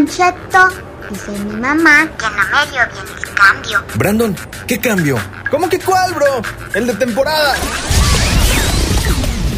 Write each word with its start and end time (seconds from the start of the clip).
Don 0.00 0.08
Cheto, 0.08 0.66
dice 1.10 1.30
mi 1.32 1.56
mamá 1.60 2.08
que 2.16 2.24
no 2.24 2.42
me 2.48 2.70
dio 2.70 2.80
bien 2.90 3.18
el 3.18 3.34
cambio. 3.34 3.84
Brandon, 3.96 4.34
¿qué 4.66 4.80
cambio? 4.80 5.18
¿Cómo 5.50 5.68
que 5.68 5.78
cuál, 5.78 6.14
bro? 6.14 6.40
El 6.72 6.86
de 6.86 6.94
temporada. 6.94 7.54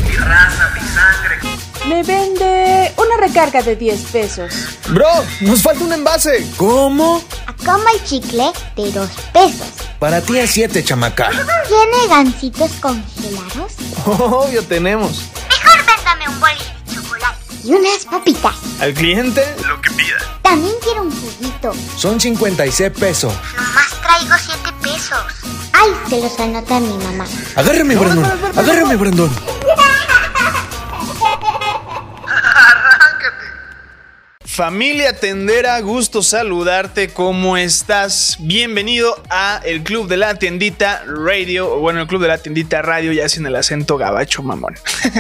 Mi 0.05 0.17
raza, 0.17 0.69
mi 0.75 0.81
sangre. 0.89 1.39
Me 1.87 2.03
vende 2.03 2.93
una 2.97 3.25
recarga 3.25 3.63
de 3.63 3.77
10 3.77 4.01
pesos. 4.07 4.53
Bro, 4.89 5.07
nos 5.43 5.63
falta 5.63 5.85
un 5.85 5.93
envase. 5.93 6.45
¿Cómo? 6.56 7.22
A 7.46 7.52
como 7.64 7.88
el 7.90 8.02
chicle 8.02 8.50
de 8.74 8.90
2 8.90 9.11
pesos. 9.32 9.68
Para 10.00 10.20
ti 10.22 10.38
es 10.38 10.50
7, 10.50 10.82
chamaca. 10.82 11.30
¿Tiene 11.30 12.09
gancitos 12.09 12.72
congelados? 12.80 13.74
Obvio 14.06 14.64
tenemos. 14.64 15.22
Mejor 15.48 15.86
véndame 15.86 16.29
un 16.29 16.40
boli 16.40 16.59
de 16.88 16.95
chocolate 16.96 17.38
y 17.62 17.74
unas 17.74 18.04
papitas. 18.11 18.56
Al 18.80 18.93
cliente, 18.95 19.54
Lo 19.68 19.80
que 19.80 19.90
pida. 19.93 20.12
También 20.53 20.75
quiero 20.82 21.05
un 21.05 21.11
juguito. 21.11 21.73
Son 21.96 22.20
56 22.20 22.91
pesos. 22.91 23.33
Nomás 23.56 23.88
traigo 24.02 24.34
7 24.37 24.59
pesos. 24.83 25.19
Ay, 25.73 25.91
se 26.11 26.20
los 26.20 26.38
anota 26.38 26.78
mi 26.78 26.92
mamá. 27.05 27.25
Agárrame, 27.56 27.97
Brandon. 27.97 28.27
Agárrame, 28.55 28.97
Brandon. 28.97 29.30
Familia 34.52 35.15
Tendera, 35.15 35.80
gusto 35.80 36.23
saludarte. 36.23 37.09
¿Cómo 37.09 37.56
estás? 37.56 38.37
Bienvenido 38.38 39.19
a 39.30 39.62
el 39.65 39.83
Club 39.83 40.09
de 40.09 40.19
la 40.19 40.34
Tiendita 40.34 41.02
Radio, 41.06 41.73
o 41.73 41.80
bueno, 41.80 42.02
el 42.02 42.06
Club 42.06 42.20
de 42.20 42.28
la 42.28 42.37
Tiendita 42.37 42.83
Radio, 42.83 43.12
ya 43.12 43.30
sin 43.30 43.47
el 43.47 43.56
acento 43.56 43.97
gabacho 43.97 44.42
mamón. 44.42 44.75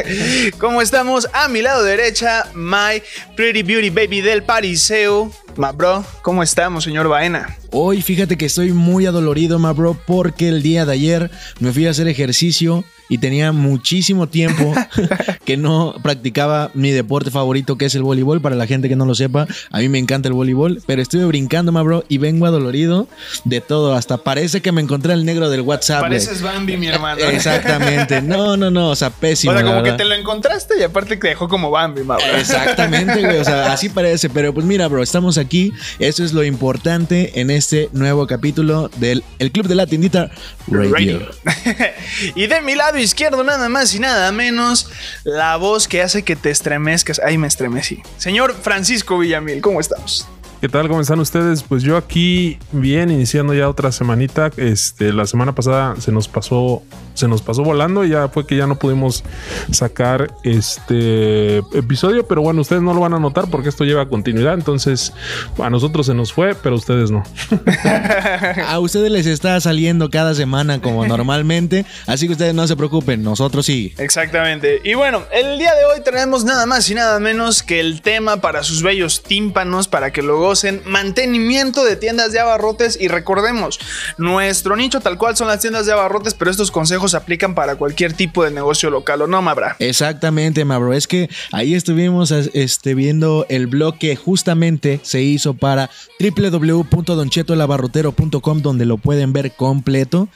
¿Cómo 0.58 0.82
estamos? 0.82 1.30
A 1.32 1.48
mi 1.48 1.62
lado 1.62 1.82
derecha, 1.82 2.44
My 2.52 3.02
Pretty 3.34 3.62
Beauty 3.62 3.88
Baby 3.88 4.20
del 4.20 4.42
Pariseo. 4.42 5.32
Ma 5.56 5.72
bro, 5.72 6.04
¿cómo 6.20 6.42
estamos, 6.42 6.84
señor 6.84 7.08
Baena? 7.08 7.56
Hoy 7.74 8.02
fíjate 8.02 8.36
que 8.36 8.44
estoy 8.44 8.70
muy 8.72 9.06
adolorido, 9.06 9.58
ma 9.58 9.72
bro, 9.72 9.96
porque 10.06 10.48
el 10.48 10.62
día 10.62 10.84
de 10.84 10.92
ayer 10.92 11.30
me 11.58 11.72
fui 11.72 11.86
a 11.86 11.90
hacer 11.90 12.06
ejercicio 12.06 12.84
y 13.08 13.18
tenía 13.18 13.52
muchísimo 13.52 14.26
tiempo 14.26 14.74
que 15.44 15.56
no 15.56 15.94
practicaba 16.02 16.70
mi 16.74 16.90
deporte 16.90 17.30
favorito, 17.30 17.76
que 17.76 17.86
es 17.86 17.94
el 17.94 18.02
voleibol. 18.02 18.42
Para 18.42 18.56
la 18.56 18.66
gente 18.66 18.90
que 18.90 18.96
no 18.96 19.06
lo 19.06 19.14
sepa, 19.14 19.46
a 19.70 19.78
mí 19.78 19.88
me 19.88 19.98
encanta 19.98 20.28
el 20.28 20.34
voleibol, 20.34 20.82
pero 20.86 21.00
estuve 21.00 21.24
brincando, 21.24 21.72
ma 21.72 21.82
bro, 21.82 22.04
y 22.08 22.18
vengo 22.18 22.44
adolorido 22.44 23.08
de 23.44 23.62
todo. 23.62 23.94
Hasta 23.94 24.18
parece 24.18 24.60
que 24.60 24.70
me 24.70 24.82
encontré 24.82 25.14
el 25.14 25.24
negro 25.24 25.48
del 25.48 25.62
WhatsApp. 25.62 26.02
Pareces 26.02 26.42
Bambi, 26.42 26.76
mi 26.76 26.88
hermano. 26.88 27.22
Exactamente. 27.30 28.20
No, 28.20 28.56
no, 28.58 28.70
no, 28.70 28.90
o 28.90 28.96
sea, 28.96 29.08
pésimo. 29.08 29.52
O 29.52 29.56
sea, 29.56 29.64
la 29.64 29.70
como 29.70 29.82
que 29.82 29.92
te 29.92 30.04
lo 30.04 30.14
encontraste 30.14 30.78
y 30.78 30.82
aparte 30.82 31.16
te 31.16 31.28
dejó 31.28 31.48
como 31.48 31.70
Bambi, 31.70 32.04
ma 32.04 32.16
bro. 32.16 32.36
Exactamente, 32.36 33.20
güey. 33.20 33.38
O 33.38 33.44
sea, 33.44 33.72
así 33.72 33.88
parece. 33.88 34.28
Pero 34.28 34.52
pues 34.52 34.66
mira, 34.66 34.88
bro, 34.88 35.02
estamos 35.02 35.38
aquí. 35.38 35.72
Eso 35.98 36.22
es 36.22 36.32
lo 36.32 36.44
importante 36.44 37.40
en 37.40 37.50
este 37.50 37.61
nuevo 37.92 38.26
capítulo 38.26 38.90
del 38.96 39.22
el 39.38 39.52
Club 39.52 39.66
de 39.66 39.74
la 39.74 39.86
Tiendita 39.86 40.30
Radio. 40.66 40.92
Radio. 40.92 41.30
y 42.34 42.46
de 42.46 42.60
mi 42.60 42.74
lado 42.74 42.98
izquierdo, 42.98 43.44
nada 43.44 43.68
más 43.68 43.94
y 43.94 44.00
nada 44.00 44.32
menos, 44.32 44.88
la 45.24 45.56
voz 45.56 45.88
que 45.88 46.02
hace 46.02 46.22
que 46.22 46.36
te 46.36 46.50
estremezcas. 46.50 47.20
Ay, 47.24 47.38
me 47.38 47.46
estremecí. 47.46 48.02
Señor 48.18 48.54
Francisco 48.60 49.18
Villamil, 49.18 49.60
¿cómo 49.60 49.80
estamos? 49.80 50.26
¿Qué 50.62 50.68
tal? 50.68 50.86
¿Cómo 50.86 51.00
están 51.00 51.18
ustedes? 51.18 51.64
Pues 51.64 51.82
yo 51.82 51.96
aquí 51.96 52.56
bien, 52.70 53.10
iniciando 53.10 53.52
ya 53.52 53.68
otra 53.68 53.90
semanita. 53.90 54.48
Este, 54.56 55.12
la 55.12 55.26
semana 55.26 55.56
pasada 55.56 55.96
se 55.98 56.12
nos 56.12 56.28
pasó, 56.28 56.84
se 57.14 57.26
nos 57.26 57.42
pasó 57.42 57.64
volando. 57.64 58.04
Ya 58.04 58.28
fue 58.28 58.46
que 58.46 58.54
ya 58.54 58.68
no 58.68 58.78
pudimos 58.78 59.24
sacar 59.72 60.32
este 60.44 61.56
episodio, 61.76 62.28
pero 62.28 62.42
bueno, 62.42 62.60
ustedes 62.60 62.80
no 62.80 62.94
lo 62.94 63.00
van 63.00 63.12
a 63.12 63.18
notar 63.18 63.50
porque 63.50 63.70
esto 63.70 63.82
lleva 63.82 64.08
continuidad. 64.08 64.54
Entonces, 64.54 65.12
a 65.58 65.68
nosotros 65.68 66.06
se 66.06 66.14
nos 66.14 66.32
fue, 66.32 66.54
pero 66.54 66.76
a 66.76 66.78
ustedes 66.78 67.10
no. 67.10 67.24
A 68.68 68.78
ustedes 68.78 69.10
les 69.10 69.26
está 69.26 69.60
saliendo 69.60 70.10
cada 70.10 70.32
semana 70.36 70.80
como 70.80 71.04
normalmente. 71.08 71.86
Así 72.06 72.28
que 72.28 72.34
ustedes 72.34 72.54
no 72.54 72.68
se 72.68 72.76
preocupen. 72.76 73.24
Nosotros 73.24 73.66
sí. 73.66 73.94
Exactamente. 73.98 74.80
Y 74.84 74.94
bueno, 74.94 75.24
el 75.32 75.58
día 75.58 75.74
de 75.74 75.86
hoy 75.86 76.04
tenemos 76.04 76.44
nada 76.44 76.66
más 76.66 76.88
y 76.88 76.94
nada 76.94 77.18
menos 77.18 77.64
que 77.64 77.80
el 77.80 78.00
tema 78.00 78.36
para 78.36 78.62
sus 78.62 78.84
bellos 78.84 79.24
tímpanos, 79.24 79.88
para 79.88 80.12
que 80.12 80.22
gocen, 80.52 80.82
mantenimiento 80.84 81.82
de 81.82 81.96
tiendas 81.96 82.32
de 82.32 82.40
abarrotes. 82.40 82.98
Y 83.00 83.08
recordemos, 83.08 83.80
nuestro 84.18 84.76
nicho 84.76 85.00
tal 85.00 85.16
cual 85.16 85.34
son 85.34 85.48
las 85.48 85.60
tiendas 85.60 85.86
de 85.86 85.92
abarrotes, 85.92 86.34
pero 86.34 86.50
estos 86.50 86.70
consejos 86.70 87.14
aplican 87.14 87.54
para 87.54 87.76
cualquier 87.76 88.12
tipo 88.12 88.44
de 88.44 88.50
negocio 88.50 88.90
local, 88.90 89.22
¿o 89.22 89.26
no, 89.26 89.40
Mabra? 89.40 89.76
Exactamente, 89.78 90.66
Mabro. 90.66 90.92
Es 90.92 91.06
que 91.06 91.30
ahí 91.52 91.74
estuvimos 91.74 92.30
este, 92.30 92.94
viendo 92.94 93.46
el 93.48 93.66
blog 93.66 93.96
que 93.96 94.14
justamente 94.14 95.00
se 95.02 95.22
hizo 95.22 95.54
para 95.54 95.88
www.donchetolabarrotero.com 96.20 98.60
donde 98.60 98.84
lo 98.84 98.98
pueden 98.98 99.32
ver 99.32 99.52
completo. 99.52 100.28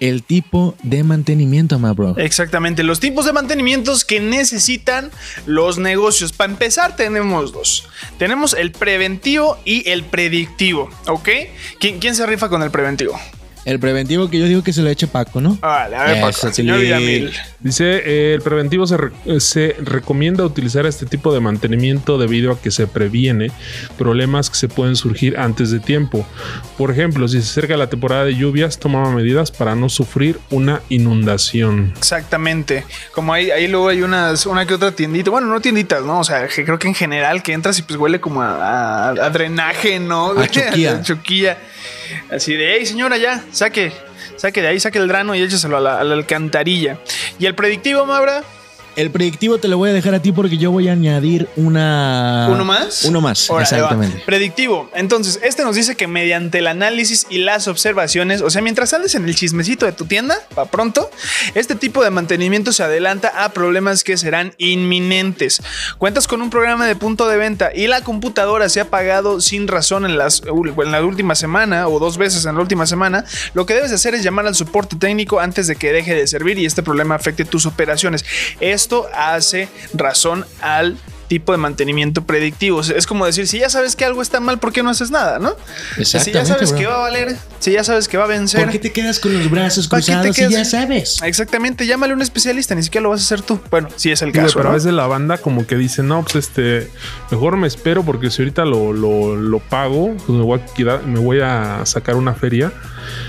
El 0.00 0.22
tipo 0.22 0.74
de 0.82 1.02
mantenimiento, 1.04 1.78
Mabro. 1.78 2.18
Exactamente, 2.18 2.82
los 2.82 3.00
tipos 3.00 3.24
de 3.24 3.32
mantenimientos 3.32 4.04
que 4.04 4.20
necesitan 4.20 5.10
los 5.46 5.78
negocios. 5.78 6.32
Para 6.32 6.52
empezar, 6.52 6.96
tenemos 6.96 7.52
dos. 7.52 7.88
Tenemos 8.18 8.52
el 8.52 8.72
preventivo 8.72 9.61
y 9.64 9.88
el 9.90 10.04
predictivo, 10.04 10.90
¿ok? 11.06 11.28
¿Quién, 11.78 12.14
se 12.14 12.26
rifa 12.26 12.48
con 12.48 12.62
el 12.62 12.70
preventivo? 12.70 13.18
El 13.64 13.78
preventivo 13.78 14.28
que 14.28 14.38
yo 14.40 14.46
digo 14.46 14.62
que 14.64 14.72
se 14.72 14.82
lo 14.82 14.88
eche 14.90 15.06
Paco, 15.06 15.40
¿no? 15.40 15.56
Vale, 15.60 15.94
a 15.96 16.04
ver, 16.04 16.20
Paco, 16.20 16.50
señor 16.52 16.78
sí. 16.78 16.82
Villamil. 16.84 17.32
Dice, 17.60 18.02
eh, 18.04 18.34
el 18.34 18.42
preventivo 18.42 18.86
se, 18.88 18.96
re- 18.96 19.12
eh, 19.24 19.38
se 19.38 19.76
recomienda 19.80 20.44
utilizar 20.44 20.84
este 20.84 21.06
tipo 21.06 21.32
de 21.32 21.38
mantenimiento 21.38 22.18
debido 22.18 22.50
a 22.52 22.60
que 22.60 22.72
se 22.72 22.88
previene 22.88 23.52
problemas 23.96 24.50
que 24.50 24.56
se 24.56 24.66
pueden 24.68 24.96
surgir 24.96 25.38
antes 25.38 25.70
de 25.70 25.78
tiempo. 25.78 26.26
Por 26.76 26.90
ejemplo, 26.90 27.28
si 27.28 27.40
se 27.40 27.48
acerca 27.50 27.76
la 27.76 27.88
temporada 27.88 28.24
de 28.24 28.34
lluvias, 28.34 28.78
toma 28.80 29.08
medidas 29.14 29.52
para 29.52 29.76
no 29.76 29.88
sufrir 29.88 30.40
una 30.50 30.80
inundación. 30.88 31.92
Exactamente. 31.96 32.84
Como 33.12 33.32
ahí, 33.32 33.50
ahí 33.52 33.68
luego 33.68 33.88
hay 33.88 34.02
unas, 34.02 34.44
una 34.46 34.66
que 34.66 34.74
otra 34.74 34.90
tiendita. 34.92 35.30
Bueno, 35.30 35.46
no 35.46 35.60
tienditas, 35.60 36.02
¿no? 36.02 36.18
O 36.20 36.24
sea, 36.24 36.48
que 36.48 36.64
creo 36.64 36.78
que 36.78 36.88
en 36.88 36.94
general 36.94 37.42
que 37.42 37.52
entras 37.52 37.78
y 37.78 37.82
pues 37.82 37.98
huele 37.98 38.20
como 38.20 38.42
a, 38.42 39.08
a- 39.08 39.08
a 39.10 39.30
drenaje, 39.30 40.00
¿no? 40.00 40.30
A 40.32 40.48
choquilla. 40.48 40.96
A 40.98 41.02
choquilla. 41.02 41.58
Así 42.30 42.54
de, 42.54 42.76
hey, 42.76 42.86
señora, 42.86 43.16
ya, 43.16 43.44
saque, 43.52 43.92
saque 44.36 44.62
de 44.62 44.68
ahí, 44.68 44.80
saque 44.80 44.98
el 44.98 45.08
grano 45.08 45.34
y 45.34 45.42
écheselo 45.42 45.76
a 45.76 45.80
la, 45.80 46.00
a 46.00 46.04
la 46.04 46.14
alcantarilla. 46.14 46.98
Y 47.38 47.46
el 47.46 47.54
predictivo, 47.54 48.06
Mabra, 48.06 48.42
El 48.94 49.10
predictivo 49.10 49.58
te 49.58 49.68
lo 49.68 49.78
voy 49.78 49.90
a 49.90 49.92
dejar 49.92 50.14
a 50.14 50.20
ti 50.20 50.32
porque 50.32 50.58
yo 50.58 50.70
voy 50.70 50.88
a 50.88 50.92
añadir 50.92 51.48
una. 51.56 52.48
¿Uno 52.50 52.64
más? 52.64 53.04
Uno 53.04 53.20
más, 53.20 53.48
exactamente. 53.60 54.22
Predictivo. 54.26 54.90
Entonces, 54.94 55.40
este 55.42 55.64
nos 55.64 55.76
dice 55.76 55.96
que 55.96 56.06
mediante 56.06 56.58
el 56.58 56.66
análisis 56.66 57.26
y 57.30 57.38
las 57.38 57.68
observaciones, 57.68 58.42
o 58.42 58.50
sea, 58.50 58.60
mientras 58.60 58.90
sales 58.90 59.14
en 59.14 59.24
el 59.24 59.34
chismecito 59.34 59.86
de 59.86 59.92
tu 59.92 60.04
tienda, 60.04 60.36
para 60.54 60.70
pronto, 60.70 61.10
este 61.54 61.74
tipo 61.74 62.04
de 62.04 62.10
mantenimiento 62.10 62.72
se 62.72 62.82
adelanta 62.82 63.44
a 63.44 63.50
problemas 63.50 64.04
que 64.04 64.16
serán 64.16 64.54
inminentes. 64.58 65.62
Cuentas 65.98 66.28
con 66.28 66.42
un 66.42 66.50
programa 66.50 66.86
de 66.86 66.96
punto 66.96 67.28
de 67.28 67.36
venta 67.36 67.70
y 67.74 67.86
la 67.86 68.02
computadora 68.02 68.68
se 68.68 68.80
ha 68.80 68.84
apagado 68.84 69.40
sin 69.40 69.68
razón 69.68 70.04
en, 70.04 70.18
las, 70.18 70.42
en 70.44 70.92
la 70.92 71.02
última 71.04 71.34
semana 71.34 71.88
o 71.88 71.98
dos 71.98 72.18
veces 72.18 72.44
en 72.44 72.56
la 72.56 72.60
última 72.60 72.86
semana, 72.86 73.24
lo 73.54 73.66
que 73.66 73.74
debes 73.74 73.92
hacer 73.92 74.14
es 74.14 74.22
llamar 74.22 74.46
al 74.46 74.54
soporte 74.54 74.96
técnico 74.96 75.40
antes 75.40 75.66
de 75.66 75.76
que 75.76 75.92
deje 75.92 76.14
de 76.14 76.26
servir 76.26 76.58
y 76.58 76.66
este 76.66 76.82
problema 76.82 77.14
afecte 77.14 77.44
tus 77.44 77.66
operaciones. 77.66 78.24
Esto 78.82 79.08
hace 79.14 79.68
razón 79.94 80.44
al 80.60 80.98
tipo 81.28 81.52
de 81.52 81.58
mantenimiento 81.58 82.24
predictivo. 82.24 82.78
O 82.78 82.82
sea, 82.82 82.96
Es 82.96 83.06
como 83.06 83.26
decir, 83.26 83.46
si 83.46 83.58
ya 83.58 83.70
sabes 83.70 83.96
que 83.96 84.04
algo 84.04 84.22
está 84.22 84.40
mal, 84.40 84.58
¿por 84.58 84.72
qué 84.72 84.82
no 84.82 84.90
haces 84.90 85.10
nada, 85.10 85.38
no? 85.38 85.54
Si 86.02 86.32
ya 86.32 86.44
sabes 86.44 86.70
bro. 86.70 86.78
que 86.78 86.86
va 86.86 86.94
a 86.94 86.98
valer, 86.98 87.36
si 87.58 87.72
ya 87.72 87.84
sabes 87.84 88.08
que 88.08 88.16
va 88.16 88.24
a 88.24 88.28
vencer. 88.28 88.62
¿Por 88.62 88.72
qué 88.72 88.78
te 88.78 88.92
quedas 88.92 89.18
con 89.18 89.32
los 89.36 89.50
brazos 89.50 89.88
¿Para 89.88 90.02
qué 90.02 90.06
te 90.06 90.12
cruzados 90.12 90.36
si 90.36 90.52
ya 90.52 90.64
sabes? 90.64 91.22
Exactamente, 91.22 91.86
llámale 91.86 92.12
a 92.12 92.16
un 92.16 92.22
especialista, 92.22 92.74
ni 92.74 92.82
siquiera 92.82 93.02
lo 93.02 93.10
vas 93.10 93.20
a 93.20 93.24
hacer 93.24 93.42
tú. 93.42 93.60
Bueno, 93.70 93.88
si 93.96 94.10
es 94.10 94.22
el 94.22 94.32
caso. 94.32 94.56
pero 94.56 94.68
a 94.68 94.72
¿no? 94.72 94.76
veces 94.76 94.92
la 94.92 95.06
banda 95.06 95.38
como 95.38 95.66
que 95.66 95.76
dice, 95.76 96.02
no, 96.02 96.22
pues 96.22 96.36
este, 96.36 96.90
mejor 97.30 97.56
me 97.56 97.66
espero 97.66 98.02
porque 98.02 98.30
si 98.30 98.42
ahorita 98.42 98.64
lo, 98.64 98.92
lo, 98.92 99.36
lo 99.36 99.58
pago, 99.58 100.14
pues 100.16 100.30
me 100.30 100.44
voy 100.44 100.60
a 100.60 100.64
quedar, 100.66 101.06
me 101.06 101.18
voy 101.18 101.40
a 101.40 101.84
sacar 101.84 102.16
una 102.16 102.34
feria. 102.34 102.72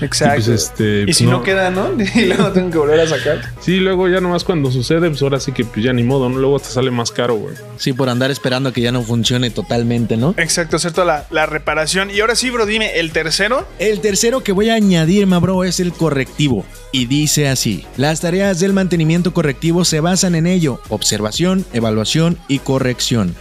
Exacto. 0.00 0.40
Y 0.40 0.44
pues, 0.44 0.48
este, 0.48 1.00
y 1.00 1.04
pues, 1.06 1.16
si 1.16 1.24
no. 1.24 1.32
no. 1.32 1.42
queda, 1.42 1.70
¿no? 1.70 1.90
Y 2.14 2.26
luego 2.26 2.52
tengo 2.52 2.70
que 2.70 2.78
volver 2.78 3.00
a 3.00 3.06
sacar. 3.06 3.40
Sí, 3.60 3.78
luego 3.80 4.08
ya 4.08 4.20
nomás 4.20 4.44
cuando 4.44 4.70
sucede, 4.70 5.08
pues 5.08 5.22
ahora 5.22 5.40
sí 5.40 5.52
que 5.52 5.64
pues 5.64 5.84
ya 5.84 5.92
ni 5.92 6.02
modo, 6.02 6.28
¿no? 6.28 6.38
Luego 6.38 6.58
te 6.58 6.66
sale 6.68 6.90
más 6.90 7.10
caro, 7.10 7.34
güey. 7.36 7.54
Sí, 7.76 7.92
por 7.94 8.08
andar 8.08 8.30
esperando 8.30 8.68
a 8.68 8.72
que 8.72 8.80
ya 8.80 8.92
no 8.92 9.02
funcione 9.02 9.50
totalmente, 9.50 10.16
¿no? 10.16 10.34
Exacto, 10.36 10.78
toda 10.78 11.04
la, 11.04 11.26
la 11.30 11.46
reparación. 11.46 12.10
Y 12.10 12.20
ahora 12.20 12.36
sí, 12.36 12.50
bro, 12.50 12.66
dime, 12.66 12.98
el 12.98 13.12
tercero. 13.12 13.66
El 13.78 14.00
tercero 14.00 14.42
que 14.42 14.52
voy 14.52 14.70
a 14.70 14.74
añadir, 14.74 15.26
ma 15.26 15.38
bro, 15.38 15.64
es 15.64 15.80
el 15.80 15.92
correctivo. 15.92 16.64
Y 16.92 17.06
dice 17.06 17.48
así: 17.48 17.84
Las 17.96 18.20
tareas 18.20 18.60
del 18.60 18.72
mantenimiento 18.72 19.32
correctivo 19.32 19.84
se 19.84 20.00
basan 20.00 20.34
en 20.34 20.46
ello: 20.46 20.80
observación, 20.88 21.64
evaluación 21.72 22.38
y 22.48 22.58
corrección. 22.58 23.34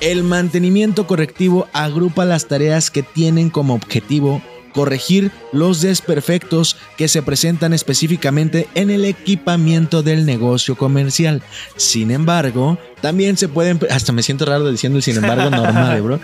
El 0.00 0.22
mantenimiento 0.22 1.06
correctivo 1.06 1.68
agrupa 1.72 2.24
las 2.24 2.46
tareas 2.46 2.90
que 2.90 3.02
tienen 3.02 3.50
como 3.50 3.74
objetivo 3.74 4.42
corregir 4.72 5.32
los 5.52 5.80
desperfectos 5.80 6.76
que 6.96 7.08
se 7.08 7.22
presentan 7.22 7.72
específicamente 7.72 8.68
en 8.74 8.90
el 8.90 9.04
equipamiento 9.04 10.04
del 10.04 10.24
negocio 10.24 10.76
comercial. 10.76 11.42
Sin 11.76 12.12
embargo, 12.12 12.78
También 13.00 13.36
se 13.36 13.48
pueden, 13.48 13.78
hasta 13.90 14.12
me 14.12 14.22
siento 14.22 14.44
raro 14.44 14.70
diciendo 14.70 14.98
el 14.98 15.02
sin 15.02 15.16
embargo 15.16 15.50
normal, 15.50 16.02
bro. 16.02 16.20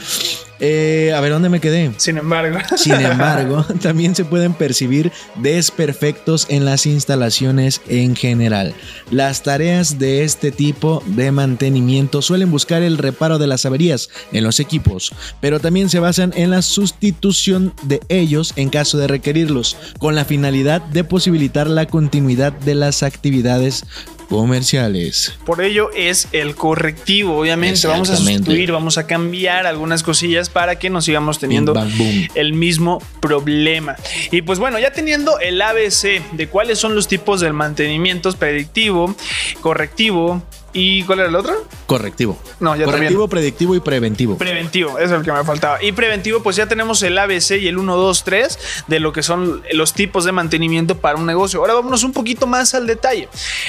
Eh, 0.60 1.12
a 1.14 1.20
ver, 1.20 1.32
¿dónde 1.32 1.48
me 1.48 1.60
quedé? 1.60 1.92
Sin 1.96 2.16
embargo. 2.16 2.58
Sin 2.76 2.92
embargo, 3.00 3.64
también 3.82 4.14
se 4.14 4.24
pueden 4.24 4.54
percibir 4.54 5.12
desperfectos 5.36 6.46
en 6.48 6.64
las 6.64 6.86
instalaciones 6.86 7.80
en 7.88 8.14
general. 8.14 8.72
Las 9.10 9.42
tareas 9.42 9.98
de 9.98 10.22
este 10.22 10.52
tipo 10.52 11.02
de 11.06 11.32
mantenimiento 11.32 12.22
suelen 12.22 12.50
buscar 12.50 12.82
el 12.82 12.98
reparo 12.98 13.38
de 13.38 13.46
las 13.46 13.66
averías 13.66 14.10
en 14.32 14.44
los 14.44 14.60
equipos, 14.60 15.12
pero 15.40 15.60
también 15.60 15.90
se 15.90 15.98
basan 15.98 16.32
en 16.36 16.50
la 16.50 16.62
sustitución 16.62 17.74
de 17.82 18.00
ellos 18.08 18.52
en 18.56 18.70
caso 18.70 18.96
de 18.96 19.08
requerirlos, 19.08 19.76
con 19.98 20.14
la 20.14 20.24
finalidad 20.24 20.80
de 20.80 21.04
posibilitar 21.04 21.68
la 21.68 21.86
continuidad 21.86 22.52
de 22.52 22.74
las 22.74 23.02
actividades 23.02 23.84
comerciales. 24.28 25.34
Por 25.44 25.62
ello 25.62 25.90
es 25.94 26.28
el 26.32 26.54
correctivo. 26.54 27.38
Obviamente 27.38 27.86
vamos 27.86 28.10
a 28.10 28.16
sustituir, 28.16 28.72
vamos 28.72 28.98
a 28.98 29.06
cambiar 29.06 29.66
algunas 29.66 30.02
cosillas 30.02 30.50
para 30.50 30.78
que 30.78 30.90
no 30.90 31.00
sigamos 31.00 31.38
teniendo 31.38 31.74
boom. 31.74 32.28
el 32.34 32.52
mismo 32.52 33.02
problema. 33.20 33.96
Y 34.30 34.42
pues 34.42 34.58
bueno, 34.58 34.78
ya 34.78 34.92
teniendo 34.92 35.38
el 35.38 35.60
ABC 35.60 36.22
de 36.32 36.48
cuáles 36.48 36.78
son 36.78 36.94
los 36.94 37.08
tipos 37.08 37.40
del 37.40 37.52
mantenimiento 37.52 38.32
predictivo, 38.32 39.14
correctivo 39.60 40.42
y 40.72 41.04
¿cuál 41.04 41.20
era 41.20 41.28
el 41.28 41.36
otro? 41.36 41.66
Correctivo. 41.86 42.36
No, 42.64 42.74
ya 42.74 42.86
Correctivo, 42.86 43.28
predictivo 43.28 43.74
y 43.74 43.80
preventivo. 43.80 44.38
Preventivo, 44.38 44.98
es 44.98 45.10
el 45.10 45.22
que 45.22 45.30
me 45.30 45.44
faltaba. 45.44 45.82
Y 45.82 45.92
preventivo, 45.92 46.42
pues 46.42 46.56
ya 46.56 46.66
tenemos 46.66 47.02
el 47.02 47.18
ABC 47.18 47.58
y 47.60 47.68
el 47.68 47.76
1, 47.76 47.94
2, 47.94 48.24
3 48.24 48.58
de 48.86 49.00
lo 49.00 49.12
que 49.12 49.22
son 49.22 49.62
los 49.74 49.92
tipos 49.92 50.24
de 50.24 50.32
mantenimiento 50.32 50.96
para 50.96 51.18
un 51.18 51.26
negocio. 51.26 51.60
Ahora 51.60 51.74
vámonos 51.74 52.04
un 52.04 52.14
poquito 52.14 52.46
más 52.46 52.74
al 52.74 52.86
detalle. 52.86 53.28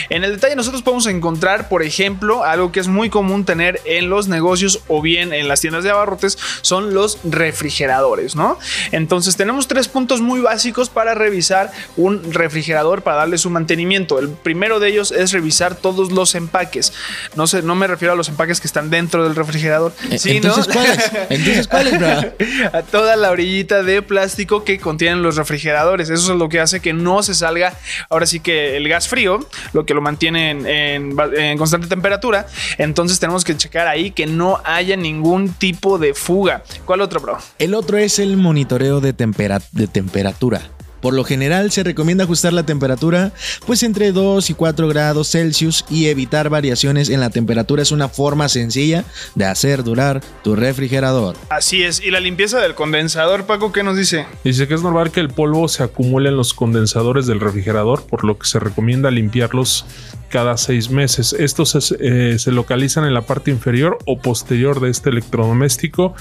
En 0.09 0.23
el 0.23 0.31
detalle 0.31 0.55
nosotros 0.55 0.81
podemos 0.81 1.07
encontrar, 1.07 1.67
por 1.67 1.83
ejemplo, 1.83 2.45
algo 2.45 2.71
que 2.71 2.79
es 2.79 2.87
muy 2.87 3.09
común 3.09 3.43
tener 3.43 3.81
en 3.83 4.09
los 4.09 4.29
negocios 4.29 4.79
o 4.87 5.01
bien 5.01 5.33
en 5.33 5.49
las 5.49 5.59
tiendas 5.59 5.83
de 5.83 5.89
abarrotes, 5.89 6.37
son 6.61 6.93
los 6.93 7.19
refrigeradores, 7.25 8.37
¿no? 8.37 8.57
Entonces 8.93 9.35
tenemos 9.35 9.67
tres 9.67 9.89
puntos 9.89 10.21
muy 10.21 10.39
básicos 10.39 10.89
para 10.89 11.15
revisar 11.15 11.69
un 11.97 12.31
refrigerador 12.31 13.01
para 13.01 13.17
darle 13.17 13.37
su 13.37 13.49
mantenimiento. 13.49 14.19
El 14.19 14.29
primero 14.29 14.79
de 14.79 14.87
ellos 14.87 15.11
es 15.11 15.33
revisar 15.33 15.75
todos 15.75 16.13
los 16.13 16.33
empaques. 16.35 16.93
No 17.35 17.45
sé, 17.45 17.61
no 17.61 17.75
me 17.75 17.87
refiero 17.87 18.13
a 18.13 18.15
los 18.15 18.29
empaques 18.29 18.61
que 18.61 18.67
están 18.67 18.84
dentro 18.89 19.23
del 19.23 19.35
refrigerador. 19.35 19.93
Eh, 20.09 20.17
sino- 20.19 20.35
Entonces, 20.49 20.73
¿cuáles? 20.73 21.11
Entonces, 21.29 21.67
¿cuáles, 21.67 21.97
bro? 21.99 22.07
a 22.73 22.81
toda 22.83 23.15
la 23.15 23.31
orillita 23.31 23.83
de 23.83 24.01
plástico 24.01 24.63
que 24.63 24.79
contienen 24.79 25.21
los 25.21 25.35
refrigeradores. 25.35 26.09
Eso 26.09 26.33
es 26.33 26.37
lo 26.39 26.49
que 26.49 26.59
hace 26.59 26.79
que 26.79 26.93
no 26.93 27.23
se 27.23 27.33
salga, 27.35 27.73
ahora 28.09 28.25
sí 28.25 28.39
que 28.39 28.77
el 28.77 28.87
gas 28.89 29.07
frío, 29.07 29.47
lo 29.73 29.85
que 29.85 29.93
lo 29.93 30.01
mantiene 30.01 30.51
en, 30.51 30.65
en 30.67 31.15
ba- 31.15 31.29
en 31.35 31.57
constante 31.57 31.87
temperatura. 31.87 32.47
Entonces 32.77 33.19
tenemos 33.19 33.43
que 33.43 33.55
checar 33.57 33.87
ahí 33.87 34.11
que 34.11 34.25
no 34.25 34.61
haya 34.63 34.95
ningún 34.97 35.49
tipo 35.53 35.97
de 35.97 36.13
fuga. 36.13 36.63
¿Cuál 36.85 37.01
otro, 37.01 37.19
bro? 37.19 37.37
El 37.59 37.73
otro 37.73 37.97
es 37.97 38.19
el 38.19 38.37
monitoreo 38.37 39.01
de, 39.01 39.13
tempera- 39.13 39.61
de 39.71 39.87
temperatura. 39.87 40.61
Por 41.05 41.13
lo 41.13 41.23
general 41.23 41.69
se 41.69 41.83
recomienda 41.83 42.23
ajustar 42.23 42.51
la 42.51 42.65
temperatura 42.65 43.31
pues 43.67 43.83
entre 43.83 44.11
2 44.11 44.49
y 44.49 44.55
4 44.55 44.87
grados 44.87 45.29
Celsius 45.29 45.85
y 45.87 46.07
evitar 46.07 46.49
variaciones 46.49 47.11
en 47.11 47.19
la 47.19 47.29
temperatura 47.29 47.83
es 47.83 47.91
una 47.91 48.09
forma 48.09 48.49
sencilla 48.49 49.05
de 49.35 49.45
hacer 49.45 49.83
durar 49.83 50.21
tu 50.43 50.55
refrigerador. 50.55 51.35
Así 51.49 51.83
es. 51.83 52.01
Y 52.03 52.09
la 52.09 52.19
limpieza 52.19 52.59
del 52.59 52.73
condensador, 52.73 53.45
Paco, 53.45 53.71
¿qué 53.71 53.83
nos 53.83 53.97
dice? 53.97 54.25
Dice 54.43 54.67
que 54.67 54.73
es 54.73 54.81
normal 54.81 55.11
que 55.11 55.19
el 55.19 55.29
polvo 55.29 55.67
se 55.67 55.83
acumule 55.83 56.29
en 56.29 56.37
los 56.37 56.55
condensadores 56.55 57.27
del 57.27 57.39
refrigerador, 57.39 58.07
por 58.07 58.23
lo 58.23 58.39
que 58.39 58.47
se 58.47 58.57
recomienda 58.57 59.11
limpiarlos 59.11 59.85
cada 60.29 60.57
seis 60.57 60.89
meses. 60.89 61.33
Estos 61.33 61.69
se, 61.69 61.97
eh, 61.99 62.39
se 62.39 62.51
localizan 62.51 63.05
en 63.05 63.13
la 63.13 63.21
parte 63.21 63.51
inferior 63.51 63.99
o 64.05 64.17
posterior 64.19 64.79
de 64.79 64.89
este 64.89 65.11
electrodoméstico. 65.11 66.15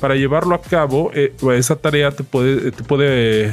Para 0.00 0.14
llevarlo 0.14 0.54
a 0.54 0.62
cabo, 0.62 1.10
eh, 1.12 1.34
esta 1.54 1.76
tarea 1.76 2.12
te 2.12 2.24
puede, 2.24 2.72
te 2.72 2.82
puede 2.82 3.52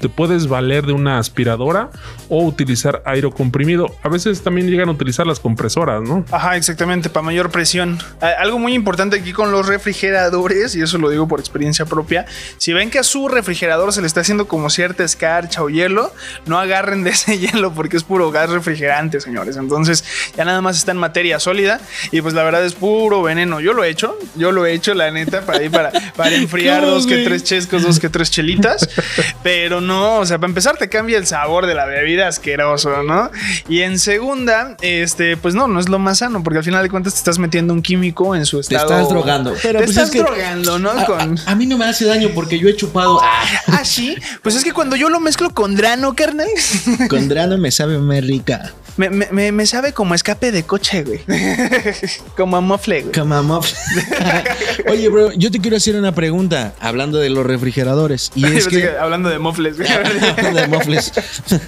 te 0.00 0.08
puedes 0.08 0.48
valer 0.48 0.86
de 0.86 0.92
una 0.92 1.18
aspiradora 1.18 1.90
o 2.28 2.44
utilizar 2.44 3.02
aire 3.04 3.30
comprimido. 3.30 3.94
A 4.02 4.08
veces 4.08 4.42
también 4.42 4.70
llegan 4.70 4.88
a 4.88 4.92
utilizar 4.92 5.26
las 5.26 5.40
compresoras, 5.40 6.02
¿no? 6.02 6.24
Ajá, 6.30 6.56
exactamente, 6.56 7.10
para 7.10 7.24
mayor 7.24 7.50
presión. 7.50 7.98
Algo 8.20 8.58
muy 8.58 8.74
importante 8.74 9.16
aquí 9.16 9.32
con 9.32 9.50
los 9.50 9.66
refrigeradores, 9.66 10.76
y 10.76 10.82
eso 10.82 10.98
lo 10.98 11.10
digo 11.10 11.28
por 11.28 11.40
experiencia 11.40 11.84
propia, 11.84 12.26
si 12.58 12.72
ven 12.72 12.90
que 12.90 12.98
a 12.98 13.02
su 13.02 13.28
refrigerador 13.28 13.92
se 13.92 14.00
le 14.00 14.06
está 14.06 14.20
haciendo 14.20 14.48
como 14.48 14.70
cierta 14.70 15.04
escarcha 15.04 15.62
o 15.62 15.68
hielo, 15.68 16.12
no 16.46 16.58
agarren 16.58 17.04
de 17.04 17.10
ese 17.10 17.38
hielo 17.38 17.72
porque 17.72 17.96
es 17.96 18.04
puro 18.04 18.30
gas 18.30 18.50
refrigerante, 18.50 19.20
señores. 19.20 19.56
Entonces 19.56 20.04
ya 20.36 20.44
nada 20.44 20.60
más 20.60 20.76
está 20.76 20.92
en 20.92 20.98
materia 20.98 21.40
sólida 21.40 21.80
y 22.12 22.20
pues 22.20 22.34
la 22.34 22.42
verdad 22.42 22.64
es 22.64 22.74
puro 22.74 23.22
veneno. 23.22 23.60
Yo 23.60 23.72
lo 23.72 23.84
he 23.84 23.90
hecho, 23.90 24.16
yo 24.36 24.52
lo 24.52 24.66
he 24.66 24.72
hecho, 24.72 24.94
la 24.94 25.10
neta, 25.10 25.42
para 25.42 25.62
ir 25.62 25.70
para, 25.70 25.90
para 26.16 26.34
enfriar 26.34 26.80
¿Cómo, 26.80 26.92
dos 26.92 27.06
que 27.06 27.24
tres 27.24 27.44
chescos, 27.44 27.82
dos 27.82 27.98
que 27.98 28.08
tres 28.08 28.30
chelitas, 28.30 28.88
pero 29.42 29.80
no, 29.80 29.87
o 29.96 30.26
sea, 30.26 30.38
para 30.38 30.48
empezar 30.50 30.76
te 30.76 30.88
cambia 30.88 31.18
el 31.18 31.26
sabor 31.26 31.66
de 31.66 31.74
la 31.74 31.86
bebida 31.86 32.28
asqueroso, 32.28 33.02
¿no? 33.02 33.30
Y 33.68 33.80
en 33.82 33.98
segunda, 33.98 34.76
este, 34.80 35.36
pues 35.36 35.54
no, 35.54 35.68
no 35.68 35.80
es 35.80 35.88
lo 35.88 35.98
más 35.98 36.18
sano, 36.18 36.42
porque 36.42 36.58
al 36.58 36.64
final 36.64 36.82
de 36.82 36.90
cuentas 36.90 37.14
te 37.14 37.18
estás 37.18 37.38
metiendo 37.38 37.72
un 37.74 37.82
químico 37.82 38.34
en 38.36 38.46
su 38.46 38.56
Te 38.60 38.74
estado. 38.76 38.92
estás 38.94 39.08
drogando. 39.08 39.54
Pero 39.62 39.78
te 39.80 39.84
pues 39.86 39.96
estás 39.96 40.08
es 40.08 40.14
que- 40.14 40.18
drogando, 40.22 40.78
¿no? 40.78 40.90
A, 40.90 41.04
Con. 41.04 41.38
a- 41.38 41.50
a 41.50 41.54
mí 41.54 41.66
no 41.66 41.78
me 41.78 41.84
hace 41.86 42.04
daño 42.04 42.30
porque 42.34 42.58
yo 42.58 42.68
he 42.68 42.76
chupado. 42.76 43.20
Ah, 43.22 43.44
Ah, 43.68 43.84
sí. 43.84 44.16
Pues 44.42 44.54
es 44.56 44.64
que 44.64 44.72
cuando 44.72 44.96
yo 44.96 45.08
lo 45.08 45.20
mezclo 45.20 45.50
con 45.50 45.76
drano, 45.76 46.14
carnal, 46.16 46.48
con 47.08 47.28
grano 47.28 47.56
me 47.58 47.70
sabe 47.70 47.98
más 47.98 48.24
rica. 48.24 48.72
Me, 48.98 49.08
me- 49.10 49.28
me- 49.30 49.52
me 49.52 49.66
sabe 49.66 49.92
como 49.94 50.14
escape 50.14 50.52
de 50.52 50.64
coche, 50.64 51.02
güey. 51.04 51.20
como 52.36 52.56
a 52.56 52.60
mofle, 52.60 53.02
güey. 53.02 53.14
Come 53.14 53.34
on, 53.36 53.46
muff. 53.46 53.72
Oye, 54.88 55.08
bro, 55.08 55.32
yo 55.32 55.50
te 55.50 55.58
quiero 55.60 55.76
hacer 55.76 55.96
una 55.96 56.14
pregunta 56.14 56.74
hablando 56.80 57.18
de 57.18 57.30
los 57.30 57.46
refrigeradores. 57.46 58.30
Y 58.34 58.44
es 58.46 58.68
que. 58.68 58.90
Hablando 58.98 59.28
de 59.28 59.38
mofles, 59.38 59.76
güey. 59.78 59.88
de 60.54 60.66
mofles. 60.66 61.12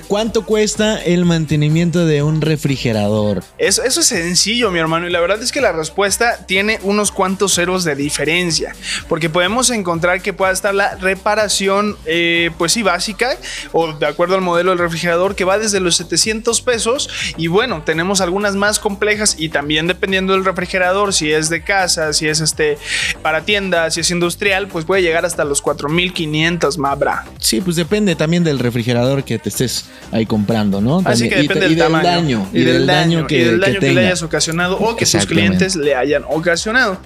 ¿Cuánto 0.09 0.45
cuesta 0.45 1.03
el 1.03 1.25
mantenimiento 1.25 2.05
de 2.07 2.23
un 2.23 2.41
refrigerador? 2.41 3.43
Eso, 3.59 3.83
eso 3.85 4.01
es 4.01 4.07
sencillo, 4.07 4.71
mi 4.71 4.79
hermano, 4.79 5.07
y 5.07 5.11
la 5.11 5.21
verdad 5.21 5.43
es 5.43 5.53
que 5.53 5.61
la 5.61 5.73
respuesta 5.73 6.45
tiene 6.47 6.79
unos 6.83 7.13
cuantos 7.13 7.55
ceros 7.55 7.85
de 7.85 7.95
diferencia, 7.95 8.75
porque 9.09 9.31
podemos 9.31 9.71
encontrar 9.71 10.21
que 10.23 10.33
pueda 10.33 10.53
estar 10.53 10.75
la 10.75 10.97
reparación, 10.97 11.97
eh, 12.07 12.51
pues 12.59 12.73
sí, 12.73 12.83
básica, 12.83 13.37
o 13.73 13.93
de 13.93 14.07
acuerdo 14.07 14.35
al 14.35 14.41
modelo 14.41 14.71
del 14.71 14.79
refrigerador, 14.79 15.35
que 15.37 15.45
va 15.45 15.59
desde 15.59 15.81
los 15.81 15.97
700 15.97 16.61
pesos, 16.63 17.09
y 17.37 17.47
bueno, 17.49 17.83
tenemos 17.85 18.21
algunas 18.21 18.57
más 18.57 18.79
complejas, 18.79 19.37
y 19.39 19.49
también 19.49 19.87
dependiendo 19.87 20.33
del 20.33 20.45
refrigerador, 20.45 21.13
si 21.13 21.31
es 21.31 21.49
de 21.49 21.63
casa, 21.63 22.13
si 22.13 22.29
es 22.29 22.41
este 22.41 22.79
para 23.23 23.43
tienda, 23.43 23.91
si 23.91 24.01
es 24.01 24.11
industrial, 24.11 24.69
pues 24.69 24.85
puede 24.85 25.03
llegar 25.03 25.25
hasta 25.25 25.45
los 25.45 25.63
4500, 25.63 26.79
mabra. 26.79 27.25
Sí, 27.39 27.61
pues 27.61 27.77
depende 27.77 28.17
también 28.17 28.45
del 28.45 28.59
refrigerador 28.59 29.25
que 29.25 29.39
te 29.39 29.49
estés 29.49 29.87
ahí 30.13 30.27
comprando, 30.27 30.81
¿no? 30.81 31.03
Así 31.05 31.29
que 31.29 31.39
y 31.39 31.43
depende 31.43 31.67
y 31.67 31.69
del 31.71 31.79
tamaño. 31.79 32.09
daño. 32.09 32.49
Y 32.53 32.63
del 32.63 32.87
daño, 32.87 33.27
que, 33.27 33.37
y 33.37 33.45
del 33.45 33.61
daño 33.61 33.81
que 33.81 33.87
que, 33.87 33.93
le 33.93 34.07
hayas 34.07 34.23
ocasionado 34.23 34.79
o 34.79 34.97
que 34.97 35.05
tus 35.05 35.15
Exactamente. 35.15 35.57
clientes 35.57 35.77
le 35.77 35.95
hayan 35.95 36.25
ocasionado. 36.29 36.99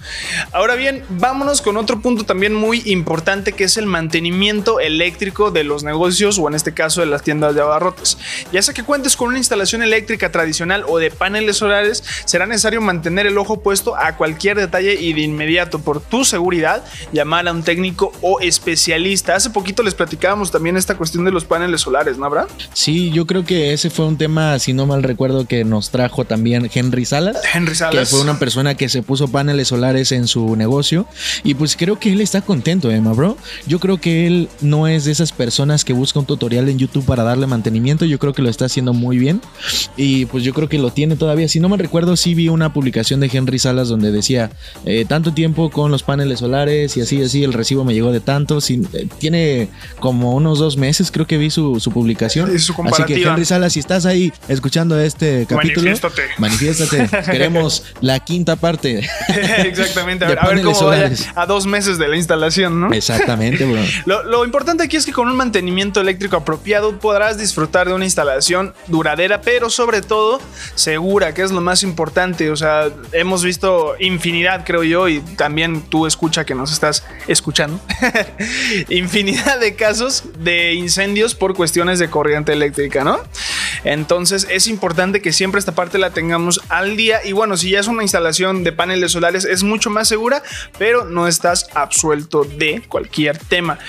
Ahora 0.51 0.75
bien, 0.75 1.03
vámonos 1.09 1.61
con 1.61 1.77
otro 1.77 2.01
punto 2.01 2.25
también 2.25 2.53
muy 2.53 2.81
importante 2.85 3.53
que 3.53 3.65
es 3.65 3.77
el 3.77 3.85
mantenimiento 3.85 4.79
eléctrico 4.79 5.51
de 5.51 5.63
los 5.63 5.83
negocios 5.83 6.37
o 6.39 6.47
en 6.47 6.55
este 6.55 6.73
caso 6.73 7.01
de 7.01 7.07
las 7.07 7.23
tiendas 7.23 7.55
de 7.55 7.61
abarrotes. 7.61 8.17
Ya 8.51 8.61
sea 8.61 8.73
que 8.73 8.83
cuentes 8.83 9.15
con 9.15 9.29
una 9.29 9.37
instalación 9.37 9.81
eléctrica 9.81 10.04
tradicional 10.05 10.83
o 10.87 10.97
de 10.99 11.11
paneles 11.11 11.57
solares, 11.57 12.03
será 12.25 12.45
necesario 12.45 12.81
mantener 12.81 13.25
el 13.25 13.37
ojo 13.37 13.61
puesto 13.61 13.95
a 13.97 14.15
cualquier 14.15 14.57
detalle 14.57 14.93
y 14.99 15.13
de 15.13 15.21
inmediato 15.21 15.79
por 15.79 16.01
tu 16.01 16.23
seguridad 16.25 16.83
llamar 17.11 17.47
a 17.47 17.51
un 17.51 17.63
técnico 17.63 18.11
o 18.21 18.39
especialista. 18.39 19.35
Hace 19.35 19.49
poquito 19.49 19.83
les 19.83 19.93
platicábamos 19.93 20.51
también 20.51 20.77
esta 20.77 20.95
cuestión 20.95 21.25
de 21.25 21.31
los 21.31 21.45
paneles 21.45 21.81
solares, 21.81 22.17
¿no 22.17 22.25
habrá? 22.25 22.47
Sí, 22.73 23.11
yo 23.11 23.25
creo 23.25 23.43
que 23.45 23.73
ese 23.73 23.89
fue 23.89 24.05
un 24.05 24.17
tema, 24.17 24.57
si 24.59 24.73
no 24.73 24.85
mal 24.85 25.03
recuerdo, 25.03 25.45
que 25.47 25.63
nos 25.63 25.89
trajo 25.89 26.25
también 26.25 26.69
Henry 26.73 27.05
Salas. 27.05 27.37
Henry 27.53 27.71
Que 27.71 27.75
Salas. 27.75 28.09
fue 28.09 28.21
una 28.21 28.39
persona 28.39 28.75
que 28.75 28.89
se 28.89 29.01
puso 29.01 29.27
paneles 29.27 29.67
solares 29.69 30.11
en 30.11 30.27
su 30.27 30.55
negocio. 30.55 31.07
Y 31.43 31.53
pues 31.55 31.75
creo 31.75 31.99
que 31.99 32.11
él 32.11 32.21
está 32.21 32.41
contento, 32.41 32.91
Emma, 32.91 33.13
bro. 33.13 33.37
Yo 33.67 33.79
creo 33.79 33.99
que 33.99 34.27
él 34.27 34.49
no 34.61 34.87
es 34.87 35.05
de 35.05 35.11
esas 35.11 35.31
personas 35.31 35.83
que 35.85 35.93
busca 35.93 36.19
un 36.19 36.25
tutorial 36.25 36.69
en 36.69 36.77
YouTube 36.77 37.05
para 37.05 37.23
darle 37.23 37.47
mantenimiento. 37.47 38.05
Yo 38.05 38.19
creo 38.19 38.33
que 38.33 38.41
lo 38.41 38.49
está 38.49 38.65
haciendo 38.65 38.93
muy 38.93 39.17
bien. 39.17 39.41
Y 39.97 40.25
pues 40.25 40.43
yo 40.43 40.53
creo 40.53 40.69
que 40.69 40.77
lo 40.77 40.91
tiene 40.91 41.15
todavía. 41.15 41.47
Si 41.47 41.59
no 41.59 41.69
me 41.69 41.77
recuerdo, 41.77 42.15
sí 42.15 42.35
vi 42.35 42.49
una 42.49 42.73
publicación 42.73 43.19
de 43.19 43.29
Henry 43.31 43.59
Salas 43.59 43.89
donde 43.89 44.11
decía 44.11 44.51
eh, 44.85 45.05
tanto 45.07 45.33
tiempo 45.33 45.69
con 45.69 45.91
los 45.91 46.03
paneles 46.03 46.39
solares 46.39 46.97
y 46.97 47.01
así, 47.01 47.21
así, 47.21 47.43
el 47.43 47.53
recibo 47.53 47.83
me 47.83 47.93
llegó 47.93 48.11
de 48.11 48.19
tanto. 48.19 48.61
Sí, 48.61 48.81
eh, 48.93 49.07
tiene 49.19 49.69
como 49.99 50.33
unos 50.35 50.59
dos 50.59 50.77
meses, 50.77 51.11
creo 51.11 51.27
que 51.27 51.37
vi 51.37 51.49
su, 51.49 51.79
su 51.79 51.91
publicación. 51.91 52.57
Su 52.59 52.73
así 52.83 53.03
que. 53.03 53.23
Henry 53.23 53.45
Salas, 53.45 53.73
si 53.73 53.79
estás 53.79 54.05
ahí 54.05 54.31
escuchando 54.47 54.99
este 54.99 55.45
capítulo, 55.47 55.87
Manifiéstate. 55.87 56.21
manifiéstate. 56.37 57.09
Queremos 57.31 57.83
la 58.01 58.19
quinta 58.19 58.55
parte. 58.55 58.99
Exactamente, 59.27 60.25
a 60.25 60.29
ver, 60.29 60.39
a 60.39 60.47
ver 60.47 60.61
cómo 60.61 60.85
vaya 60.85 61.11
a 61.35 61.45
dos 61.45 61.65
meses 61.65 61.97
de 61.97 62.07
la 62.07 62.17
instalación, 62.17 62.79
¿no? 62.79 62.93
Exactamente, 62.93 63.65
bro. 63.65 63.81
Lo, 64.05 64.23
lo 64.23 64.45
importante 64.45 64.83
aquí 64.83 64.97
es 64.97 65.05
que 65.05 65.11
con 65.11 65.27
un 65.27 65.35
mantenimiento 65.35 66.01
eléctrico 66.01 66.37
apropiado 66.37 66.99
podrás 66.99 67.37
disfrutar 67.37 67.87
de 67.87 67.93
una 67.93 68.05
instalación 68.05 68.73
duradera, 68.87 69.41
pero 69.41 69.69
sobre 69.75 70.01
todo 70.01 70.39
segura, 70.75 71.33
que 71.33 71.43
es 71.43 71.51
lo 71.51 71.61
más 71.61 71.83
importante. 71.83 72.49
O 72.49 72.55
sea, 72.55 72.89
hemos 73.11 73.43
visto 73.43 73.95
infinidad, 73.99 74.65
creo 74.65 74.83
yo, 74.83 75.07
y 75.07 75.19
también 75.19 75.81
tú 75.81 76.07
escucha 76.07 76.45
que 76.45 76.55
nos 76.55 76.71
estás 76.71 77.03
escuchando, 77.27 77.79
infinidad 78.89 79.59
de 79.59 79.75
casos 79.75 80.23
de 80.39 80.73
incendios 80.73 81.35
por 81.35 81.53
cuestiones 81.53 81.99
de 81.99 82.09
corriente 82.09 82.53
eléctrica, 82.53 83.03
¿no? 83.03 83.19
Entonces 83.85 84.47
es 84.49 84.67
importante 84.67 85.21
que 85.21 85.31
siempre 85.31 85.59
esta 85.59 85.73
parte 85.73 85.97
la 85.97 86.09
tengamos 86.09 86.59
al 86.69 86.97
día 86.97 87.19
y 87.23 87.31
bueno, 87.31 87.55
si 87.55 87.69
ya 87.69 87.79
es 87.79 87.87
una 87.87 88.01
instalación 88.03 88.63
de 88.63 88.71
paneles 88.71 89.11
solares 89.11 89.45
es 89.45 89.63
mucho 89.63 89.89
más 89.89 90.07
segura, 90.07 90.43
pero 90.77 91.05
no 91.05 91.27
estás 91.27 91.67
absuelto 91.73 92.43
de 92.43 92.83
cualquier 92.87 93.37
tema. 93.37 93.79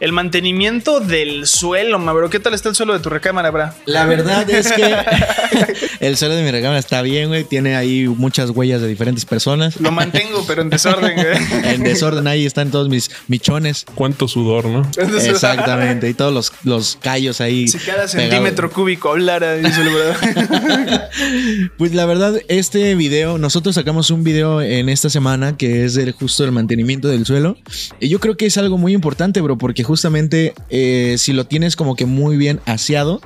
El 0.00 0.12
mantenimiento 0.12 1.00
del 1.00 1.46
suelo, 1.46 1.98
Mabro, 1.98 2.30
¿qué 2.30 2.38
tal 2.38 2.54
está 2.54 2.68
el 2.68 2.74
suelo 2.74 2.92
de 2.92 3.00
tu 3.00 3.08
recámara, 3.08 3.50
bra? 3.50 3.74
La 3.86 4.04
verdad 4.04 4.48
es 4.50 4.72
que 4.72 4.96
el 6.00 6.16
suelo 6.16 6.34
de 6.34 6.42
mi 6.42 6.50
recámara 6.50 6.78
está 6.78 7.02
bien, 7.02 7.28
güey. 7.28 7.44
Tiene 7.44 7.76
ahí 7.76 8.06
muchas 8.06 8.50
huellas 8.50 8.80
de 8.80 8.88
diferentes 8.88 9.24
personas. 9.24 9.80
Lo 9.80 9.90
mantengo, 9.90 10.44
pero 10.46 10.62
en 10.62 10.70
desorden. 10.70 11.14
güey. 11.14 11.26
En 11.76 11.82
desorden 11.82 12.26
ahí 12.26 12.46
están 12.46 12.70
todos 12.70 12.88
mis 12.88 13.10
michones. 13.28 13.86
Cuánto 13.94 14.28
sudor, 14.28 14.66
¿no? 14.66 14.88
Exactamente. 14.96 16.08
Y 16.08 16.14
todos 16.14 16.32
los, 16.32 16.52
los 16.64 16.96
callos 17.00 17.40
ahí. 17.40 17.68
Si 17.68 17.78
cada 17.78 18.06
pegados. 18.06 18.10
centímetro 18.12 18.70
cúbico 18.70 19.10
hablara, 19.10 19.45
el. 19.54 19.70
Pues 21.78 21.94
la 21.94 22.06
verdad, 22.06 22.36
este 22.48 22.94
video, 22.94 23.38
nosotros 23.38 23.74
sacamos 23.74 24.10
un 24.10 24.24
video 24.24 24.60
en 24.60 24.88
esta 24.88 25.10
semana 25.10 25.56
que 25.56 25.84
es 25.84 25.94
del 25.94 26.12
justo 26.12 26.42
del 26.42 26.52
mantenimiento 26.52 27.08
del 27.08 27.24
suelo. 27.24 27.56
Y 28.00 28.08
yo 28.08 28.20
creo 28.20 28.36
que 28.36 28.46
es 28.46 28.58
algo 28.58 28.78
muy 28.78 28.92
importante, 28.92 29.40
bro, 29.40 29.58
porque 29.58 29.84
justamente 29.84 30.54
eh, 30.70 31.16
si 31.18 31.32
lo 31.32 31.46
tienes 31.46 31.76
como 31.76 31.96
que 31.96 32.06
muy 32.06 32.36
bien 32.36 32.60
aseado, 32.66 33.20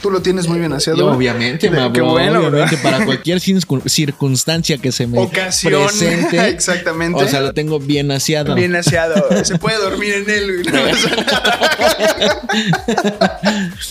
Tú 0.00 0.10
lo 0.10 0.22
tienes 0.22 0.46
muy 0.48 0.58
bien 0.58 0.72
y 0.72 0.74
aseado. 0.74 1.10
obviamente, 1.12 1.68
Qué 1.68 1.74
ma, 1.74 1.88
bro, 1.88 2.10
bueno, 2.12 2.40
obviamente 2.46 2.76
para 2.78 3.04
cualquier 3.04 3.38
circun- 3.40 3.86
circunstancia 3.88 4.78
que 4.78 4.92
se 4.92 5.06
me 5.06 5.18
Ocasión. 5.18 5.84
presente, 5.86 6.48
Exactamente. 6.50 7.22
o 7.24 7.28
sea, 7.28 7.40
lo 7.40 7.52
tengo 7.52 7.78
bien 7.80 8.10
aseado. 8.10 8.54
Bien 8.54 8.74
aseado. 8.76 9.26
Se 9.44 9.58
puede 9.58 9.78
dormir 9.78 10.14
en 10.14 10.30
él. 10.30 10.62
No 10.72 10.82
pasa 10.84 11.16
nada. 12.36 13.40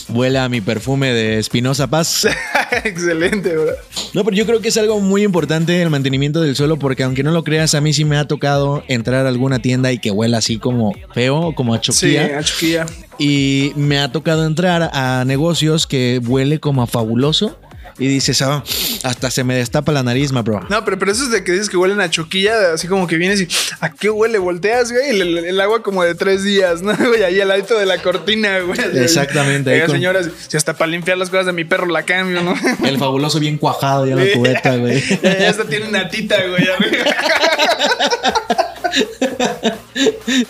Huele 0.10 0.40
a 0.40 0.50
mi 0.50 0.62
perfume 0.62 1.12
de 1.14 1.40
Espinosa 1.40 1.88
Paz. 1.88 2.28
Excelente, 2.84 3.56
bro. 3.56 3.72
No, 4.14 4.24
pero 4.24 4.36
yo 4.36 4.46
creo 4.46 4.62
que 4.62 4.70
es 4.70 4.78
algo 4.78 5.00
muy 5.00 5.24
importante 5.24 5.82
el 5.82 5.90
mantenimiento 5.90 6.42
del 6.42 6.56
suelo 6.56 6.78
porque 6.78 7.04
aunque 7.04 7.24
no 7.24 7.32
lo 7.32 7.44
creas, 7.44 7.76
a 7.76 7.82
mí 7.82 7.94
sí 7.94 8.06
me 8.06 8.18
ha 8.18 8.26
tocado 8.26 8.84
entrar 8.88 9.26
a 9.26 9.30
alguna 9.30 9.60
tienda 9.60 9.92
y 9.92 10.00
que 10.00 10.12
huela 10.12 10.38
así 10.40 10.58
como 10.58 10.94
feo, 11.14 11.54
como 11.56 11.74
a 11.74 11.78
Sí, 11.78 11.92
choquilla. 11.92 12.40
a 12.40 12.44
Chuquilla. 12.44 12.86
Y 13.20 13.72
me 13.76 14.00
ha 14.00 14.12
tocado 14.12 14.46
entrar 14.46 14.90
a 14.94 15.24
negocios 15.26 15.88
que 15.88 16.22
huele 16.26 16.60
como 16.60 16.82
a 16.84 16.88
fabuloso. 16.88 17.58
Y 18.00 18.08
dices, 18.08 18.42
ah, 18.42 18.64
hasta 19.04 19.32
se 19.32 19.44
me 19.44 19.56
destapa 19.56 19.92
la 19.92 20.04
nariz, 20.04 20.32
ma 20.32 20.42
bro. 20.42 20.62
No, 20.70 20.84
pero, 20.86 20.98
pero 21.00 21.12
eso 21.12 21.24
es 21.24 21.32
de 21.32 21.44
que 21.44 21.52
dices 21.52 21.70
que 21.70 21.78
huelen 21.78 22.00
a 22.02 22.10
choquilla, 22.10 22.74
así 22.74 22.88
como 22.88 23.08
que 23.08 23.18
vienes 23.18 23.42
y 23.42 23.48
¿a 23.80 23.92
qué 23.92 24.10
huele? 24.10 24.38
Volteas, 24.38 24.92
güey, 24.92 25.10
el, 25.10 25.22
el- 25.22 25.38
el 25.46 25.62
agua 25.62 25.82
como 25.84 26.04
de 26.04 26.16
tres 26.16 26.44
días, 26.44 26.82
¿no? 26.82 26.96
Güey, 27.08 27.24
ahí 27.24 27.40
al 27.42 27.48
ladito 27.48 27.78
de 27.78 27.86
la 27.86 28.02
cortina, 28.02 28.60
güey. 28.60 28.80
Exactamente, 29.02 29.72
Oiga, 29.74 29.86
con- 29.88 29.96
señoras, 29.96 30.30
si 30.48 30.58
hasta 30.58 30.74
para 30.76 30.92
limpiar 30.92 31.18
las 31.18 31.30
cosas 31.30 31.46
de 31.48 31.54
mi 31.54 31.64
perro 31.64 31.86
la 31.88 32.04
cambio, 32.04 32.42
¿no? 32.42 32.54
El 32.86 32.98
fabuloso 32.98 33.40
bien 33.40 33.58
cuajado 33.58 34.06
ya 34.06 34.14
en 34.14 34.28
la 34.28 34.34
cubeta, 34.34 34.76
güey. 34.76 35.02
Ya, 35.24 35.40
ya 35.40 35.50
hasta 35.50 35.66
tiene 35.66 35.88
una 35.88 36.10
tita, 36.10 36.36
güey. 36.48 36.68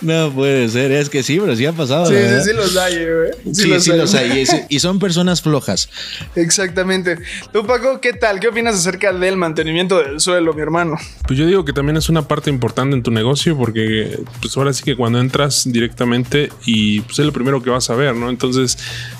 No 0.01 0.31
puede 0.33 0.67
ser, 0.69 0.91
es 0.91 1.09
que 1.09 1.23
sí, 1.23 1.39
pero 1.39 1.55
sí 1.55 1.65
ha 1.65 1.73
pasado. 1.73 2.07
Sí, 2.07 2.15
sí, 2.15 2.49
sí 2.49 2.53
los 2.53 2.75
hay, 2.75 2.95
güey. 2.95 3.53
Sí, 3.53 3.79
sí, 3.79 3.91
los 3.91 4.13
hay. 4.13 4.45
Y 4.69 4.79
son 4.79 4.99
personas 4.99 5.41
flojas. 5.41 5.89
Exactamente. 6.35 7.17
Tú, 7.53 7.65
Paco, 7.65 8.01
¿qué 8.01 8.13
tal? 8.13 8.39
¿Qué 8.39 8.47
opinas 8.47 8.75
acerca 8.75 9.13
del 9.13 9.37
mantenimiento 9.37 9.99
del 9.99 10.19
suelo, 10.19 10.53
mi 10.53 10.61
hermano? 10.61 10.97
Pues 11.25 11.39
yo 11.39 11.45
digo 11.45 11.65
que 11.65 11.73
también 11.73 11.97
es 11.97 12.09
una 12.09 12.27
parte 12.27 12.49
importante 12.49 12.95
en 12.95 13.03
tu 13.03 13.11
negocio 13.11 13.57
porque 13.57 14.19
pues 14.41 14.55
ahora 14.57 14.73
sí 14.73 14.83
que 14.83 14.95
cuando 14.95 15.19
entras 15.19 15.63
directamente 15.65 16.49
y 16.65 17.01
pues 17.01 17.19
es 17.19 17.25
lo 17.25 17.33
primero 17.33 17.61
que 17.61 17.69
vas 17.69 17.89
a 17.89 17.95
ver, 17.95 18.15
¿no? 18.15 18.29
Entonces, 18.29 18.77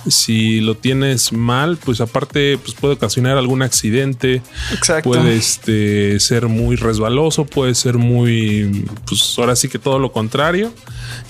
si 0.08 0.60
lo 0.62 0.76
tienes 0.76 1.32
mal, 1.32 1.78
pues 1.78 2.02
aparte 2.02 2.58
pues 2.58 2.74
puede 2.76 2.96
ocasionar 2.96 3.38
algún 3.38 3.62
accidente, 3.62 4.42
Exacto. 4.74 5.10
puede 5.10 5.36
este, 5.36 6.20
ser 6.20 6.48
muy 6.48 6.76
resbaloso, 6.76 7.46
puede 7.46 7.76
ser 7.76 7.98
muy, 7.98 8.86
pues 9.08 9.38
ahora 9.38 9.56
sí 9.56 9.70
que 9.70 9.80
todo 9.80 10.00
lo 10.00 10.12
contrario 10.12 10.72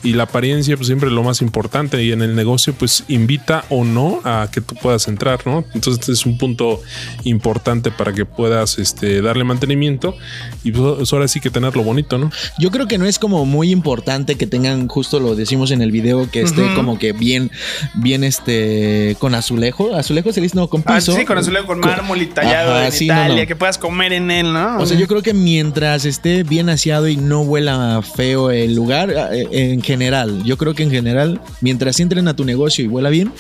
y 0.03 0.13
la 0.13 0.23
apariencia 0.23 0.75
pues 0.75 0.87
siempre 0.87 1.09
es 1.09 1.13
lo 1.13 1.23
más 1.23 1.41
importante 1.41 2.03
y 2.03 2.11
en 2.11 2.21
el 2.21 2.35
negocio 2.35 2.73
pues 2.73 3.03
invita 3.07 3.65
o 3.69 3.83
no 3.83 4.21
a 4.23 4.49
que 4.51 4.61
tú 4.61 4.75
puedas 4.75 5.07
entrar, 5.07 5.45
¿no? 5.45 5.65
Entonces 5.73 5.99
este 5.99 6.11
es 6.11 6.25
un 6.25 6.37
punto 6.37 6.81
importante 7.23 7.91
para 7.91 8.13
que 8.13 8.25
puedas 8.25 8.79
este, 8.79 9.21
darle 9.21 9.43
mantenimiento 9.43 10.15
y 10.63 10.71
pues 10.71 11.11
ahora 11.13 11.27
sí 11.27 11.39
que 11.39 11.49
tenerlo 11.49 11.83
bonito, 11.83 12.17
¿no? 12.17 12.31
Yo 12.59 12.71
creo 12.71 12.87
que 12.87 12.97
no 12.97 13.05
es 13.05 13.19
como 13.19 13.45
muy 13.45 13.71
importante 13.71 14.35
que 14.35 14.47
tengan, 14.47 14.87
justo 14.87 15.19
lo 15.19 15.35
decimos 15.35 15.71
en 15.71 15.81
el 15.81 15.91
video, 15.91 16.29
que 16.29 16.41
esté 16.41 16.73
como 16.75 16.97
que 16.99 17.13
bien, 17.13 17.51
bien 17.95 18.23
este, 18.23 19.15
con 19.19 19.35
azulejo. 19.35 19.95
Azulejo 19.95 20.31
se 20.31 20.41
dice, 20.41 20.55
no, 20.55 20.67
con 20.67 20.83
Ah, 20.85 21.01
sí, 21.01 21.25
con 21.25 21.37
azulejo, 21.37 21.67
con 21.67 21.79
mármol 21.79 22.21
y 22.21 22.27
tallado 22.27 22.73
Ajá, 22.73 22.85
en 22.85 22.91
sí, 22.91 23.07
no, 23.07 23.13
Italia, 23.13 23.43
no. 23.43 23.47
que 23.47 23.55
puedas 23.55 23.77
comer 23.77 24.13
en 24.13 24.31
él, 24.31 24.53
¿no? 24.53 24.77
O 24.79 24.85
sea, 24.85 24.97
yo 24.97 25.07
creo 25.07 25.21
que 25.21 25.33
mientras 25.33 26.05
esté 26.05 26.43
bien 26.43 26.69
aseado 26.69 27.07
y 27.07 27.17
no 27.17 27.41
huela 27.41 28.01
feo 28.01 28.51
el 28.51 28.73
lugar, 28.73 29.09
eh, 29.31 29.47
en 29.71 29.81
general, 29.81 30.43
yo 30.43 30.57
creo 30.57 30.73
que 30.73 30.83
en 30.83 30.91
general, 30.91 31.41
mientras 31.61 31.99
entren 31.99 32.27
a 32.27 32.35
tu 32.35 32.45
negocio 32.45 32.83
y 32.83 32.87
huela 32.87 33.09
bien, 33.09 33.31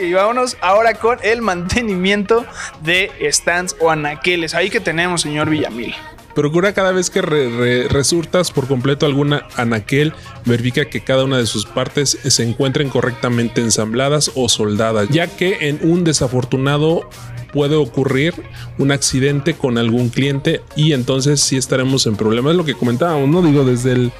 Y 0.00 0.12
vámonos 0.12 0.56
ahora 0.60 0.94
con 0.94 1.18
el 1.24 1.42
mantenimiento 1.42 2.46
de 2.82 3.10
stands 3.32 3.74
o 3.80 3.90
anaqueles. 3.90 4.54
Ahí 4.54 4.70
que 4.70 4.80
tenemos, 4.80 5.22
señor 5.22 5.50
Villamil. 5.50 5.94
Procura 6.34 6.72
cada 6.72 6.92
vez 6.92 7.10
que 7.10 7.20
re- 7.20 7.50
re- 7.50 7.88
resurtas 7.88 8.52
por 8.52 8.66
completo 8.66 9.04
alguna 9.04 9.46
anaquel, 9.56 10.14
verifica 10.46 10.86
que 10.86 11.02
cada 11.02 11.24
una 11.24 11.36
de 11.36 11.44
sus 11.46 11.66
partes 11.66 12.16
se 12.24 12.42
encuentren 12.42 12.88
correctamente 12.88 13.60
ensambladas 13.60 14.30
o 14.34 14.48
soldadas, 14.48 15.08
ya 15.10 15.26
que 15.26 15.68
en 15.68 15.78
un 15.82 16.04
desafortunado 16.04 17.10
puede 17.52 17.76
ocurrir 17.76 18.34
un 18.78 18.90
accidente 18.92 19.54
con 19.54 19.76
algún 19.78 20.08
cliente 20.08 20.62
y 20.76 20.92
entonces 20.92 21.40
sí 21.40 21.56
estaremos 21.56 22.06
en 22.06 22.16
problemas. 22.16 22.52
Es 22.52 22.56
lo 22.56 22.64
que 22.64 22.74
comentábamos, 22.74 23.28
¿no? 23.28 23.42
Digo, 23.42 23.64
desde 23.64 23.92
el, 23.92 24.12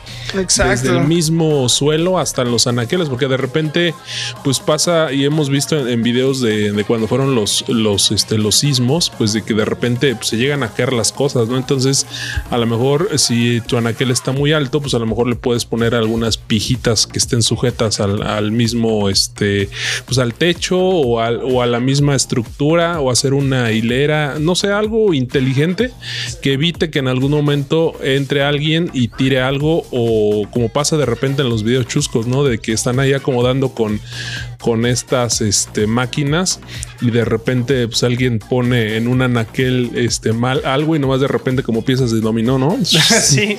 desde 0.83 0.89
el 1.01 1.09
mismo 1.09 1.69
suelo 1.69 2.19
hasta 2.19 2.45
los 2.45 2.67
anaqueles, 2.67 3.09
porque 3.09 3.29
de 3.29 3.37
repente, 3.37 3.95
pues 4.45 4.61
pasa 4.61 5.13
y 5.13 5.25
hemos 5.25 5.49
visto 5.49 5.79
en, 5.79 5.89
en 5.89 6.03
videos 6.03 6.41
de, 6.41 6.73
de 6.73 6.85
cuando 6.85 7.09
fueron 7.09 7.35
los, 7.35 7.65
los, 7.69 8.11
este, 8.11 8.39
los 8.39 8.57
sismos, 8.57 9.11
pues 9.17 9.33
de 9.33 9.43
que 9.43 9.55
de 9.55 9.65
repente 9.65 10.15
pues, 10.15 10.29
se 10.29 10.37
llegan 10.37 10.63
a 10.63 10.69
caer 10.73 10.93
las 10.93 11.13
cosas, 11.13 11.49
¿no? 11.49 11.57
Entonces, 11.57 12.07
a 12.51 12.59
lo 12.59 12.67
mejor 12.67 13.19
si 13.19 13.61
tu 13.63 13.77
anaquel 13.77 14.11
está 14.11 14.33
muy 14.33 14.53
alto, 14.53 14.81
pues 14.81 14.95
a 14.95 14.99
lo 14.99 15.07
mejor 15.07 15.27
le 15.29 15.37
puedes 15.37 15.65
poner 15.65 15.95
algunas 15.95 16.37
pijitas 16.37 17.07
que 17.07 17.19
estén 17.19 17.43
sujetas 17.43 18.01
al, 18.01 18.23
al 18.23 18.53
mismo, 18.53 19.09
este, 19.09 19.71
pues 20.07 20.19
al 20.19 20.35
techo 20.35 20.79
o, 20.79 21.21
al- 21.21 21.41
o 21.43 21.63
a 21.63 21.67
la 21.67 21.81
misma 21.81 22.15
estructura 22.15 23.01
o 23.01 23.11
hacer 23.23 23.35
una 23.35 23.71
hilera, 23.71 24.39
no 24.41 24.57
sé, 24.57 24.73
algo 24.73 25.15
inteligente 25.15 25.93
que 26.43 26.55
evite 26.55 26.91
que 26.91 26.99
en 26.99 27.07
algún 27.07 27.31
momento 27.31 27.95
entre 28.03 28.43
alguien 28.43 28.91
y 28.93 29.07
tire 29.07 29.41
algo 29.41 29.87
o 29.93 30.49
como 30.51 30.71
pasa 30.71 30.97
de 30.97 31.07
repente 31.07 31.43
en 31.43 31.49
los 31.49 31.63
videos 31.63 31.87
chuscos, 31.87 32.27
¿no? 32.27 32.43
De 32.43 32.59
que 32.59 32.73
están 32.73 32.99
ahí 32.99 33.13
acomodando 33.13 33.69
con, 33.69 34.01
con 34.59 34.87
estas 34.87 35.41
este, 35.41 35.87
máquinas 35.87 36.59
y 37.03 37.11
de 37.11 37.25
repente 37.25 37.87
pues 37.89 38.03
alguien 38.05 38.39
pone 38.39 38.97
en 38.97 39.09
un 39.09 39.21
anaquel 39.23 39.91
este, 39.97 40.33
mal 40.33 40.63
algo 40.65 40.97
y 40.97 40.99
nomás 40.99 41.21
de 41.21 41.29
repente 41.29 41.63
como 41.63 41.85
piezas 41.85 42.11
de 42.13 42.21
dominó, 42.21 42.59
¿no? 42.59 42.79
Sí, 42.85 43.59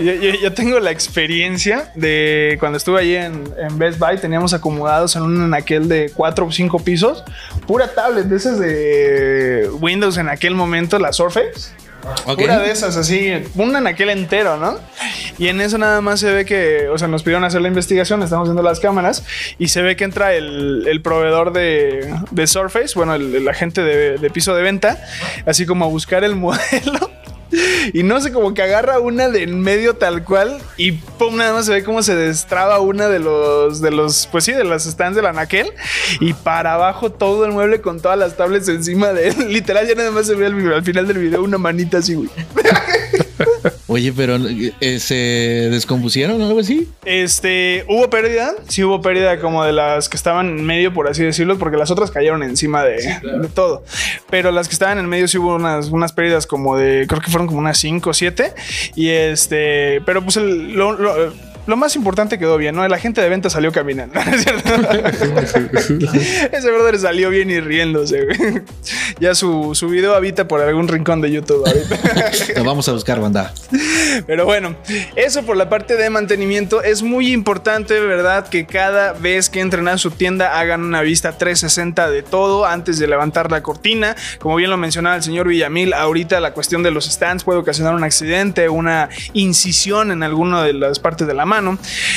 yo- 0.00 0.14
yo 0.42 0.52
tengo 0.54 0.78
la 0.80 0.90
experiencia 0.90 1.92
de 1.94 2.56
cuando 2.60 2.78
estuve 2.78 3.00
allí 3.00 3.16
en, 3.16 3.42
en 3.58 3.78
Best 3.78 3.98
Buy, 3.98 4.16
teníamos 4.18 4.54
acomodados 4.54 5.14
en 5.16 5.22
un 5.22 5.40
anaquel 5.42 5.88
de 5.88 6.10
cuatro 6.14 6.46
o 6.46 6.52
cinco 6.52 6.78
pisos, 6.78 7.22
pura 7.66 7.92
tablet 7.94 8.26
de 8.26 8.36
esas 8.36 8.58
de 8.58 9.68
Windows 9.80 10.16
en 10.16 10.28
aquel 10.28 10.54
momento, 10.54 10.98
la 10.98 11.12
Surface. 11.12 11.70
Pura 12.36 12.58
de 12.60 12.70
esas, 12.70 12.96
así, 12.96 13.32
un 13.54 13.74
anaquel 13.74 14.10
entero, 14.10 14.56
¿no? 14.56 14.78
Y 15.38 15.48
en 15.48 15.60
eso 15.60 15.78
nada 15.78 16.00
más 16.00 16.20
se 16.20 16.30
ve 16.32 16.44
que, 16.44 16.88
o 16.88 16.98
sea, 16.98 17.08
nos 17.08 17.22
pidieron 17.22 17.44
hacer 17.44 17.60
la 17.60 17.68
investigación, 17.68 18.22
estamos 18.22 18.48
viendo 18.48 18.62
las 18.62 18.80
cámaras 18.80 19.24
y 19.58 19.68
se 19.68 19.82
ve 19.82 19.96
que 19.96 20.04
entra 20.04 20.34
el, 20.34 20.86
el 20.88 21.02
proveedor 21.02 21.52
de, 21.52 22.14
de 22.30 22.46
Surface, 22.46 22.94
bueno, 22.94 23.14
el, 23.14 23.34
el 23.34 23.48
agente 23.48 23.82
de, 23.82 24.18
de 24.18 24.30
piso 24.30 24.54
de 24.54 24.62
venta, 24.62 25.02
así 25.46 25.66
como 25.66 25.84
a 25.84 25.88
buscar 25.88 26.24
el 26.24 26.34
modelo. 26.36 27.10
Y 27.92 28.02
no 28.02 28.20
sé, 28.20 28.32
como 28.32 28.54
que 28.54 28.62
agarra 28.62 29.00
una 29.00 29.28
de 29.28 29.42
en 29.42 29.60
medio 29.60 29.94
tal 29.94 30.24
cual 30.24 30.58
y 30.76 30.92
pum, 30.92 31.36
nada 31.36 31.54
más 31.54 31.66
se 31.66 31.72
ve 31.72 31.84
cómo 31.84 32.02
se 32.02 32.14
destraba 32.14 32.80
una 32.80 33.08
de 33.08 33.18
los, 33.18 33.80
de 33.80 33.90
los, 33.90 34.28
pues 34.30 34.44
sí, 34.44 34.52
de 34.52 34.64
las 34.64 34.84
stands 34.84 35.16
del 35.16 35.26
anaquel 35.26 35.72
y 36.20 36.34
para 36.34 36.74
abajo 36.74 37.10
todo 37.10 37.44
el 37.44 37.52
mueble 37.52 37.80
con 37.80 38.00
todas 38.00 38.18
las 38.18 38.36
tablets 38.36 38.68
encima 38.68 39.12
de 39.12 39.28
él. 39.28 39.34
Literal, 39.52 39.86
ya 39.86 39.94
nada 39.94 40.10
más 40.10 40.26
se 40.26 40.34
ve 40.34 40.46
al, 40.46 40.72
al 40.72 40.84
final 40.84 41.06
del 41.06 41.18
video 41.18 41.42
una 41.42 41.58
manita 41.58 41.98
así, 41.98 42.14
güey. 42.14 42.28
Oye, 43.90 44.12
pero 44.12 44.36
eh, 44.80 45.00
¿se 45.00 45.14
descompusieron 45.70 46.40
o 46.42 46.46
algo 46.46 46.60
así? 46.60 46.88
Este, 47.06 47.86
hubo 47.88 48.10
pérdida, 48.10 48.52
sí 48.68 48.84
hubo 48.84 49.00
pérdida 49.00 49.40
como 49.40 49.64
de 49.64 49.72
las 49.72 50.10
que 50.10 50.16
estaban 50.18 50.46
en 50.58 50.64
medio, 50.64 50.92
por 50.92 51.08
así 51.08 51.24
decirlo, 51.24 51.58
porque 51.58 51.78
las 51.78 51.90
otras 51.90 52.10
cayeron 52.10 52.42
encima 52.42 52.84
de, 52.84 52.96
de 53.22 53.48
todo. 53.48 53.82
Pero 54.28 54.50
las 54.52 54.68
que 54.68 54.74
estaban 54.74 54.98
en 54.98 55.06
medio 55.06 55.26
sí 55.26 55.38
hubo 55.38 55.54
unas, 55.54 55.88
unas 55.88 56.12
pérdidas 56.12 56.46
como 56.46 56.76
de, 56.76 57.06
creo 57.08 57.22
que 57.22 57.30
fueron 57.30 57.46
como 57.46 57.60
unas 57.60 57.78
5 57.78 58.10
o 58.10 58.14
7. 58.14 58.52
Y 58.94 59.08
este, 59.08 60.02
pero 60.04 60.22
pues 60.22 60.36
el- 60.36 60.74
lo, 60.74 60.92
lo- 60.92 61.32
lo 61.68 61.76
más 61.76 61.94
importante 61.96 62.38
quedó 62.38 62.56
bien, 62.56 62.74
¿no? 62.74 62.82
El 62.82 62.94
agente 62.94 63.20
de 63.20 63.28
venta 63.28 63.50
salió 63.50 63.70
caminando, 63.72 64.18
¿no 64.24 64.30
es 64.30 64.42
cierto? 64.42 64.72
Ese 66.56 66.70
brother 66.70 66.98
salió 66.98 67.28
bien 67.28 67.50
y 67.50 67.60
riéndose, 67.60 68.24
güey. 68.24 68.62
Ya 69.20 69.34
su, 69.34 69.74
su 69.74 69.86
video 69.88 70.14
habita 70.14 70.48
por 70.48 70.62
algún 70.62 70.88
rincón 70.88 71.20
de 71.20 71.30
YouTube 71.30 71.66
ahorita. 71.66 72.56
Lo 72.56 72.64
vamos 72.64 72.88
a 72.88 72.92
buscar, 72.92 73.20
banda. 73.20 73.52
Pero 74.26 74.46
bueno, 74.46 74.76
eso 75.14 75.42
por 75.42 75.58
la 75.58 75.68
parte 75.68 75.96
de 75.96 76.08
mantenimiento 76.08 76.82
es 76.82 77.02
muy 77.02 77.34
importante, 77.34 78.00
¿verdad? 78.00 78.48
Que 78.48 78.64
cada 78.64 79.12
vez 79.12 79.50
que 79.50 79.60
entren 79.60 79.88
a 79.88 79.98
su 79.98 80.10
tienda 80.10 80.58
hagan 80.58 80.82
una 80.82 81.02
vista 81.02 81.36
360 81.36 82.08
de 82.08 82.22
todo 82.22 82.64
antes 82.64 82.98
de 82.98 83.06
levantar 83.08 83.50
la 83.50 83.62
cortina. 83.62 84.16
Como 84.38 84.56
bien 84.56 84.70
lo 84.70 84.78
mencionaba 84.78 85.16
el 85.16 85.22
señor 85.22 85.48
Villamil, 85.48 85.92
ahorita 85.92 86.40
la 86.40 86.54
cuestión 86.54 86.82
de 86.82 86.92
los 86.92 87.04
stands 87.04 87.44
puede 87.44 87.58
ocasionar 87.58 87.94
un 87.94 88.04
accidente, 88.04 88.70
una 88.70 89.10
incisión 89.34 90.12
en 90.12 90.22
alguna 90.22 90.62
de 90.62 90.72
las 90.72 90.98
partes 90.98 91.26
de 91.26 91.34
la 91.34 91.44
mano. 91.44 91.57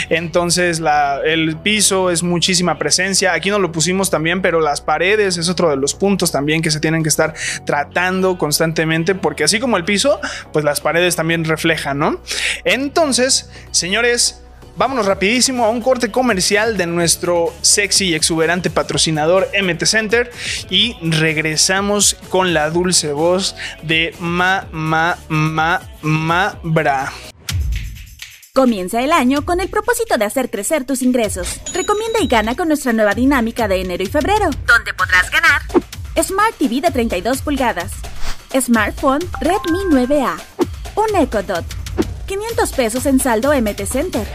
Entonces 0.09 0.81
el 1.25 1.57
piso 1.57 2.11
es 2.11 2.23
muchísima 2.23 2.77
presencia. 2.77 3.33
Aquí 3.33 3.49
no 3.49 3.59
lo 3.59 3.71
pusimos 3.71 4.09
también, 4.09 4.41
pero 4.41 4.61
las 4.61 4.81
paredes 4.81 5.37
es 5.37 5.49
otro 5.49 5.69
de 5.69 5.77
los 5.77 5.93
puntos 5.93 6.31
también 6.31 6.61
que 6.61 6.71
se 6.71 6.79
tienen 6.79 7.03
que 7.03 7.09
estar 7.09 7.33
tratando 7.65 8.37
constantemente, 8.37 9.15
porque 9.15 9.43
así 9.43 9.59
como 9.59 9.77
el 9.77 9.85
piso, 9.85 10.19
pues 10.53 10.65
las 10.65 10.81
paredes 10.81 11.15
también 11.15 11.45
reflejan, 11.45 11.99
¿no? 11.99 12.21
Entonces, 12.63 13.49
señores, 13.71 14.43
vámonos 14.77 15.05
rapidísimo 15.05 15.65
a 15.65 15.69
un 15.69 15.81
corte 15.81 16.11
comercial 16.11 16.77
de 16.77 16.87
nuestro 16.87 17.53
sexy 17.61 18.09
y 18.09 18.15
exuberante 18.15 18.69
patrocinador 18.69 19.49
MT 19.61 19.85
Center 19.85 20.31
y 20.69 20.95
regresamos 21.01 22.15
con 22.29 22.53
la 22.53 22.69
dulce 22.69 23.11
voz 23.11 23.55
de 23.83 24.15
Ma 24.19 24.67
Ma 24.71 25.17
Ma 25.27 25.81
Ma 26.01 26.57
Bra. 26.63 27.11
Comienza 28.53 29.01
el 29.01 29.13
año 29.13 29.45
con 29.45 29.61
el 29.61 29.69
propósito 29.69 30.17
de 30.17 30.25
hacer 30.25 30.51
crecer 30.51 30.83
tus 30.83 31.01
ingresos. 31.01 31.61
Recomienda 31.73 32.19
y 32.19 32.27
gana 32.27 32.53
con 32.53 32.67
nuestra 32.67 32.91
nueva 32.91 33.13
dinámica 33.13 33.69
de 33.69 33.79
enero 33.79 34.03
y 34.03 34.07
febrero, 34.07 34.49
donde 34.67 34.93
podrás 34.93 35.31
ganar 35.31 35.61
Smart 36.21 36.53
TV 36.57 36.81
de 36.81 36.91
32 36.91 37.43
pulgadas, 37.43 37.93
Smartphone 38.53 39.21
Redmi 39.39 39.79
9A, 39.89 40.35
un 40.95 41.15
Echo 41.15 41.43
Dot, 41.43 41.63
500 42.27 42.71
pesos 42.73 43.05
en 43.05 43.21
saldo 43.21 43.53
MT 43.53 43.85
Center, 43.85 44.27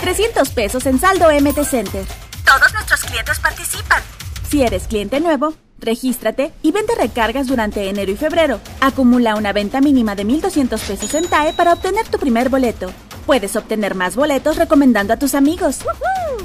300 0.00 0.48
pesos 0.50 0.86
en 0.86 1.00
saldo 1.00 1.26
MT 1.32 1.64
Center. 1.64 2.06
Todos 2.44 2.72
nuestros 2.72 3.00
clientes 3.00 3.40
participan. 3.40 4.00
Si 4.48 4.62
eres 4.62 4.86
cliente 4.86 5.18
nuevo, 5.18 5.54
regístrate 5.80 6.52
y 6.62 6.70
vende 6.70 6.94
recargas 6.94 7.48
durante 7.48 7.88
enero 7.88 8.12
y 8.12 8.16
febrero. 8.16 8.60
Acumula 8.80 9.34
una 9.34 9.52
venta 9.52 9.80
mínima 9.80 10.14
de 10.14 10.24
1.200 10.24 10.78
pesos 10.78 11.14
en 11.14 11.26
TAE 11.26 11.52
para 11.52 11.72
obtener 11.72 12.06
tu 12.06 12.20
primer 12.20 12.48
boleto. 12.48 12.92
Puedes 13.26 13.56
obtener 13.56 13.96
más 13.96 14.14
boletos 14.14 14.56
recomendando 14.56 15.12
a 15.12 15.16
tus 15.16 15.34
amigos. 15.34 15.80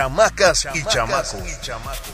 Chamacas 0.00 0.66
y 0.72 0.82
chamacos. 0.84 1.36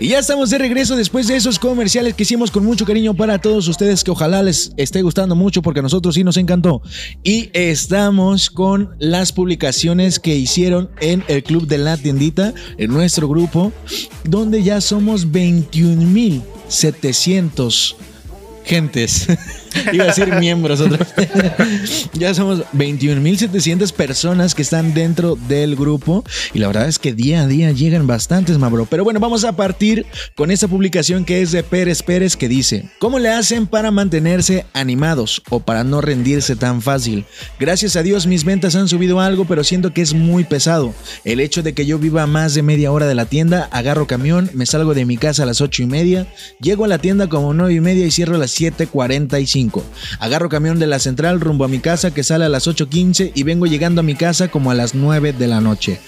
Y 0.00 0.08
ya 0.08 0.18
estamos 0.18 0.48
de 0.48 0.56
regreso 0.56 0.96
después 0.96 1.28
de 1.28 1.36
esos 1.36 1.58
comerciales 1.58 2.14
que 2.14 2.22
hicimos 2.22 2.50
con 2.50 2.64
mucho 2.64 2.86
cariño 2.86 3.12
para 3.12 3.38
todos 3.38 3.68
ustedes, 3.68 4.02
que 4.02 4.10
ojalá 4.10 4.42
les 4.42 4.72
esté 4.78 5.02
gustando 5.02 5.36
mucho 5.36 5.60
porque 5.60 5.80
a 5.80 5.82
nosotros 5.82 6.14
sí 6.14 6.24
nos 6.24 6.38
encantó. 6.38 6.80
Y 7.22 7.50
estamos 7.52 8.48
con 8.48 8.96
las 8.98 9.32
publicaciones 9.32 10.18
que 10.18 10.34
hicieron 10.34 10.88
en 11.02 11.22
el 11.28 11.42
Club 11.42 11.66
de 11.66 11.76
la 11.76 11.98
Tiendita, 11.98 12.54
en 12.78 12.90
nuestro 12.90 13.28
grupo, 13.28 13.74
donde 14.24 14.62
ya 14.62 14.80
somos 14.80 15.28
21.700 15.28 17.96
gentes. 18.64 19.26
Iba 19.92 20.04
a 20.04 20.06
decir 20.08 20.34
miembros 20.36 20.80
otra 20.80 21.06
vez. 21.16 22.08
ya 22.12 22.34
somos 22.34 22.60
21.700 22.72 23.92
personas 23.92 24.54
que 24.54 24.62
están 24.62 24.94
dentro 24.94 25.36
del 25.48 25.76
grupo. 25.76 26.24
Y 26.52 26.58
la 26.58 26.66
verdad 26.66 26.88
es 26.88 26.98
que 26.98 27.12
día 27.12 27.42
a 27.42 27.46
día 27.46 27.70
llegan 27.72 28.06
bastantes, 28.06 28.58
Mabro. 28.58 28.86
Pero 28.86 29.04
bueno, 29.04 29.20
vamos 29.20 29.44
a 29.44 29.52
partir 29.52 30.06
con 30.34 30.50
esta 30.50 30.68
publicación 30.68 31.24
que 31.24 31.42
es 31.42 31.52
de 31.52 31.62
Pérez 31.62 32.02
Pérez 32.02 32.36
que 32.36 32.48
dice: 32.48 32.90
¿Cómo 32.98 33.18
le 33.18 33.30
hacen 33.30 33.66
para 33.66 33.90
mantenerse 33.90 34.66
animados 34.72 35.42
o 35.50 35.60
para 35.60 35.84
no 35.84 36.00
rendirse 36.00 36.56
tan 36.56 36.82
fácil? 36.82 37.24
Gracias 37.58 37.96
a 37.96 38.02
Dios, 38.02 38.26
mis 38.26 38.44
ventas 38.44 38.74
han 38.74 38.88
subido 38.88 39.20
algo, 39.20 39.44
pero 39.44 39.64
siento 39.64 39.92
que 39.92 40.02
es 40.02 40.14
muy 40.14 40.44
pesado. 40.44 40.94
El 41.24 41.40
hecho 41.40 41.62
de 41.62 41.72
que 41.72 41.86
yo 41.86 41.98
viva 41.98 42.26
más 42.26 42.54
de 42.54 42.62
media 42.62 42.92
hora 42.92 43.06
de 43.06 43.14
la 43.14 43.26
tienda, 43.26 43.68
agarro 43.70 44.06
camión, 44.06 44.50
me 44.54 44.66
salgo 44.66 44.94
de 44.94 45.04
mi 45.04 45.16
casa 45.16 45.42
a 45.42 45.46
las 45.46 45.60
8 45.60 45.82
y 45.82 45.86
media, 45.86 46.26
llego 46.60 46.84
a 46.84 46.88
la 46.88 46.98
tienda 46.98 47.28
como 47.28 47.54
9 47.54 47.74
y 47.74 47.80
media 47.80 48.06
y 48.06 48.10
cierro 48.10 48.36
a 48.36 48.38
las 48.38 48.58
7.45. 48.60 49.59
Agarro 50.18 50.48
camión 50.48 50.78
de 50.78 50.86
la 50.86 50.98
central 50.98 51.40
rumbo 51.40 51.64
a 51.64 51.68
mi 51.68 51.78
casa 51.78 52.12
que 52.12 52.22
sale 52.22 52.46
a 52.46 52.48
las 52.48 52.66
8.15 52.66 53.32
y 53.34 53.42
vengo 53.42 53.66
llegando 53.66 54.00
a 54.00 54.04
mi 54.04 54.14
casa 54.14 54.48
como 54.48 54.70
a 54.70 54.74
las 54.74 54.94
9 54.94 55.32
de 55.32 55.46
la 55.46 55.60
noche. 55.60 56.00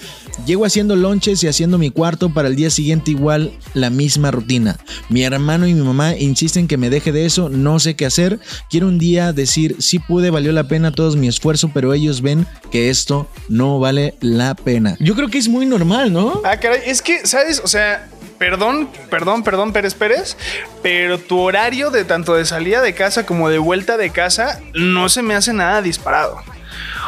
Llego 0.45 0.65
haciendo 0.65 0.95
lonches 0.95 1.43
y 1.43 1.47
haciendo 1.47 1.77
mi 1.77 1.91
cuarto 1.91 2.33
para 2.33 2.47
el 2.47 2.55
día 2.55 2.69
siguiente 2.69 3.11
igual 3.11 3.51
la 3.73 3.89
misma 3.89 4.31
rutina. 4.31 4.79
Mi 5.09 5.23
hermano 5.23 5.67
y 5.67 5.73
mi 5.73 5.81
mamá 5.81 6.15
insisten 6.15 6.67
que 6.67 6.77
me 6.77 6.89
deje 6.89 7.11
de 7.11 7.25
eso, 7.25 7.49
no 7.49 7.79
sé 7.79 7.95
qué 7.95 8.05
hacer. 8.05 8.39
Quiero 8.69 8.87
un 8.87 8.97
día 8.97 9.33
decir 9.33 9.75
sí 9.79 9.99
pude, 9.99 10.31
valió 10.31 10.51
la 10.51 10.67
pena 10.67 10.91
todo 10.91 11.15
mi 11.15 11.27
esfuerzo, 11.27 11.69
pero 11.73 11.93
ellos 11.93 12.21
ven 12.21 12.47
que 12.71 12.89
esto 12.89 13.27
no 13.49 13.79
vale 13.79 14.15
la 14.21 14.55
pena. 14.55 14.97
Yo 14.99 15.15
creo 15.15 15.29
que 15.29 15.37
es 15.37 15.47
muy 15.47 15.65
normal, 15.65 16.11
¿no? 16.11 16.41
Ah, 16.43 16.57
caray, 16.57 16.81
es 16.85 17.01
que, 17.01 17.25
¿sabes? 17.27 17.61
O 17.63 17.67
sea, 17.67 18.09
perdón, 18.37 18.89
perdón, 19.09 19.43
perdón, 19.43 19.73
Pérez 19.73 19.93
Pérez, 19.93 20.37
pero 20.81 21.17
tu 21.17 21.39
horario 21.39 21.89
de 21.89 22.03
tanto 22.05 22.35
de 22.35 22.45
salida 22.45 22.81
de 22.81 22.93
casa 22.93 23.25
como 23.25 23.49
de 23.49 23.57
vuelta 23.57 23.97
de 23.97 24.09
casa 24.09 24.61
no 24.73 25.09
se 25.09 25.21
me 25.21 25.35
hace 25.35 25.53
nada 25.53 25.81
disparado. 25.81 26.41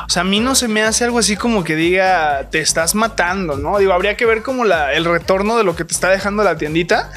O 0.08 0.10
sea, 0.10 0.22
a 0.22 0.26
mí 0.26 0.40
no 0.40 0.54
se 0.54 0.68
me 0.68 0.84
hace 0.84 1.04
algo 1.04 1.18
así 1.18 1.36
como 1.36 1.64
que 1.64 1.76
diga, 1.76 2.48
te 2.52 2.60
estás 2.60 2.94
matando, 2.94 3.58
¿no? 3.58 3.80
Digo, 3.80 3.92
habría 3.92 4.16
que 4.16 4.26
ver 4.26 4.44
como 4.44 4.64
la, 4.64 4.94
el 4.94 5.04
retorno 5.06 5.58
de 5.58 5.64
lo 5.64 5.76
que 5.76 5.84
te 5.84 5.94
está 5.94 6.10
dejando 6.10 6.44
la 6.44 6.58
tiendita 6.58 7.12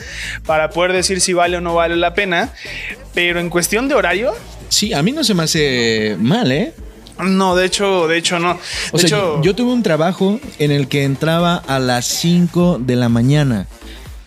para 0.47 0.71
poder 0.71 0.94
decir 0.94 1.21
si 1.21 1.35
vale 1.35 1.59
o 1.59 1.61
no 1.61 1.75
vale 1.75 1.97
la 1.97 2.14
pena. 2.14 2.51
Pero 3.12 3.40
en 3.40 3.51
cuestión 3.51 3.88
de 3.88 3.94
horario. 3.94 4.35
Sí, 4.71 4.94
a 4.94 5.03
mí 5.03 5.12
no 5.12 5.23
se 5.23 5.35
me 5.35 5.42
hace 5.42 6.16
mal, 6.18 6.51
¿eh? 6.51 6.73
No, 7.18 7.57
de 7.57 7.66
hecho, 7.66 8.07
de 8.07 8.16
hecho 8.16 8.38
no. 8.38 8.55
De 8.55 8.61
O 8.92 8.99
sea, 8.99 9.07
hecho, 9.09 9.42
yo 9.42 9.55
tuve 9.55 9.73
un 9.73 9.83
trabajo 9.83 10.40
en 10.59 10.71
el 10.71 10.88
que 10.88 11.05
entraba 11.05 11.57
a 11.57 11.79
las 11.79 12.07
5 12.07 12.79
de 12.81 12.97
la 12.97 13.09
mañana 13.09 13.66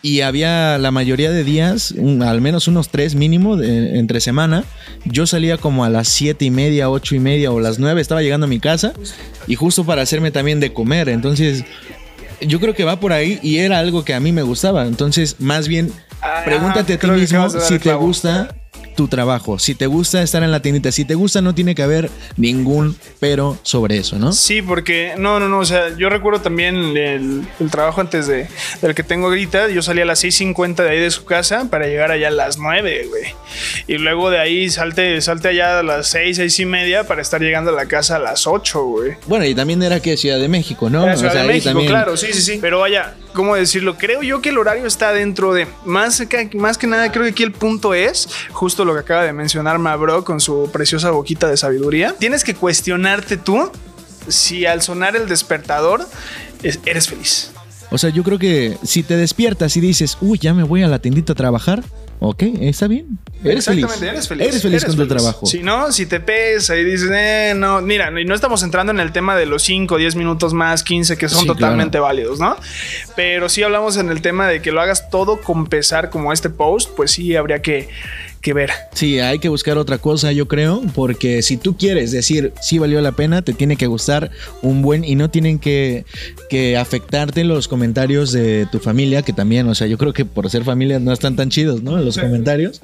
y 0.03 0.21
había 0.21 0.77
la 0.77 0.91
mayoría 0.91 1.31
de 1.31 1.43
días, 1.43 1.91
un- 1.91 2.23
al 2.23 2.41
menos 2.41 2.67
unos 2.67 2.89
tres 2.89 3.13
mínimo 3.15 3.55
de- 3.57 3.99
entre 3.99 4.19
semana. 4.19 4.63
Yo 5.05 5.27
salía 5.27 5.57
como 5.57 5.85
a 5.85 5.89
las 5.89 6.07
siete 6.07 6.45
y 6.45 6.49
media, 6.51 6.89
ocho 6.89 7.15
y 7.15 7.19
media 7.19 7.51
o 7.51 7.59
las 7.59 7.77
nueve, 7.79 8.01
estaba 8.01 8.21
llegando 8.21 8.45
a 8.45 8.49
mi 8.49 8.59
casa 8.59 8.93
y 9.47 9.55
justo 9.55 9.85
para 9.85 10.01
hacerme 10.01 10.31
también 10.31 10.59
de 10.59 10.73
comer. 10.73 11.09
Entonces, 11.09 11.63
yo 12.41 12.59
creo 12.59 12.73
que 12.73 12.83
va 12.83 12.99
por 12.99 13.13
ahí 13.13 13.39
y 13.43 13.57
era 13.57 13.77
algo 13.79 14.03
que 14.03 14.13
a 14.15 14.19
mí 14.19 14.31
me 14.31 14.41
gustaba. 14.41 14.85
Entonces, 14.87 15.35
más 15.39 15.67
bien, 15.67 15.91
Ah, 16.23 16.41
pregúntate 16.45 16.93
a 16.93 16.99
ti 16.99 17.07
mismo 17.09 17.49
si 17.49 17.79
te 17.79 17.93
gusta 17.95 18.55
tu 18.95 19.07
trabajo, 19.07 19.57
si 19.59 19.75
te 19.75 19.87
gusta 19.87 20.21
estar 20.21 20.43
en 20.43 20.51
la 20.51 20.61
tiendita, 20.61 20.91
si 20.91 21.05
te 21.05 21.15
gusta 21.15 21.41
no 21.41 21.55
tiene 21.55 21.75
que 21.75 21.83
haber 21.83 22.09
ningún 22.37 22.95
pero 23.19 23.57
sobre 23.63 23.97
eso, 23.97 24.17
¿no? 24.19 24.31
Sí, 24.33 24.61
porque 24.61 25.13
no, 25.17 25.39
no, 25.39 25.47
no. 25.47 25.59
O 25.59 25.65
sea, 25.65 25.95
yo 25.97 26.09
recuerdo 26.09 26.41
también 26.41 26.75
el, 26.75 27.43
el 27.59 27.69
trabajo 27.71 28.01
antes 28.01 28.27
de, 28.27 28.47
del 28.81 28.95
que 28.95 29.03
tengo 29.03 29.27
ahorita. 29.27 29.69
Yo 29.69 29.81
salía 29.81 30.03
a 30.03 30.07
las 30.07 30.23
6:50 30.23 30.75
de 30.83 30.89
ahí 30.89 30.99
de 30.99 31.11
su 31.11 31.23
casa 31.25 31.67
para 31.69 31.87
llegar 31.87 32.11
allá 32.11 32.27
a 32.29 32.31
las 32.31 32.57
9, 32.57 33.07
güey. 33.09 33.23
Y 33.87 33.97
luego 33.97 34.29
de 34.29 34.39
ahí 34.39 34.69
salte, 34.69 35.19
salte 35.21 35.49
allá 35.49 35.79
a 35.79 35.83
las 35.83 36.07
6, 36.07 36.37
6 36.37 36.59
y 36.59 36.65
media 36.65 37.03
para 37.05 37.21
estar 37.21 37.41
llegando 37.41 37.71
a 37.71 37.73
la 37.73 37.85
casa 37.85 38.15
a 38.15 38.19
las 38.19 38.47
8, 38.47 38.83
güey. 38.83 39.11
Bueno, 39.27 39.45
y 39.45 39.53
también 39.55 39.81
era 39.83 39.99
que 39.99 40.17
Ciudad 40.17 40.39
de 40.39 40.47
México, 40.47 40.89
¿no? 40.89 41.03
Era 41.03 41.13
O 41.13 41.17
Ciudad 41.17 41.33
sea, 41.33 41.41
de 41.43 41.47
México, 41.47 41.69
también- 41.69 41.89
claro, 41.89 42.17
sí, 42.17 42.27
sí, 42.33 42.41
sí. 42.41 42.57
Pero 42.61 42.79
vaya, 42.79 43.15
¿cómo 43.33 43.55
decirlo? 43.55 43.97
Creo 43.97 44.21
yo 44.23 44.41
que 44.41 44.49
el 44.49 44.57
horario 44.57 44.85
está 44.85 45.11
dentro 45.13 45.53
de. 45.53 45.67
Más 45.85 46.21
que, 46.27 46.49
más 46.55 46.77
que 46.77 46.87
nada, 46.87 47.11
creo 47.11 47.23
que 47.25 47.29
aquí 47.31 47.43
el 47.43 47.51
punto 47.51 47.93
es 47.93 48.27
justo 48.51 48.85
lo 48.85 48.93
que 48.93 48.99
acaba 48.99 49.23
de 49.23 49.33
mencionar 49.33 49.79
Mabro 49.79 50.23
con 50.23 50.39
su 50.39 50.69
preciosa 50.71 51.11
boquita 51.11 51.47
de 51.49 51.57
sabiduría. 51.57 52.15
Tienes 52.19 52.43
que 52.43 52.53
cuestionarte 52.55 53.37
tú 53.37 53.71
si 54.27 54.65
al 54.65 54.81
sonar 54.81 55.15
el 55.15 55.27
despertador 55.27 56.07
es- 56.63 56.79
eres 56.85 57.07
feliz. 57.09 57.51
O 57.89 57.97
sea, 57.97 58.09
yo 58.09 58.23
creo 58.23 58.39
que 58.39 58.77
si 58.83 59.03
te 59.03 59.17
despiertas 59.17 59.75
y 59.75 59.81
dices, 59.81 60.17
uy, 60.21 60.37
ya 60.39 60.53
me 60.53 60.63
voy 60.63 60.83
a 60.83 60.87
la 60.87 60.99
tiendita 60.99 61.33
a 61.33 61.35
trabajar, 61.35 61.83
ok, 62.21 62.43
está 62.61 62.87
bien. 62.87 63.19
Eres 63.43 63.65
feliz. 63.65 63.83
Exactamente, 63.83 64.07
eres 64.07 64.27
feliz. 64.27 64.47
Eres 64.47 64.61
feliz 64.61 64.85
con 64.85 64.95
tu 64.95 65.07
trabajo. 65.07 65.45
Si 65.45 65.59
no, 65.59 65.91
si 65.91 66.05
te 66.05 66.19
pesa 66.19 66.77
y 66.77 66.83
dices, 66.83 67.09
eh, 67.11 67.53
no, 67.55 67.81
mira, 67.81 68.11
y 68.19 68.23
no 68.23 68.35
estamos 68.35 68.61
entrando 68.63 68.91
en 68.91 68.99
el 68.99 69.11
tema 69.11 69.35
de 69.35 69.47
los 69.47 69.63
5, 69.63 69.97
10 69.97 70.15
minutos 70.15 70.53
más, 70.53 70.83
15, 70.83 71.17
que 71.17 71.27
son 71.27 71.41
Sí, 71.41 71.47
totalmente 71.47 71.99
válidos, 71.99 72.39
¿no? 72.39 72.55
Pero 73.15 73.49
sí 73.49 73.63
hablamos 73.63 73.97
en 73.97 74.09
el 74.09 74.21
tema 74.21 74.47
de 74.47 74.61
que 74.61 74.71
lo 74.71 74.79
hagas 74.79 75.09
todo 75.09 75.41
con 75.41 75.65
pesar 75.65 76.11
como 76.11 76.31
este 76.31 76.49
post, 76.49 76.91
pues 76.95 77.11
sí 77.11 77.35
habría 77.35 77.61
que, 77.61 77.89
que 78.41 78.53
ver. 78.53 78.71
Sí, 78.93 79.19
hay 79.19 79.39
que 79.39 79.49
buscar 79.49 79.77
otra 79.77 79.97
cosa, 79.97 80.31
yo 80.31 80.47
creo, 80.47 80.81
porque 80.93 81.41
si 81.41 81.57
tú 81.57 81.77
quieres 81.77 82.11
decir 82.11 82.53
sí 82.61 82.79
valió 82.79 83.01
la 83.01 83.11
pena, 83.13 83.41
te 83.41 83.53
tiene 83.53 83.75
que 83.75 83.87
gustar 83.87 84.31
un 84.61 84.81
buen 84.81 85.03
y 85.03 85.15
no 85.15 85.29
tienen 85.29 85.59
que, 85.59 86.05
que 86.49 86.77
afectarte 86.77 87.43
los 87.43 87.67
comentarios 87.67 88.31
de 88.31 88.67
tu 88.71 88.79
familia, 88.79 89.21
que 89.21 89.33
también, 89.33 89.67
o 89.67 89.75
sea, 89.75 89.87
yo 89.87 89.97
creo 89.97 90.13
que 90.13 90.25
por 90.25 90.49
ser 90.49 90.63
familia 90.63 90.99
no 90.99 91.13
están 91.13 91.35
tan 91.35 91.49
chidos, 91.49 91.81
¿no? 91.83 91.97
Los 91.97 92.17
comentarios. 92.17 92.81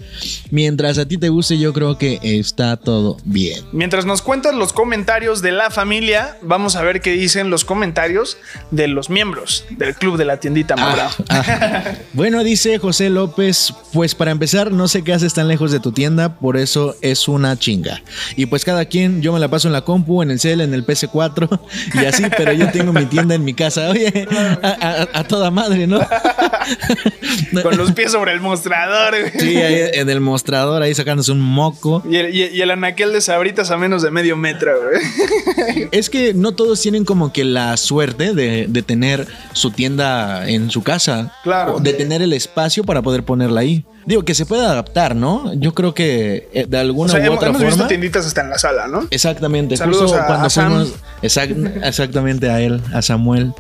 Mientras 0.52 0.98
a 0.98 1.08
ti 1.08 1.18
te 1.18 1.30
guste, 1.30 1.58
yo 1.58 1.74
creo 1.74 1.98
que 1.98 2.20
está 2.22 2.78
todo 2.78 3.18
bien. 3.24 3.64
Mientras 3.72 4.06
nos 4.06 4.22
cuentas 4.22 4.56
los 4.56 4.74
comentarios 4.74 5.42
de 5.42 5.52
la 5.52 5.70
familia, 5.70 6.38
vamos 6.42 6.76
a 6.76 6.84
ver 6.84 7.02
qué 7.02 7.12
dicen 7.12 7.50
los 7.50 7.66
comentarios 7.66 8.38
de 8.72 8.88
los 8.88 9.10
miembros 9.10 9.66
del 9.72 9.96
club 9.96 10.18
de 10.18 10.26
la 10.26 10.40
tiendita 10.40 10.76
Maura. 10.76 11.10
Ah, 11.30 11.96
Bueno, 12.14 12.44
dice 12.44 12.78
José 12.80 13.10
López, 13.10 13.74
pues 13.94 14.16
para 14.16 14.32
empezar, 14.32 14.72
no 14.72 14.88
sé 14.88 15.04
qué 15.04 15.14
haces 15.14 15.34
lejos 15.48 15.72
de 15.72 15.80
tu 15.80 15.92
tienda, 15.92 16.38
por 16.40 16.58
eso 16.58 16.96
es 17.02 17.28
una 17.28 17.58
chinga. 17.58 18.02
Y 18.36 18.46
pues 18.48 18.64
cada 18.66 18.86
quien, 18.86 19.22
yo 19.22 19.34
me 19.34 19.40
la 19.40 19.48
paso 19.50 19.68
en 19.68 19.74
la 19.74 19.82
compu, 19.82 20.22
en 20.22 20.32
el 20.32 20.40
cel, 20.40 20.62
en 20.62 20.74
el 20.74 20.86
PC4 20.86 21.60
y 22.02 22.06
así, 22.06 22.24
pero 22.38 22.52
yo 22.54 22.70
tengo 22.72 22.94
mi 22.94 23.06
tienda 23.06 23.36
en 23.36 23.44
mi 23.44 23.54
casa. 23.54 23.90
Oye, 23.90 24.28
a, 24.62 24.68
a- 25.14 25.20
a 25.20 25.24
toda 25.28 25.50
madre, 25.52 25.88
¿no? 25.88 26.00
Con 27.64 27.78
los 27.78 27.92
pies 27.94 28.12
sobre 28.12 28.34
el 28.34 28.42
mostrador. 28.42 29.16
güey. 29.20 29.32
Sí, 29.40 29.58
ahí 29.58 29.90
en 29.94 30.10
el 30.10 30.20
mostrador, 30.20 30.82
ahí 30.82 30.94
sacándose 30.94 31.32
un 31.32 31.42
moco. 31.42 32.04
Y 32.10 32.16
el, 32.18 32.36
y- 32.36 32.46
y 32.58 32.62
el 32.62 32.72
anaquel 32.72 33.14
de 33.14 33.22
sabritas 33.22 33.72
a 33.72 33.78
menos 33.78 34.02
de 34.02 34.12
medio 34.12 34.36
metro, 34.38 34.72
güey. 34.82 35.88
Es 35.92 36.10
que 36.10 36.34
no 36.34 36.52
todos 36.54 36.82
tienen 36.82 37.06
como 37.06 37.32
que 37.32 37.44
la 37.44 37.76
suerte 37.78 38.34
de, 38.34 38.66
de 38.68 38.82
tener 38.82 39.28
su 39.54 39.72
tienda 39.72 40.48
en 40.50 40.70
su 40.72 40.84
casa. 40.84 41.34
Claro. 41.44 41.76
O 41.76 41.80
De 41.80 41.94
tener 41.94 42.22
el 42.22 42.34
espacio 42.34 42.84
para 42.84 43.02
poder 43.02 43.24
ponerla 43.24 43.62
ahí. 43.62 43.86
Digo, 44.08 44.24
que 44.24 44.34
se 44.34 44.46
puede 44.46 44.66
adaptar, 44.66 45.16
¿no? 45.18 45.54
Yo 45.54 45.74
creo 45.76 45.94
que 45.94 46.50
eh, 46.54 46.66
de 46.66 46.78
O 46.78 46.80
alguna 46.80 47.12
sea, 47.12 47.20
u 47.20 47.24
hemos, 47.26 47.38
otra 47.38 47.50
hemos 47.50 47.62
visto 47.62 47.76
forma. 47.76 47.88
tienditas 47.90 48.26
hasta 48.26 48.40
en 48.42 48.50
la 48.50 48.58
sala, 48.58 48.88
¿no? 48.88 49.06
Exactamente. 49.12 49.76
Saludos 49.78 50.04
justo 50.12 50.18
a- 50.18 50.26
cuando 50.28 50.48
a 50.48 50.50
Sam. 50.50 50.72
fuimos. 50.72 50.94
exact- 51.22 51.86
exactamente 51.86 52.50
a 52.50 52.62
él, 52.62 52.82
a 52.94 53.02
Samuel. 53.02 53.54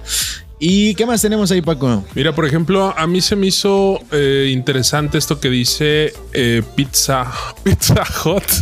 ¿Y 0.60 0.96
qué 0.96 1.06
más 1.06 1.22
tenemos 1.22 1.52
ahí, 1.52 1.62
Paco? 1.62 2.04
Mira, 2.16 2.34
por 2.34 2.46
ejemplo, 2.46 2.94
a 2.98 3.06
mí 3.06 3.22
se 3.22 3.36
me 3.36 3.46
hizo 3.48 4.00
eh, 4.12 4.50
interesante 4.52 5.20
esto 5.20 5.40
que 5.40 5.52
dice 5.52 6.14
eh, 6.34 6.64
Pizza 6.76 7.32
Pizza 7.64 8.04
Hut. 8.26 8.44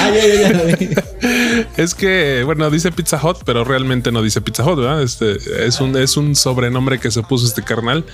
Ah, 0.00 0.10
es 1.76 1.94
que, 1.94 2.42
bueno, 2.44 2.70
dice 2.70 2.92
Pizza 2.92 3.20
Hut, 3.22 3.38
pero 3.44 3.64
realmente 3.64 4.12
no 4.12 4.22
dice 4.22 4.40
Pizza 4.40 4.64
Hut, 4.64 4.78
¿verdad? 4.78 5.02
Este 5.02 5.36
es 5.66 5.80
un, 5.80 5.96
es 5.96 6.16
un 6.16 6.34
sobrenombre 6.36 6.98
que 6.98 7.10
se 7.10 7.22
puso 7.22 7.46
este 7.46 7.62
carnal. 7.62 8.04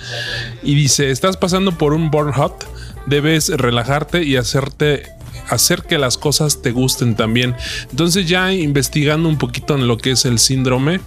Y 0.63 0.75
dice: 0.75 1.11
Estás 1.11 1.37
pasando 1.37 1.71
por 1.77 1.93
un 1.93 2.11
Born 2.11 2.33
Hot, 2.33 2.65
debes 3.07 3.49
relajarte 3.49 4.23
y 4.23 4.37
hacerte 4.37 5.03
hacer 5.49 5.83
que 5.83 5.97
las 5.97 6.17
cosas 6.17 6.61
te 6.61 6.71
gusten 6.71 7.15
también. 7.15 7.55
Entonces 7.91 8.27
ya 8.27 8.53
investigando 8.53 9.29
un 9.29 9.37
poquito 9.37 9.75
en 9.75 9.87
lo 9.87 9.97
que 9.97 10.11
es 10.11 10.25
el 10.25 10.39
síndrome, 10.39 10.99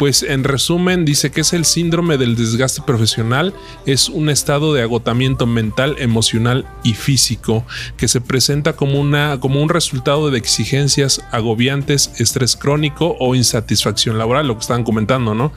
pues 0.00 0.22
en 0.22 0.44
resumen 0.44 1.04
dice 1.04 1.30
que 1.30 1.42
es 1.42 1.52
el 1.52 1.66
síndrome 1.66 2.16
del 2.16 2.34
desgaste 2.34 2.80
profesional, 2.80 3.52
es 3.84 4.08
un 4.08 4.30
estado 4.30 4.72
de 4.72 4.80
agotamiento 4.80 5.46
mental, 5.46 5.96
emocional 5.98 6.66
y 6.82 6.94
físico 6.94 7.66
que 7.98 8.08
se 8.08 8.22
presenta 8.22 8.72
como, 8.72 8.98
una, 8.98 9.38
como 9.40 9.60
un 9.60 9.68
resultado 9.68 10.30
de 10.30 10.38
exigencias 10.38 11.20
agobiantes, 11.32 12.12
estrés 12.18 12.56
crónico 12.56 13.14
o 13.20 13.34
insatisfacción 13.34 14.16
laboral, 14.16 14.48
lo 14.48 14.54
que 14.54 14.62
estaban 14.62 14.84
comentando, 14.84 15.34
¿no? 15.34 15.52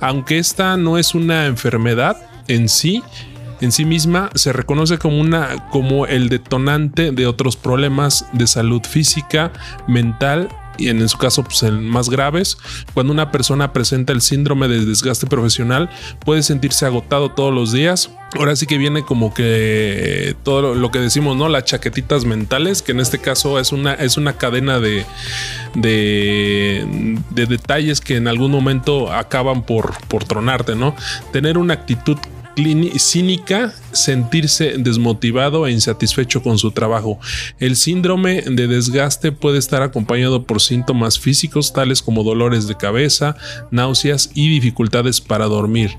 Aunque 0.00 0.38
esta 0.38 0.78
no 0.78 0.96
es 0.96 1.14
una 1.14 1.44
enfermedad 1.44 2.16
en 2.48 2.70
sí, 2.70 3.02
en 3.62 3.72
sí 3.72 3.84
misma 3.84 4.30
se 4.34 4.52
reconoce 4.52 4.98
como 4.98 5.20
una 5.20 5.68
como 5.70 6.06
el 6.06 6.28
detonante 6.28 7.12
de 7.12 7.26
otros 7.26 7.56
problemas 7.56 8.26
de 8.32 8.46
salud 8.46 8.82
física, 8.82 9.52
mental 9.86 10.48
y 10.78 10.88
en 10.88 11.06
su 11.08 11.18
caso 11.18 11.44
pues, 11.44 11.62
en 11.62 11.86
más 11.86 12.08
graves, 12.08 12.58
cuando 12.94 13.12
una 13.12 13.30
persona 13.30 13.72
presenta 13.72 14.12
el 14.12 14.20
síndrome 14.20 14.68
de 14.68 14.84
desgaste 14.84 15.26
profesional, 15.26 15.90
puede 16.24 16.42
sentirse 16.42 16.86
agotado 16.86 17.30
todos 17.30 17.52
los 17.52 17.72
días. 17.72 18.10
Ahora 18.34 18.56
sí 18.56 18.66
que 18.66 18.78
viene 18.78 19.02
como 19.04 19.34
que 19.34 20.34
todo 20.42 20.74
lo 20.74 20.90
que 20.90 20.98
decimos, 20.98 21.36
¿no? 21.36 21.48
Las 21.48 21.64
chaquetitas 21.64 22.24
mentales, 22.24 22.80
que 22.80 22.92
en 22.92 23.00
este 23.00 23.18
caso 23.18 23.58
es 23.58 23.72
una, 23.72 23.92
es 23.92 24.16
una 24.16 24.38
cadena 24.38 24.80
de, 24.80 25.04
de, 25.74 27.18
de 27.30 27.46
detalles 27.46 28.00
que 28.00 28.16
en 28.16 28.26
algún 28.26 28.50
momento 28.50 29.12
acaban 29.12 29.62
por, 29.62 29.98
por 30.08 30.24
tronarte, 30.24 30.74
¿no? 30.74 30.96
Tener 31.32 31.58
una 31.58 31.74
actitud 31.74 32.16
cínica, 32.98 33.74
sentirse 33.92 34.74
desmotivado 34.78 35.66
e 35.66 35.72
insatisfecho 35.72 36.42
con 36.42 36.58
su 36.58 36.72
trabajo. 36.72 37.18
El 37.58 37.76
síndrome 37.76 38.42
de 38.42 38.66
desgaste 38.66 39.32
puede 39.32 39.58
estar 39.58 39.82
acompañado 39.82 40.44
por 40.44 40.60
síntomas 40.60 41.18
físicos 41.18 41.72
tales 41.72 42.02
como 42.02 42.24
dolores 42.24 42.66
de 42.66 42.76
cabeza, 42.76 43.36
náuseas 43.70 44.30
y 44.34 44.48
dificultades 44.48 45.20
para 45.20 45.46
dormir. 45.46 45.90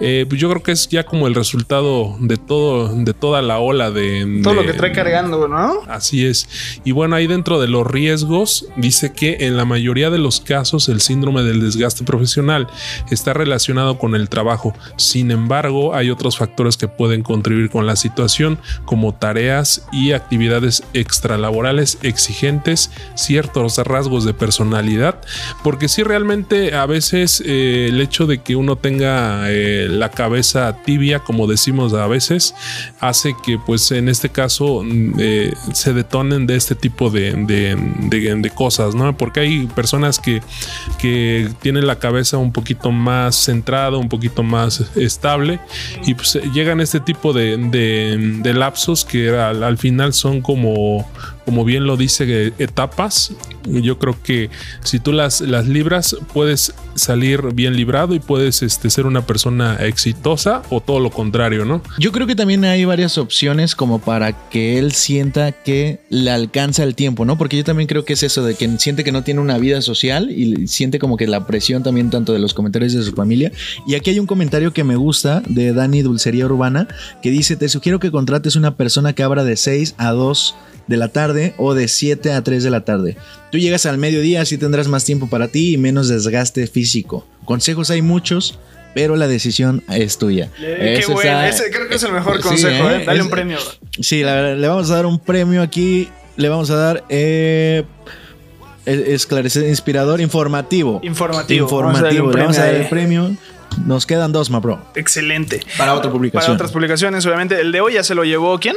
Eh, 0.00 0.26
pues 0.28 0.40
yo 0.40 0.50
creo 0.50 0.62
que 0.62 0.72
es 0.72 0.88
ya 0.88 1.04
como 1.04 1.26
el 1.28 1.34
resultado 1.34 2.16
de 2.20 2.36
todo, 2.36 2.88
de 2.94 3.14
toda 3.14 3.42
la 3.42 3.58
ola 3.58 3.90
de 3.90 4.40
todo 4.42 4.54
lo 4.54 4.62
que 4.66 4.72
trae 4.72 4.92
cargando, 4.92 5.46
¿no? 5.46 5.80
Así 5.86 6.26
es. 6.26 6.48
Y 6.84 6.92
bueno, 6.92 7.16
ahí 7.16 7.26
dentro 7.26 7.60
de 7.60 7.68
los 7.68 7.86
riesgos 7.86 8.66
dice 8.76 9.12
que 9.12 9.38
en 9.40 9.56
la 9.56 9.64
mayoría 9.64 10.10
de 10.10 10.18
los 10.18 10.40
casos 10.40 10.88
el 10.88 11.00
síndrome 11.00 11.42
del 11.42 11.60
desgaste 11.60 12.04
profesional 12.04 12.66
está 13.10 13.32
relacionado 13.32 13.98
con 13.98 14.14
el 14.14 14.28
trabajo. 14.28 14.74
Sin 14.96 15.30
embargo, 15.30 15.94
hay 15.94 16.10
otros 16.10 16.38
factores 16.38 16.76
que 16.76 16.88
pueden 16.88 17.22
contribuir 17.24 17.70
con 17.70 17.86
la 17.86 17.96
situación, 17.96 18.58
como 18.84 19.14
tareas 19.14 19.86
y 19.90 20.12
actividades 20.12 20.84
extralaborales 20.92 21.98
exigentes, 22.02 22.92
ciertos 23.16 23.78
rasgos 23.78 24.24
de 24.24 24.34
personalidad, 24.34 25.20
porque 25.64 25.88
si 25.88 26.04
realmente 26.04 26.74
a 26.74 26.86
veces 26.86 27.42
eh, 27.44 27.86
el 27.88 28.00
hecho 28.00 28.26
de 28.26 28.42
que 28.42 28.54
uno 28.54 28.76
tenga 28.76 29.50
eh, 29.50 29.88
la 29.90 30.10
cabeza 30.10 30.76
tibia, 30.84 31.20
como 31.20 31.46
decimos 31.46 31.92
a 31.94 32.06
veces, 32.06 32.54
hace 33.00 33.34
que 33.44 33.58
pues 33.58 33.90
en 33.90 34.08
este 34.08 34.28
caso 34.28 34.82
mm, 34.84 35.14
eh, 35.18 35.52
se 35.72 35.92
detonen 35.92 36.46
de 36.46 36.56
este 36.56 36.74
tipo 36.74 37.10
de, 37.10 37.32
de, 37.34 38.50
cosas, 38.54 38.94
¿no? 38.94 39.16
Porque 39.16 39.40
hay 39.40 39.66
personas 39.66 40.18
que, 40.18 40.42
que 40.98 41.48
tienen 41.60 41.86
la 41.86 41.98
cabeza 41.98 42.36
un 42.36 42.52
poquito 42.52 42.90
más 42.90 43.34
centrada, 43.36 43.96
un 43.96 44.08
poquito 44.08 44.42
más 44.42 44.84
estable 44.96 45.58
y 46.06 46.14
pues 46.14 46.38
llegan 46.52 46.80
este 46.80 47.00
tipo 47.00 47.13
de, 47.32 48.52
lapsos 48.54 49.04
que 49.04 49.30
al, 49.30 49.62
al 49.62 49.78
final 49.78 50.12
son 50.12 50.40
como 50.40 51.08
como 51.44 51.64
bien 51.64 51.86
lo 51.86 51.96
dice, 51.96 52.52
etapas. 52.58 53.32
Yo 53.64 53.98
creo 53.98 54.16
que 54.22 54.50
si 54.82 54.98
tú 54.98 55.12
las, 55.12 55.40
las 55.40 55.66
libras, 55.66 56.16
puedes 56.32 56.74
salir 56.94 57.54
bien 57.54 57.76
librado 57.76 58.14
y 58.14 58.20
puedes 58.20 58.62
este, 58.62 58.90
ser 58.90 59.06
una 59.06 59.26
persona 59.26 59.76
exitosa 59.80 60.62
o 60.70 60.80
todo 60.80 61.00
lo 61.00 61.10
contrario, 61.10 61.64
¿no? 61.64 61.82
Yo 61.98 62.12
creo 62.12 62.26
que 62.26 62.36
también 62.36 62.64
hay 62.64 62.84
varias 62.84 63.18
opciones 63.18 63.74
como 63.74 63.98
para 63.98 64.48
que 64.48 64.78
él 64.78 64.92
sienta 64.92 65.52
que 65.52 66.00
le 66.10 66.30
alcanza 66.30 66.82
el 66.82 66.94
tiempo, 66.94 67.24
¿no? 67.24 67.36
Porque 67.36 67.56
yo 67.56 67.64
también 67.64 67.86
creo 67.86 68.04
que 68.04 68.14
es 68.14 68.22
eso 68.22 68.44
de 68.44 68.54
que 68.54 68.68
siente 68.78 69.04
que 69.04 69.12
no 69.12 69.22
tiene 69.22 69.40
una 69.40 69.58
vida 69.58 69.82
social 69.82 70.30
y 70.30 70.66
siente 70.68 70.98
como 70.98 71.16
que 71.16 71.26
la 71.26 71.46
presión 71.46 71.82
también 71.82 72.10
tanto 72.10 72.32
de 72.32 72.38
los 72.38 72.54
comentarios 72.54 72.92
de 72.92 73.02
su 73.02 73.12
familia. 73.12 73.52
Y 73.86 73.94
aquí 73.94 74.10
hay 74.10 74.18
un 74.18 74.26
comentario 74.26 74.72
que 74.72 74.84
me 74.84 74.96
gusta 74.96 75.42
de 75.46 75.72
Dani 75.72 76.02
Dulcería 76.02 76.46
Urbana 76.46 76.88
que 77.22 77.30
dice, 77.30 77.56
te 77.56 77.68
sugiero 77.68 77.98
que 78.00 78.10
contrates 78.10 78.56
una 78.56 78.76
persona 78.76 79.12
que 79.12 79.22
abra 79.22 79.44
de 79.44 79.56
6 79.56 79.94
a 79.98 80.10
2 80.12 80.54
de 80.86 80.96
la 80.96 81.08
tarde 81.08 81.33
o 81.56 81.74
de 81.74 81.88
7 81.88 82.32
a 82.32 82.42
3 82.42 82.62
de 82.62 82.70
la 82.70 82.84
tarde. 82.84 83.16
Tú 83.50 83.58
llegas 83.58 83.86
al 83.86 83.98
mediodía, 83.98 84.42
así 84.42 84.58
tendrás 84.58 84.88
más 84.88 85.04
tiempo 85.04 85.28
para 85.28 85.48
ti 85.48 85.74
y 85.74 85.78
menos 85.78 86.08
desgaste 86.08 86.66
físico. 86.66 87.26
Consejos 87.44 87.90
hay 87.90 88.02
muchos, 88.02 88.58
pero 88.94 89.16
la 89.16 89.26
decisión 89.26 89.82
es 89.88 90.18
tuya. 90.18 90.50
qué 90.56 91.04
bueno, 91.08 91.42
ese 91.42 91.70
creo 91.70 91.88
que 91.88 91.96
es 91.96 92.02
el 92.02 92.12
mejor 92.12 92.40
consejo, 92.40 92.88
¿eh? 92.90 93.02
¿eh? 93.02 93.04
Dale 93.04 93.22
un 93.22 93.30
premio. 93.30 93.58
Sí, 94.00 94.22
le 94.22 94.68
vamos 94.68 94.90
a 94.90 94.94
dar 94.94 95.06
un 95.06 95.18
premio 95.18 95.62
aquí. 95.62 96.08
Le 96.36 96.48
vamos 96.48 96.70
a 96.70 96.76
dar 96.76 97.04
eh, 97.10 97.84
esclarecer, 98.86 99.68
inspirador, 99.68 100.20
informativo. 100.20 101.00
Informativo. 101.02 101.64
Informativo. 101.66 102.32
Le 102.32 102.40
vamos 102.40 102.58
a 102.58 102.66
dar 102.66 102.74
el 102.74 102.88
premio. 102.88 103.36
Nos 103.86 104.06
quedan 104.06 104.32
dos, 104.32 104.50
ma 104.50 104.60
bro. 104.60 104.80
Excelente. 104.94 105.60
Para 105.76 105.94
otra 105.94 106.10
publicación. 106.10 106.46
Para 106.46 106.54
otras 106.54 106.72
publicaciones, 106.72 107.26
obviamente. 107.26 107.60
El 107.60 107.72
de 107.72 107.80
hoy 107.80 107.94
ya 107.94 108.04
se 108.04 108.14
lo 108.14 108.24
llevó 108.24 108.58
quién? 108.58 108.76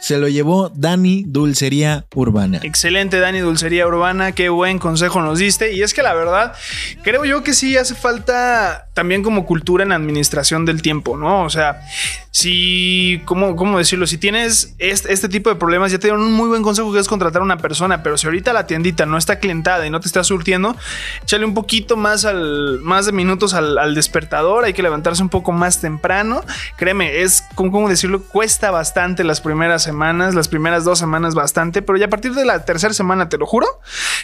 Se 0.00 0.18
lo 0.18 0.28
llevó 0.28 0.70
Dani 0.74 1.24
Dulcería 1.26 2.06
Urbana. 2.14 2.60
Excelente, 2.62 3.18
Dani 3.18 3.40
Dulcería 3.40 3.86
Urbana. 3.86 4.32
Qué 4.32 4.48
buen 4.48 4.78
consejo 4.78 5.20
nos 5.20 5.38
diste. 5.38 5.72
Y 5.72 5.82
es 5.82 5.94
que 5.94 6.02
la 6.02 6.14
verdad, 6.14 6.54
creo 7.02 7.24
yo 7.24 7.42
que 7.42 7.52
sí 7.52 7.76
hace 7.76 7.94
falta 7.94 8.88
también 8.94 9.22
como 9.22 9.46
cultura 9.46 9.84
en 9.84 9.92
administración 9.92 10.64
del 10.64 10.82
tiempo, 10.82 11.16
¿no? 11.16 11.44
O 11.44 11.50
sea, 11.50 11.80
si, 12.30 13.22
¿cómo, 13.24 13.56
cómo 13.56 13.78
decirlo? 13.78 14.06
Si 14.06 14.18
tienes 14.18 14.74
este, 14.78 15.12
este, 15.12 15.28
tipo 15.28 15.50
de 15.50 15.56
problemas, 15.56 15.90
ya 15.92 15.98
te 15.98 16.08
dieron 16.08 16.22
un 16.22 16.32
muy 16.32 16.48
buen 16.48 16.62
consejo 16.62 16.92
que 16.92 16.98
es 16.98 17.08
contratar 17.08 17.40
a 17.40 17.44
una 17.44 17.58
persona, 17.58 18.02
pero 18.02 18.18
si 18.18 18.26
ahorita 18.26 18.52
la 18.52 18.66
tiendita 18.66 19.06
no 19.06 19.16
está 19.16 19.38
clientada 19.38 19.86
y 19.86 19.90
no 19.90 20.00
te 20.00 20.08
está 20.08 20.22
surtiendo, 20.22 20.76
échale 21.22 21.44
un 21.44 21.54
poquito 21.54 21.96
más 21.96 22.24
al, 22.24 22.80
más 22.82 23.06
de 23.06 23.12
minutos 23.12 23.54
al, 23.54 23.94
despertador, 23.94 24.64
hay 24.64 24.74
que 24.74 24.82
levantarse 24.82 25.22
un 25.22 25.30
poco 25.30 25.52
más 25.52 25.80
temprano. 25.80 26.42
Créeme, 26.76 27.22
es, 27.22 27.44
¿cómo, 27.54 27.88
decirlo? 27.88 28.22
Cuesta 28.22 28.70
bastante 28.70 29.24
las 29.24 29.40
primeras 29.40 29.82
semanas, 29.82 30.34
las 30.34 30.48
primeras 30.48 30.84
dos 30.84 30.98
semanas 30.98 31.34
bastante, 31.34 31.82
pero 31.82 31.98
ya 31.98 32.06
a 32.06 32.10
partir 32.10 32.34
de 32.34 32.44
la 32.44 32.64
tercera 32.64 32.92
semana, 32.92 33.28
te 33.28 33.38
lo 33.38 33.46
juro, 33.46 33.66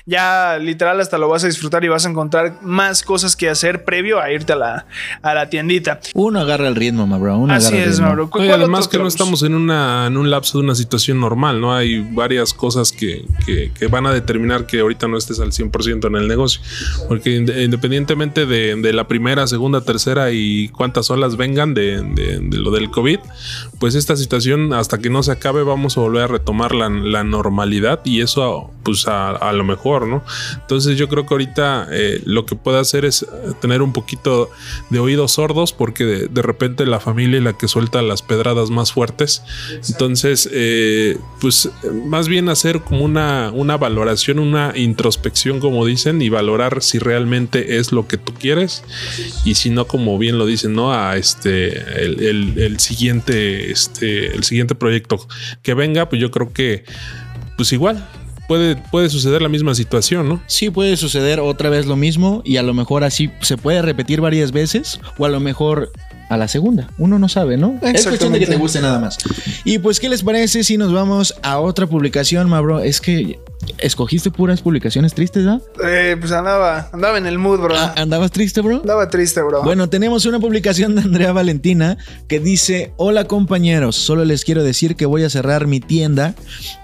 ya 0.05 0.59
literal 0.59 1.01
hasta 1.01 1.19
lo 1.19 1.29
vas 1.29 1.45
a 1.45 1.47
disfrutar 1.47 1.85
y 1.85 1.89
vas 1.89 2.05
a 2.07 2.11
encontrar 2.11 2.59
más 2.61 3.03
cosas 3.03 3.35
que 3.35 3.49
hacer 3.49 3.85
previo 3.85 4.21
a 4.21 4.31
irte 4.31 4.53
a 4.53 4.57
la, 4.57 4.87
a 5.23 5.35
la 5.35 5.49
tiendita. 5.49 6.01
Uno 6.15 6.41
agarra 6.41 6.69
el 6.69 6.77
ritmo, 6.77 7.07
ma 7.07 7.19
bro. 7.19 7.39
Uno 7.39 7.55
Así 7.55 7.77
es, 7.77 8.01
además 8.51 8.89
que 8.89 8.99
no 8.99 9.07
estamos 9.07 9.43
en, 9.43 9.55
una, 9.55 10.07
en 10.07 10.17
un 10.17 10.31
lapso 10.31 10.59
de 10.59 10.65
una 10.65 10.75
situación 10.75 11.21
normal, 11.21 11.61
¿no? 11.61 11.75
Hay 11.75 12.01
varias 12.01 12.55
cosas 12.55 12.93
que, 12.93 13.25
que, 13.47 13.87
van 13.87 14.07
a 14.07 14.13
determinar 14.13 14.67
que 14.67 14.81
ahorita 14.81 15.09
no 15.09 15.17
estés 15.17 15.41
al 15.41 15.53
100% 15.53 16.07
en 16.07 16.17
el 16.17 16.29
negocio. 16.29 16.61
Porque 17.09 17.37
independientemente 17.37 18.47
de, 18.47 18.77
de, 18.77 18.93
la 18.93 19.07
primera, 19.07 19.47
segunda, 19.47 19.83
tercera 19.83 20.33
y 20.33 20.69
cuántas 20.69 21.11
olas 21.11 21.37
vengan 21.37 21.75
de, 21.75 22.03
de, 22.03 22.41
lo 22.57 22.71
del 22.71 22.91
COVID, 22.91 23.19
pues 23.79 23.95
esta 23.95 24.17
situación 24.17 24.73
hasta 24.73 24.99
que 24.99 25.11
no 25.11 25.23
se 25.23 25.33
acabe 25.33 25.63
vamos 25.63 25.97
a 25.97 26.01
volver 26.01 26.25
a 26.25 26.27
retomar 26.27 26.75
la, 26.75 26.89
la 26.89 27.25
normalidad 27.25 28.01
y 28.05 28.21
eso 28.21 28.71
pues 28.83 29.09
a, 29.09 29.31
a, 29.31 29.53
lo 29.53 29.65
mejor, 29.65 30.07
¿no? 30.07 30.23
Entonces 30.61 30.99
yo 30.99 31.09
creo 31.09 31.27
que 31.27 31.35
ahorita 31.35 31.89
eh, 31.91 32.21
lo 32.25 32.45
que 32.45 32.55
puede 32.55 32.79
hacer 32.79 33.05
es 33.05 33.27
tener 33.61 33.81
un 33.83 33.93
poquito 33.93 34.51
de 34.91 34.99
oídos 34.99 35.33
sordos 35.33 35.73
porque 35.73 36.05
de, 36.05 36.29
de 36.29 36.43
repente 36.43 36.87
la 36.87 37.01
familia 37.01 37.39
y 37.39 37.43
la 37.43 37.55
que 37.55 37.67
suelta 37.85 38.03
las 38.03 38.23
pedradas 38.23 38.71
más 38.71 38.93
fuertes. 38.93 39.43
Entonces, 39.89 40.49
eh, 40.53 41.19
pues 41.41 41.69
más 42.07 42.29
bien 42.29 42.49
hacer 42.49 42.81
como 42.81 43.05
una, 43.05 43.51
una 43.53 43.77
valoración, 43.77 44.39
una 44.39 44.73
introspección, 44.75 45.61
como 45.61 45.85
dicen, 45.85 46.23
y 46.23 46.29
valorar 46.29 46.83
si 46.83 46.99
realmente 46.99 47.77
es 47.79 47.93
lo 47.93 48.09
que 48.09 48.17
tú 48.17 48.33
quieres. 48.33 48.83
Y 49.45 49.55
si 49.55 49.71
no, 49.71 49.87
como 49.87 50.19
bien 50.19 50.39
lo 50.39 50.47
dicen, 50.47 50.75
¿no? 50.75 50.93
A 50.93 51.17
este, 51.17 52.05
el, 52.05 52.79
siguiente, 52.79 53.71
este, 53.71 54.35
el 54.35 54.45
siguiente 54.45 54.75
proyecto 54.75 55.27
que 55.63 55.75
venga, 55.75 56.09
pues 56.09 56.21
yo 56.21 56.31
creo 56.31 56.53
que, 56.53 56.85
pues 57.57 57.73
igual, 57.73 58.09
Puede, 58.47 58.77
puede, 58.77 59.09
suceder 59.09 59.41
la 59.41 59.49
misma 59.49 59.75
situación, 59.75 60.29
¿no? 60.29 60.43
Sí, 60.49 60.69
puede 60.69 60.99
suceder 60.99 61.41
otra 61.41 61.71
vez 61.71 61.87
lo 61.87 61.97
mismo 61.97 62.43
y 62.45 62.59
a 62.59 62.63
lo 62.63 62.75
mejor 62.75 63.03
así 63.03 63.31
se 63.41 63.57
puede 63.57 63.81
repetir 63.81 64.21
varias 64.21 64.53
veces 64.53 65.01
o 65.17 65.25
a 65.25 65.31
lo 65.31 65.41
mejor 65.41 65.91
a 66.29 66.37
la 66.37 66.49
segunda. 66.49 66.89
Uno 66.99 67.19
no 67.19 67.29
sabe, 67.29 67.57
¿no? 67.57 67.79
Es 67.83 68.07
cuestión 68.07 68.33
de 68.33 68.41
que 68.41 68.47
te 68.47 68.57
guste 68.57 68.81
nada 68.81 68.99
más. 68.99 69.19
Y 69.65 69.79
pues, 69.79 70.01
¿qué 70.01 70.09
les 70.09 70.23
parece 70.23 70.65
si 70.65 70.77
nos 70.77 70.93
vamos 70.93 71.35
a 71.43 71.59
otra 71.59 71.87
publicación, 71.87 72.49
Mabro? 72.49 72.81
Es 72.81 73.01
que 73.01 73.39
¿Escogiste 73.79 74.31
puras 74.31 74.63
publicaciones 74.63 75.15
tristes, 75.15 75.47
¿ah? 75.47 75.61
Eh, 75.85 76.17
pues 76.19 76.33
andaba, 76.33 76.89
andaba 76.93 77.19
en 77.19 77.27
el 77.27 77.39
mood, 77.39 77.61
bro. 77.61 77.75
Ah, 77.77 77.95
¿Andabas 77.97 78.31
triste, 78.31 78.61
bro? 78.61 78.77
Andaba 78.77 79.09
triste, 79.11 79.43
bro. 79.43 79.63
Bueno, 79.63 79.89
tenemos 79.89 80.27
una 80.27 80.41
publicación 80.41 80.95
de 80.95 81.03
Andrea 81.03 81.33
Valentina 81.33 81.99
que 82.29 82.41
dice, 82.41 82.93
hola 82.97 83.25
compañeros, 83.25 83.97
solo 83.97 84.25
les 84.25 84.45
quiero 84.45 84.63
decir 84.63 84.97
que 84.97 85.07
voy 85.07 85.25
a 85.25 85.31
cerrar 85.31 85.67
mi 85.67 85.81
tienda 85.81 86.35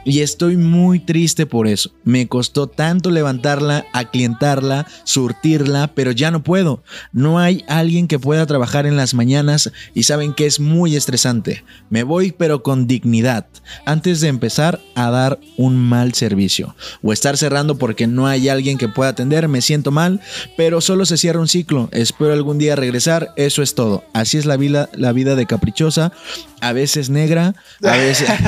y 0.04 0.20
estoy 0.20 0.56
muy 0.56 1.00
triste 1.00 1.46
por 1.46 1.66
eso. 1.66 1.90
Me 2.04 2.28
costó 2.28 2.66
tanto 2.66 3.10
levantarla, 3.10 3.86
aclientarla, 3.92 4.86
surtirla, 5.04 5.92
pero 5.94 6.10
ya 6.12 6.30
no 6.30 6.42
puedo. 6.42 6.82
No 7.12 7.38
hay 7.38 7.64
alguien 7.68 8.08
que 8.08 8.18
pueda 8.18 8.46
trabajar 8.46 8.86
en 8.86 8.96
las 8.96 9.14
mañanas 9.14 9.72
y 9.94 10.04
saben 10.04 10.34
que 10.34 10.46
es 10.46 10.60
muy 10.60 10.96
estresante. 10.96 11.64
Me 11.88 12.02
voy 12.02 12.32
pero 12.32 12.62
con 12.62 12.86
dignidad, 12.86 13.46
antes 13.84 14.20
de 14.20 14.28
empezar 14.28 14.80
a 14.94 15.10
dar 15.10 15.38
un 15.56 15.76
mal 15.76 16.14
servicio 16.14 16.69
o 17.02 17.12
estar 17.12 17.36
cerrando 17.36 17.76
porque 17.76 18.06
no 18.06 18.26
hay 18.26 18.48
alguien 18.48 18.78
que 18.78 18.88
pueda 18.88 19.10
atender, 19.10 19.48
me 19.48 19.62
siento 19.62 19.90
mal, 19.90 20.20
pero 20.56 20.80
solo 20.80 21.06
se 21.06 21.16
cierra 21.16 21.40
un 21.40 21.48
ciclo. 21.48 21.88
Espero 21.92 22.32
algún 22.32 22.58
día 22.58 22.76
regresar, 22.76 23.32
eso 23.36 23.62
es 23.62 23.74
todo. 23.74 24.04
Así 24.12 24.38
es 24.38 24.46
la 24.46 24.56
vida, 24.56 24.88
la 24.94 25.12
vida 25.12 25.36
de 25.36 25.46
caprichosa, 25.46 26.12
a 26.60 26.72
veces 26.72 27.10
negra, 27.10 27.54
a 27.82 27.96
veces... 27.96 28.28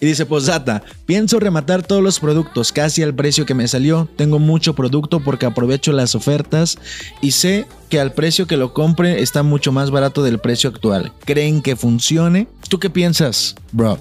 Y 0.00 0.06
dice 0.06 0.26
Posdata, 0.26 0.82
pienso 1.06 1.40
rematar 1.40 1.82
todos 1.82 2.02
los 2.02 2.20
productos 2.20 2.70
casi 2.70 3.02
al 3.02 3.14
precio 3.14 3.46
que 3.46 3.54
me 3.54 3.66
salió. 3.66 4.08
Tengo 4.16 4.38
mucho 4.38 4.74
producto 4.74 5.20
porque 5.20 5.46
aprovecho 5.46 5.92
las 5.92 6.14
ofertas 6.14 6.78
y 7.20 7.32
sé 7.32 7.66
que 7.88 7.98
al 7.98 8.12
precio 8.12 8.46
que 8.46 8.56
lo 8.56 8.72
compre 8.72 9.22
está 9.22 9.42
mucho 9.42 9.72
más 9.72 9.90
barato 9.90 10.22
del 10.22 10.38
precio 10.38 10.70
actual. 10.70 11.12
¿Creen 11.24 11.62
que 11.62 11.74
funcione? 11.74 12.46
¿Tú 12.68 12.78
qué 12.78 12.90
piensas, 12.90 13.56
bro? 13.72 13.98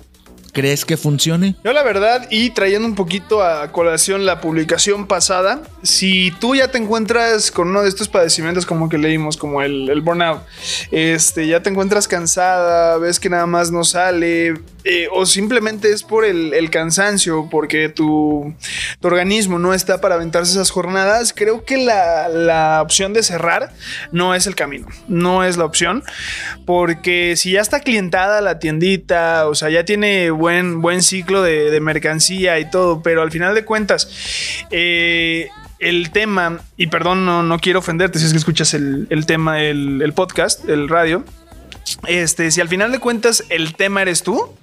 ¿Crees 0.58 0.86
que 0.86 0.98
funcione? 0.98 1.54
Yo 1.64 1.72
la 1.72 1.84
verdad, 1.84 2.28
y 2.32 2.50
trayendo 2.50 2.88
un 2.88 2.96
poquito 2.96 3.44
a 3.44 3.72
colación 3.72 4.26
la 4.26 4.42
publicación 4.42 5.06
pasada, 5.06 5.62
si 5.84 6.32
tú 6.40 6.56
ya 6.56 6.70
te 6.70 6.80
encuentras 6.80 7.52
con 7.52 7.68
uno 7.68 7.84
de 7.84 7.90
estos 7.90 8.08
padecimientos 8.08 8.66
como 8.66 8.90
que 8.90 8.98
leímos, 8.98 9.38
como 9.38 9.62
el, 9.62 9.88
el 9.88 10.02
burnout, 10.02 10.42
este, 10.90 11.46
ya 11.46 11.62
te 11.62 11.70
encuentras 11.70 12.08
cansada, 12.08 12.98
ves 12.98 13.20
que 13.20 13.30
nada 13.30 13.46
más 13.46 13.70
no 13.70 13.84
sale, 13.84 14.56
eh, 14.84 15.10
o 15.12 15.26
simplemente 15.26 15.92
es 15.92 16.02
por 16.02 16.24
el, 16.24 16.54
el 16.54 16.70
cansancio, 16.70 17.50
porque 17.52 17.90
tu, 17.90 18.56
tu, 19.02 19.08
organismo 19.08 19.60
no 19.60 19.74
está 19.74 20.00
para 20.00 20.16
aventarse 20.16 20.54
esas 20.54 20.72
jornadas, 20.72 21.34
creo 21.36 21.66
que 21.66 21.78
la, 21.78 22.30
la, 22.30 22.82
opción 22.82 23.12
de 23.12 23.22
cerrar 23.22 23.74
no 24.14 24.34
es 24.34 24.48
el 24.48 24.56
camino, 24.56 24.88
no 25.10 25.44
es 25.44 25.58
la 25.58 25.66
opción, 25.66 26.04
porque 26.66 27.36
si 27.36 27.52
ya 27.52 27.62
está 27.62 27.82
clientada 27.82 28.40
la 28.40 28.60
tiendita, 28.60 29.48
o 29.48 29.56
sea, 29.56 29.70
ya 29.70 29.84
tiene 29.84 30.32
buen, 30.32 30.47
buen 30.82 31.02
ciclo 31.02 31.42
de, 31.42 31.70
de 31.72 31.80
mercancía 31.80 32.60
y 32.60 32.70
todo, 32.70 33.02
pero 33.02 33.22
al 33.22 33.32
final 33.32 33.56
de 33.56 33.66
cuentas, 33.66 34.10
eh, 34.72 35.50
el 35.80 36.12
tema, 36.12 36.60
y 36.76 36.88
perdón, 36.88 37.26
no, 37.26 37.44
no, 37.44 37.60
quiero 37.60 37.80
ofenderte 37.80 38.20
si 38.20 38.26
es 38.26 38.32
que 38.32 38.38
escuchas 38.38 38.74
el, 38.74 39.08
el 39.10 39.26
tema, 39.26 39.62
el, 39.62 40.02
el 40.02 40.14
podcast, 40.14 40.68
el 40.68 40.90
radio, 40.90 41.24
este, 42.08 42.52
si 42.52 42.62
al 42.62 42.68
final 42.68 42.92
de 42.92 43.00
cuentas 43.00 43.44
el 43.50 43.76
tema 43.76 44.02
eres 44.02 44.24
tú, 44.24 44.54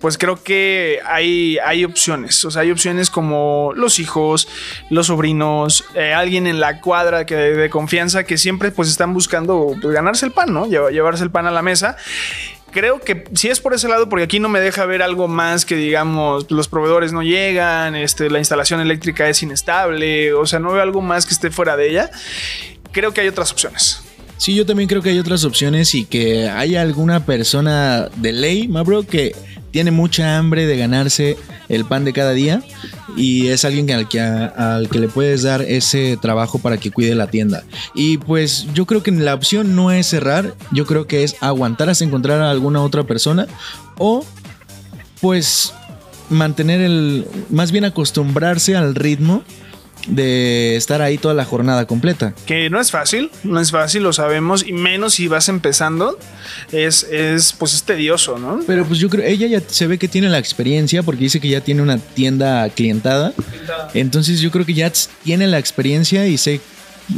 pues 0.00 0.16
creo 0.16 0.42
que 0.42 1.00
hay, 1.06 1.58
hay 1.64 1.84
opciones. 1.84 2.44
O 2.44 2.50
sea, 2.50 2.62
hay 2.62 2.70
opciones 2.70 3.10
como 3.10 3.72
los 3.74 3.98
hijos, 3.98 4.48
los 4.90 5.08
sobrinos, 5.08 5.84
eh, 5.94 6.12
alguien 6.12 6.46
en 6.46 6.60
la 6.60 6.80
cuadra 6.80 7.26
que 7.26 7.34
de, 7.34 7.70
confianza 7.70 8.24
que 8.24 8.38
siempre 8.38 8.70
pues 8.70 8.88
están 8.88 9.12
buscando 9.12 9.74
pues, 9.80 9.94
ganarse 9.94 10.26
el 10.26 10.32
pan, 10.32 10.52
¿no? 10.52 10.66
Llevarse 10.66 11.24
el 11.24 11.30
pan 11.30 11.46
a 11.46 11.50
la 11.50 11.62
mesa 11.62 11.96
creo 12.70 13.00
que 13.00 13.24
si 13.34 13.48
es 13.48 13.60
por 13.60 13.74
ese 13.74 13.88
lado, 13.88 14.08
porque 14.08 14.24
aquí 14.24 14.40
no 14.40 14.48
me 14.48 14.60
deja 14.60 14.86
ver 14.86 15.02
algo 15.02 15.28
más 15.28 15.64
que 15.64 15.76
digamos 15.76 16.50
los 16.50 16.68
proveedores 16.68 17.12
no 17.12 17.22
llegan, 17.22 17.94
este, 17.94 18.30
la 18.30 18.38
instalación 18.38 18.80
eléctrica 18.80 19.28
es 19.28 19.42
inestable, 19.42 20.32
o 20.32 20.46
sea, 20.46 20.58
no 20.58 20.72
veo 20.72 20.82
algo 20.82 21.00
más 21.00 21.26
que 21.26 21.34
esté 21.34 21.50
fuera 21.50 21.76
de 21.76 21.90
ella. 21.90 22.10
Creo 22.92 23.12
que 23.12 23.20
hay 23.20 23.28
otras 23.28 23.52
opciones. 23.52 24.02
Sí, 24.38 24.54
yo 24.54 24.64
también 24.64 24.88
creo 24.88 25.02
que 25.02 25.10
hay 25.10 25.18
otras 25.18 25.44
opciones 25.44 25.94
y 25.94 26.04
que 26.04 26.48
hay 26.48 26.76
alguna 26.76 27.26
persona 27.26 28.08
de 28.16 28.32
ley, 28.32 28.68
Mabro, 28.68 29.02
que 29.02 29.34
tiene 29.70 29.90
mucha 29.90 30.38
hambre 30.38 30.66
de 30.66 30.76
ganarse 30.76 31.36
el 31.68 31.84
pan 31.84 32.04
de 32.04 32.12
cada 32.12 32.32
día 32.32 32.62
y 33.16 33.48
es 33.48 33.64
alguien 33.64 33.90
al 33.90 34.08
que, 34.08 34.20
al 34.20 34.88
que 34.88 34.98
le 34.98 35.08
puedes 35.08 35.42
dar 35.42 35.62
ese 35.62 36.16
trabajo 36.20 36.58
para 36.58 36.78
que 36.78 36.90
cuide 36.90 37.14
la 37.14 37.28
tienda. 37.28 37.64
Y 37.94 38.18
pues 38.18 38.66
yo 38.74 38.86
creo 38.86 39.02
que 39.02 39.10
la 39.10 39.34
opción 39.34 39.76
no 39.76 39.90
es 39.90 40.06
cerrar, 40.06 40.54
yo 40.72 40.86
creo 40.86 41.06
que 41.06 41.24
es 41.24 41.36
aguantar 41.40 41.90
hasta 41.90 42.04
encontrar 42.04 42.40
a 42.40 42.50
alguna 42.50 42.82
otra 42.82 43.04
persona 43.04 43.46
o 43.98 44.24
pues 45.20 45.74
mantener 46.30 46.80
el, 46.80 47.26
más 47.50 47.72
bien 47.72 47.84
acostumbrarse 47.84 48.76
al 48.76 48.94
ritmo 48.94 49.42
de 50.08 50.76
estar 50.76 51.02
ahí 51.02 51.18
toda 51.18 51.34
la 51.34 51.44
jornada 51.44 51.86
completa. 51.86 52.34
Que 52.46 52.70
no 52.70 52.80
es 52.80 52.90
fácil, 52.90 53.30
no 53.44 53.60
es 53.60 53.70
fácil, 53.70 54.02
lo 54.02 54.12
sabemos, 54.12 54.66
y 54.66 54.72
menos 54.72 55.14
si 55.14 55.28
vas 55.28 55.48
empezando, 55.48 56.18
es, 56.72 57.04
es 57.04 57.52
pues 57.52 57.74
es 57.74 57.82
tedioso, 57.82 58.38
¿no? 58.38 58.60
Pero 58.66 58.84
pues 58.84 58.98
yo 58.98 59.08
creo, 59.08 59.24
ella 59.24 59.46
ya 59.46 59.60
se 59.66 59.86
ve 59.86 59.98
que 59.98 60.08
tiene 60.08 60.28
la 60.28 60.38
experiencia 60.38 61.02
porque 61.02 61.24
dice 61.24 61.40
que 61.40 61.48
ya 61.48 61.60
tiene 61.60 61.82
una 61.82 61.98
tienda 61.98 62.68
clientada. 62.70 63.32
Entonces 63.94 64.40
yo 64.40 64.50
creo 64.50 64.64
que 64.64 64.74
ya 64.74 64.92
tiene 65.22 65.46
la 65.46 65.58
experiencia 65.58 66.26
y 66.26 66.38
sé 66.38 66.60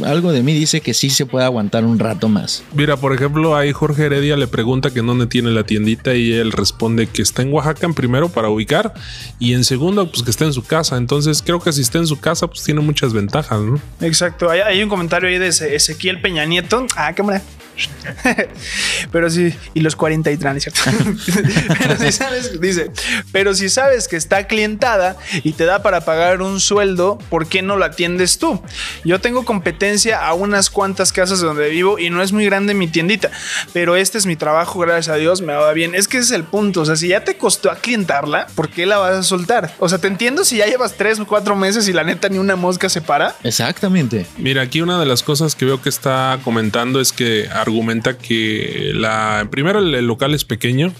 algo 0.05 0.31
de 0.31 0.43
mí 0.43 0.53
dice 0.53 0.81
que 0.81 0.93
sí 0.93 1.09
se 1.09 1.25
puede 1.25 1.45
aguantar 1.45 1.85
un 1.85 1.99
rato 1.99 2.29
más. 2.29 2.63
Mira, 2.73 2.97
por 2.97 3.13
ejemplo, 3.13 3.55
ahí 3.55 3.71
Jorge 3.71 4.05
Heredia 4.05 4.37
le 4.37 4.47
pregunta 4.47 4.91
que 4.91 4.99
en 4.99 5.07
dónde 5.07 5.27
tiene 5.27 5.51
la 5.51 5.63
tiendita 5.63 6.15
y 6.15 6.33
él 6.33 6.51
responde 6.51 7.07
que 7.07 7.21
está 7.21 7.41
en 7.41 7.53
Oaxaca 7.53 7.85
en 7.85 7.93
primero 7.93 8.29
para 8.29 8.49
ubicar 8.49 8.93
y 9.39 9.53
en 9.53 9.63
segundo, 9.63 10.09
pues 10.09 10.23
que 10.23 10.31
está 10.31 10.45
en 10.45 10.53
su 10.53 10.63
casa. 10.63 10.97
Entonces 10.97 11.41
creo 11.41 11.59
que 11.59 11.71
si 11.71 11.81
está 11.81 11.97
en 11.97 12.07
su 12.07 12.19
casa, 12.19 12.47
pues 12.47 12.63
tiene 12.63 12.81
muchas 12.81 13.13
ventajas, 13.13 13.59
¿no? 13.61 13.79
Exacto. 14.01 14.49
Hay, 14.49 14.61
hay 14.61 14.83
un 14.83 14.89
comentario 14.89 15.29
ahí 15.29 15.37
de 15.37 15.47
Ezequiel 15.47 16.21
Peña 16.21 16.45
Nieto. 16.45 16.85
Ah, 16.95 17.13
cámara. 17.13 17.41
pero 19.11 19.29
sí, 19.29 19.53
y 19.73 19.81
los 19.81 19.95
43, 19.95 20.63
¿cierto? 20.63 20.81
pero 21.79 21.97
si 21.97 22.11
sabes, 22.11 22.59
dice, 22.59 22.91
pero 23.31 23.53
si 23.53 23.69
sabes 23.69 24.07
que 24.07 24.15
está 24.15 24.47
clientada 24.47 25.17
y 25.43 25.53
te 25.53 25.65
da 25.65 25.81
para 25.81 26.01
pagar 26.01 26.41
un 26.41 26.59
sueldo, 26.59 27.17
¿por 27.29 27.47
qué 27.47 27.61
no 27.61 27.77
la 27.77 27.87
atiendes 27.87 28.37
tú? 28.37 28.61
Yo 29.03 29.19
tengo 29.19 29.45
competencia 29.45 30.25
a 30.25 30.33
unas 30.33 30.69
cuantas 30.69 31.11
casas 31.11 31.39
donde 31.39 31.69
vivo 31.69 31.99
y 31.99 32.09
no 32.09 32.21
es 32.21 32.31
muy 32.31 32.45
grande 32.45 32.73
mi 32.73 32.87
tiendita, 32.87 33.31
pero 33.73 33.95
este 33.95 34.17
es 34.17 34.25
mi 34.25 34.35
trabajo, 34.35 34.79
gracias 34.79 35.09
a 35.09 35.15
Dios, 35.15 35.41
me 35.41 35.53
va 35.53 35.71
bien. 35.73 35.95
Es 35.95 36.07
que 36.07 36.17
ese 36.17 36.25
es 36.25 36.31
el 36.31 36.43
punto, 36.43 36.81
o 36.81 36.85
sea, 36.85 36.95
si 36.95 37.07
ya 37.07 37.23
te 37.23 37.37
costó 37.37 37.71
aclientarla, 37.71 38.47
¿por 38.55 38.69
qué 38.69 38.85
la 38.85 38.97
vas 38.97 39.13
a 39.13 39.23
soltar? 39.23 39.73
O 39.79 39.89
sea, 39.89 39.97
te 39.97 40.07
entiendo 40.07 40.43
si 40.43 40.57
ya 40.57 40.65
llevas 40.65 40.95
tres 40.97 41.19
o 41.19 41.25
cuatro 41.25 41.55
meses 41.55 41.87
y 41.87 41.93
la 41.93 42.03
neta 42.03 42.29
ni 42.29 42.37
una 42.37 42.55
mosca 42.55 42.89
se 42.89 43.01
para. 43.01 43.35
Exactamente. 43.43 44.25
Mira, 44.37 44.61
aquí 44.61 44.81
una 44.81 44.99
de 44.99 45.05
las 45.05 45.23
cosas 45.23 45.55
que 45.55 45.65
veo 45.65 45.81
que 45.81 45.89
está 45.89 46.39
comentando 46.43 46.99
es 46.99 47.11
que 47.11 47.49
argumenta 47.61 48.17
que 48.17 48.91
la 48.93 49.47
primero 49.51 49.79
el, 49.79 49.93
el, 49.95 50.05
local 50.05 50.33
es 50.33 50.45
pequeño 50.45 50.93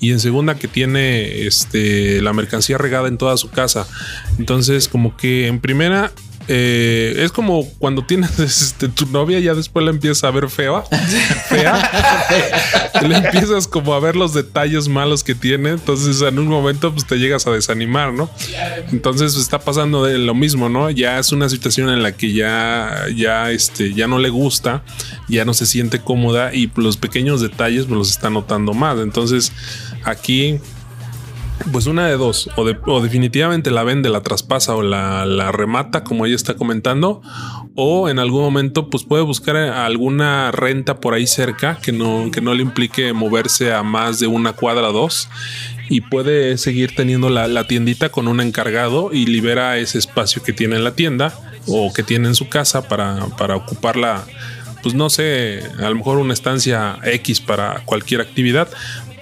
y 0.00 0.12
en 0.12 0.20
segunda 0.20 0.56
que 0.56 0.68
tiene 0.68 1.46
este 1.46 2.20
la 2.22 2.32
mercancía 2.32 2.78
regada 2.78 3.08
en 3.08 3.18
toda 3.18 3.36
su 3.36 3.50
casa. 3.50 3.86
Entonces, 4.38 4.88
como 4.88 5.16
que 5.16 5.46
en 5.46 5.60
primera 5.60 6.12
eh, 6.52 7.14
es 7.18 7.30
como 7.30 7.64
cuando 7.78 8.04
tienes 8.04 8.38
este, 8.40 8.88
tu 8.88 9.06
novia 9.06 9.38
ya 9.38 9.54
después 9.54 9.84
la 9.84 9.92
empiezas 9.92 10.24
a 10.24 10.32
ver 10.32 10.50
fea, 10.50 10.82
fea, 11.48 13.02
le 13.08 13.18
empiezas 13.18 13.68
como 13.68 13.94
a 13.94 14.00
ver 14.00 14.16
los 14.16 14.34
detalles 14.34 14.88
malos 14.88 15.22
que 15.22 15.36
tiene, 15.36 15.70
entonces 15.70 16.20
en 16.22 16.40
un 16.40 16.48
momento 16.48 16.92
pues 16.92 17.06
te 17.06 17.20
llegas 17.20 17.46
a 17.46 17.52
desanimar, 17.52 18.12
¿no? 18.12 18.28
Entonces 18.90 19.36
está 19.36 19.60
pasando 19.60 20.08
lo 20.08 20.34
mismo, 20.34 20.68
¿no? 20.68 20.90
Ya 20.90 21.20
es 21.20 21.30
una 21.30 21.48
situación 21.48 21.88
en 21.88 22.02
la 22.02 22.16
que 22.16 22.32
ya, 22.32 23.04
ya, 23.14 23.52
este, 23.52 23.94
ya 23.94 24.08
no 24.08 24.18
le 24.18 24.30
gusta, 24.30 24.82
ya 25.28 25.44
no 25.44 25.54
se 25.54 25.66
siente 25.66 26.00
cómoda 26.00 26.52
y 26.52 26.68
los 26.74 26.96
pequeños 26.96 27.40
detalles 27.40 27.84
pues, 27.84 27.96
los 27.96 28.10
está 28.10 28.28
notando 28.28 28.74
más, 28.74 28.98
entonces 28.98 29.52
aquí 30.02 30.58
pues 31.72 31.86
una 31.86 32.06
de 32.06 32.16
dos, 32.16 32.48
o, 32.56 32.64
de, 32.64 32.76
o, 32.86 33.00
definitivamente 33.00 33.70
la 33.70 33.82
vende, 33.82 34.08
la 34.08 34.22
traspasa 34.22 34.74
o 34.74 34.82
la, 34.82 35.52
remata, 35.52 36.04
como 36.04 36.26
ella 36.26 36.34
está 36.34 36.54
comentando, 36.54 37.22
o 37.74 38.08
en 38.08 38.18
algún 38.18 38.42
momento 38.42 38.88
pues 38.90 39.04
puede 39.04 39.22
buscar 39.22 39.56
alguna 39.56 40.50
renta 40.52 41.00
por 41.00 41.14
ahí 41.14 41.26
cerca 41.26 41.78
que 41.80 41.92
no, 41.92 42.30
que 42.30 42.40
no 42.40 42.54
le 42.54 42.62
implique 42.62 43.12
moverse 43.12 43.72
a 43.72 43.82
más 43.82 44.18
de 44.18 44.26
una 44.26 44.52
cuadra 44.52 44.88
dos 44.88 45.28
y 45.88 46.02
puede 46.02 46.56
seguir 46.56 46.94
teniendo 46.94 47.30
la, 47.30 47.48
la 47.48 47.66
tiendita 47.66 48.10
con 48.10 48.28
un 48.28 48.40
encargado 48.40 49.10
y 49.12 49.26
libera 49.26 49.78
ese 49.78 49.98
espacio 49.98 50.42
que 50.42 50.52
tiene 50.52 50.76
en 50.76 50.84
la 50.84 50.94
tienda 50.94 51.34
o 51.66 51.92
que 51.92 52.02
tiene 52.02 52.28
en 52.28 52.34
su 52.34 52.48
casa 52.48 52.88
para, 52.88 53.26
para 53.36 53.56
ocuparla 53.56 54.24
pues 54.82 54.94
no 54.94 55.10
sé, 55.10 55.62
a 55.78 55.90
lo 55.90 55.96
mejor 55.96 56.18
una 56.18 56.32
estancia 56.32 56.98
X 57.04 57.40
para 57.40 57.82
cualquier 57.84 58.20
actividad, 58.20 58.68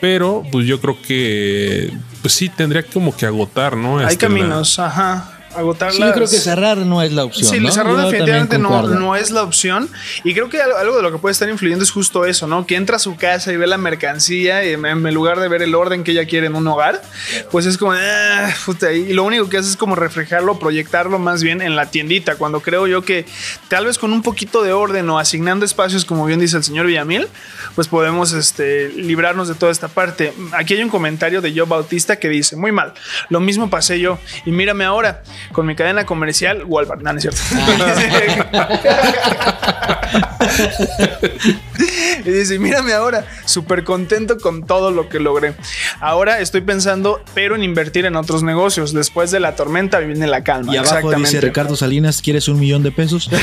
pero 0.00 0.44
pues 0.52 0.66
yo 0.66 0.80
creo 0.80 1.00
que 1.02 1.92
pues 2.20 2.34
sí 2.34 2.48
tendría 2.48 2.82
como 2.82 3.16
que 3.16 3.26
agotar, 3.26 3.76
¿no? 3.76 3.98
Hay 3.98 4.06
este, 4.06 4.26
caminos, 4.26 4.78
la... 4.78 4.86
ajá. 4.86 5.37
Agotar 5.54 5.92
Sí, 5.92 6.00
yo 6.00 6.12
creo 6.12 6.28
que 6.28 6.36
cerrar 6.36 6.78
no 6.78 7.02
es 7.02 7.12
la 7.12 7.24
opción. 7.24 7.50
Sí, 7.50 7.60
¿no? 7.60 7.70
cerrar 7.70 7.92
Yo 7.92 8.10
definitivamente 8.10 8.58
no, 8.58 8.82
no 8.88 9.16
es 9.16 9.30
la 9.30 9.42
opción. 9.42 9.88
Y 10.24 10.34
creo 10.34 10.48
que 10.48 10.60
algo, 10.60 10.96
de 10.96 11.02
lo 11.02 11.12
que 11.12 11.18
puede 11.18 11.32
estar 11.32 11.48
influyendo 11.48 11.84
es 11.84 11.90
justo 11.90 12.24
eso, 12.24 12.46
¿no? 12.46 12.66
Que 12.66 12.76
entra 12.76 12.96
a 12.96 12.98
su 12.98 13.16
casa 13.16 13.52
y 13.52 13.56
ve 13.56 13.66
la 13.66 13.78
mercancía 13.78 14.64
y 14.64 14.72
en, 14.72 14.84
en 14.84 15.14
lugar 15.14 15.40
de 15.40 15.48
ver 15.48 15.62
el 15.62 15.74
orden 15.74 16.04
que 16.04 16.12
ella 16.12 16.26
quiere 16.26 16.46
en 16.46 16.54
un 16.54 16.66
hogar, 16.66 17.02
pues 17.50 17.66
es 17.66 17.78
como, 17.78 17.92
ah, 17.92 18.50
puta, 18.66 18.92
y 18.92 19.12
lo 19.12 19.24
único 19.24 19.48
que 19.48 19.58
hace 19.58 19.70
es 19.70 19.76
como 19.76 19.94
reflejarlo, 19.94 20.58
proyectarlo 20.58 21.18
más 21.18 21.42
bien 21.42 21.62
en 21.62 21.76
la 21.76 21.86
tiendita, 21.86 22.36
cuando 22.36 22.60
creo 22.60 22.86
yo 22.86 23.02
que 23.02 23.26
tal 23.68 23.86
vez 23.86 23.98
con 23.98 24.12
un 24.12 24.22
poquito 24.22 24.62
de 24.62 24.72
orden 24.72 25.08
o 25.10 25.18
asignando 25.18 25.64
espacios, 25.64 26.04
como 26.04 26.26
bien 26.26 26.40
dice 26.40 26.56
el 26.56 26.64
señor 26.64 26.86
Villamil, 26.86 27.28
pues 27.74 27.88
podemos 27.88 28.32
este, 28.32 28.88
librarnos 28.90 29.48
de 29.48 29.54
toda 29.54 29.72
esta 29.72 29.88
parte. 29.88 30.32
Aquí 30.52 30.74
hay 30.74 30.82
un 30.82 30.90
comentario 30.90 31.40
de 31.40 31.52
Joe 31.52 31.66
Bautista 31.66 32.16
que 32.16 32.28
dice, 32.28 32.56
muy 32.56 32.72
mal, 32.72 32.94
lo 33.28 33.40
mismo 33.40 33.70
pasé 33.70 34.00
yo 34.00 34.18
y 34.44 34.50
mírame 34.50 34.84
ahora 34.84 35.22
con 35.52 35.66
mi 35.66 35.74
cadena 35.74 36.04
comercial 36.04 36.64
Walmart, 36.64 37.02
no, 37.02 37.12
no 37.12 37.18
es 37.18 37.22
cierto. 37.22 37.40
y 42.24 42.30
dice, 42.30 42.58
mírame 42.58 42.92
ahora, 42.92 43.26
súper 43.44 43.84
contento 43.84 44.38
con 44.38 44.66
todo 44.66 44.90
lo 44.90 45.08
que 45.08 45.20
logré. 45.20 45.54
Ahora 46.00 46.40
estoy 46.40 46.60
pensando, 46.60 47.22
pero 47.34 47.54
en 47.54 47.62
invertir 47.62 48.06
en 48.06 48.16
otros 48.16 48.42
negocios. 48.42 48.92
Después 48.92 49.30
de 49.30 49.40
la 49.40 49.56
tormenta 49.56 49.98
viene 49.98 50.26
la 50.26 50.42
calma. 50.42 50.74
Y 50.74 50.76
abajo 50.76 51.12
dice 51.12 51.40
Ricardo 51.40 51.76
Salinas, 51.76 52.22
¿quieres 52.22 52.48
un 52.48 52.58
millón 52.58 52.82
de 52.82 52.92
pesos? 52.92 53.30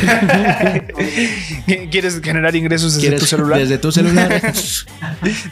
¿Quieres 1.91 2.21
generar 2.21 2.55
ingresos 2.55 2.95
desde 2.95 3.07
¿Quieres 3.07 3.19
tu 3.19 3.25
celular? 3.25 3.59
Desde 3.59 3.77
tu 3.77 3.91
celular. 3.91 4.53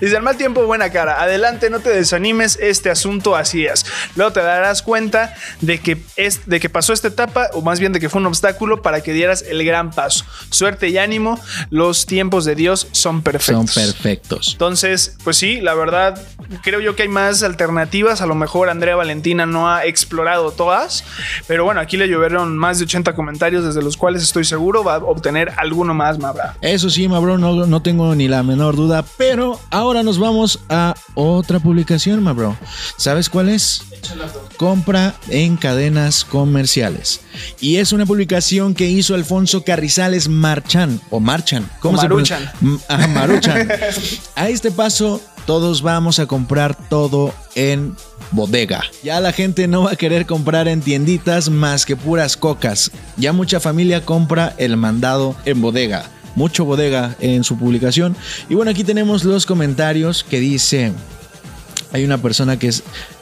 Dice, 0.01 0.17
al 0.17 0.23
mal 0.23 0.37
tiempo, 0.37 0.65
buena 0.65 0.89
cara. 0.89 1.21
Adelante, 1.21 1.69
no 1.69 1.79
te 1.79 1.89
desanimes, 1.89 2.57
este 2.61 2.89
asunto 2.89 3.35
así 3.35 3.65
es. 3.65 3.85
Luego 4.15 4.33
te 4.33 4.41
darás 4.41 4.81
cuenta 4.81 5.33
de 5.61 5.79
que, 5.79 5.97
es, 6.15 6.41
de 6.45 6.59
que 6.59 6.69
pasó 6.69 6.93
esta 6.93 7.07
etapa, 7.07 7.49
o 7.53 7.61
más 7.61 7.79
bien 7.79 7.93
de 7.93 7.99
que 7.99 8.09
fue 8.09 8.21
un 8.21 8.27
obstáculo 8.27 8.81
para 8.81 9.01
que 9.01 9.13
dieras 9.13 9.43
el 9.47 9.63
gran 9.65 9.91
paso. 9.91 10.25
Suerte 10.49 10.89
y 10.89 10.97
ánimo, 10.97 11.39
los 11.69 12.05
tiempos 12.05 12.45
de 12.45 12.55
Dios 12.55 12.87
son 12.91 13.12
Son 13.13 13.21
perfectos. 13.21 13.75
perfectos. 13.75 14.49
Entonces, 14.53 15.17
pues 15.23 15.37
sí, 15.37 15.61
la 15.61 15.73
verdad, 15.73 16.21
creo 16.61 16.79
yo 16.79 16.95
que 16.95 17.03
hay 17.03 17.09
más 17.09 17.43
alternativas. 17.43 18.21
A 18.21 18.25
lo 18.25 18.35
mejor 18.35 18.69
Andrea 18.69 18.95
Valentina 18.95 19.45
no 19.45 19.69
ha 19.69 19.85
explorado 19.85 20.51
todas, 20.51 21.03
pero 21.47 21.63
bueno, 21.63 21.81
aquí 21.81 21.97
le 21.97 22.07
llovieron 22.07 22.57
más 22.57 22.79
de 22.79 22.85
80 22.85 23.15
comentarios, 23.15 23.65
desde 23.65 23.81
los 23.81 23.97
cuales 23.97 24.23
estoy 24.23 24.45
seguro 24.45 24.83
va 24.83 24.95
a 24.95 24.97
obtener 24.97 25.51
alguno 25.57 25.93
más, 25.93 26.19
Mabra. 26.19 26.55
Eso 26.61 26.89
sí, 26.89 27.07
Mabro, 27.07 27.37
no, 27.37 27.65
no 27.65 27.81
tengo 27.81 28.15
ni 28.15 28.27
la 28.27 28.43
menor 28.43 28.75
duda, 28.75 29.03
pero 29.17 29.59
ahora 29.69 30.03
nos 30.03 30.19
vamos 30.19 30.59
a 30.69 30.95
otra 31.13 31.59
publicación, 31.59 32.23
Mabro. 32.23 32.57
¿Sabes 32.97 33.29
cuál 33.29 33.49
es? 33.49 33.83
Compra 34.57 35.15
en 35.29 35.57
cadenas 35.57 36.23
comerciales. 36.25 37.21
Y 37.59 37.77
es 37.77 37.91
una 37.91 38.05
publicación 38.05 38.73
que 38.73 38.89
hizo 38.89 39.15
Alfonso 39.15 39.63
Carrizales 39.63 40.27
Marchan, 40.27 41.01
o 41.09 41.19
Marchan, 41.19 41.69
¿cómo 41.79 41.97
O 41.97 42.01
se 42.01 42.07
Maruchan. 42.07 42.51
M- 42.61 42.79
ajá, 42.87 43.07
Maruchan. 43.07 43.69
A 44.35 44.49
este 44.49 44.71
paso, 44.71 45.21
todos 45.45 45.81
vamos 45.81 46.19
a 46.19 46.25
comprar 46.25 46.77
todo 46.89 47.33
en 47.55 47.95
bodega. 48.31 48.83
Ya 49.03 49.19
la 49.19 49.31
gente 49.31 49.67
no 49.67 49.83
va 49.83 49.91
a 49.91 49.95
querer 49.95 50.25
comprar 50.25 50.67
en 50.67 50.81
tienditas 50.81 51.49
más 51.49 51.85
que 51.85 51.95
puras 51.95 52.37
cocas. 52.37 52.91
Ya 53.17 53.33
mucha 53.33 53.59
familia 53.59 54.05
compra 54.05 54.53
el 54.57 54.77
mandado 54.77 55.35
en 55.45 55.61
bodega. 55.61 56.09
Mucho 56.35 56.65
bodega 56.65 57.15
en 57.19 57.43
su 57.43 57.57
publicación. 57.57 58.15
Y 58.49 58.55
bueno, 58.55 58.71
aquí 58.71 58.83
tenemos 58.83 59.23
los 59.23 59.45
comentarios 59.45 60.23
que 60.23 60.39
dice... 60.39 60.91
Hay 61.91 62.03
una 62.03 62.17
persona 62.17 62.57
que 62.57 62.69
es 62.69 62.81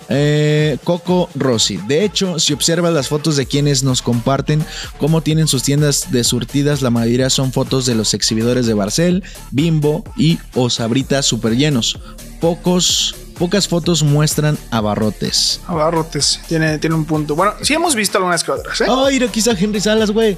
eh, 0.09 0.77
Coco 0.83 1.29
Rossi. 1.35 1.77
De 1.87 2.03
hecho, 2.03 2.39
si 2.39 2.53
observas 2.53 2.93
las 2.93 3.07
fotos 3.07 3.35
de 3.37 3.45
quienes 3.45 3.83
nos 3.83 4.01
comparten 4.01 4.63
cómo 4.97 5.21
tienen 5.21 5.47
sus 5.47 5.63
tiendas 5.63 6.11
de 6.11 6.23
surtidas, 6.23 6.81
la 6.81 6.89
mayoría 6.89 7.29
son 7.29 7.51
fotos 7.51 7.85
de 7.85 7.95
los 7.95 8.13
exhibidores 8.13 8.65
de 8.65 8.73
Barcel, 8.73 9.23
Bimbo 9.51 10.03
y 10.17 10.39
o 10.55 10.69
Sabritas 10.69 11.25
super 11.25 11.55
llenos. 11.55 11.99
Pocos, 12.39 13.13
pocas 13.37 13.67
fotos 13.67 14.01
muestran 14.01 14.57
abarrotes. 14.71 15.61
Abarrotes, 15.67 16.39
tiene, 16.47 16.79
tiene 16.79 16.95
un 16.95 17.05
punto. 17.05 17.35
Bueno, 17.35 17.53
sí 17.61 17.73
hemos 17.75 17.93
visto 17.93 18.17
algunas 18.17 18.43
que 18.43 18.51
otras, 18.51 18.81
¿eh? 18.81 18.85
Oh, 18.89 19.07
mira, 19.11 19.27
Henry 19.59 19.79
Salas, 19.79 20.09
güey. 20.09 20.37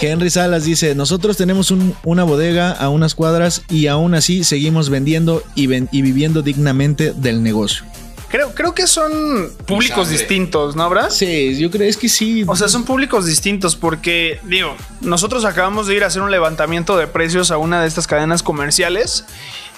Henry 0.00 0.28
Salas 0.28 0.64
dice, 0.64 0.94
nosotros 0.94 1.38
tenemos 1.38 1.70
un- 1.70 1.94
una 2.04 2.24
bodega 2.24 2.72
a 2.72 2.90
unas 2.90 3.14
cuadras 3.14 3.62
y 3.70 3.86
aún 3.86 4.14
así 4.14 4.44
seguimos 4.44 4.90
vendiendo 4.90 5.42
y, 5.54 5.68
ven- 5.68 5.88
y 5.90 6.02
viviendo 6.02 6.42
dignamente 6.42 7.14
del 7.14 7.42
negocio. 7.42 7.84
Creo, 8.28 8.52
creo 8.54 8.74
que 8.74 8.86
son 8.86 9.50
públicos 9.66 10.08
distintos, 10.08 10.74
¿no, 10.74 10.90
Bras? 10.90 11.16
Sí, 11.16 11.56
yo 11.58 11.70
creo 11.70 11.88
es 11.88 11.96
que 11.96 12.08
sí. 12.08 12.44
O 12.46 12.56
sea, 12.56 12.68
son 12.68 12.84
públicos 12.84 13.24
distintos 13.24 13.76
porque, 13.76 14.40
digo, 14.44 14.74
nosotros 15.00 15.44
acabamos 15.44 15.86
de 15.86 15.94
ir 15.94 16.04
a 16.04 16.08
hacer 16.08 16.22
un 16.22 16.30
levantamiento 16.30 16.96
de 16.96 17.06
precios 17.06 17.50
a 17.50 17.58
una 17.58 17.80
de 17.82 17.88
estas 17.88 18.06
cadenas 18.06 18.42
comerciales 18.42 19.24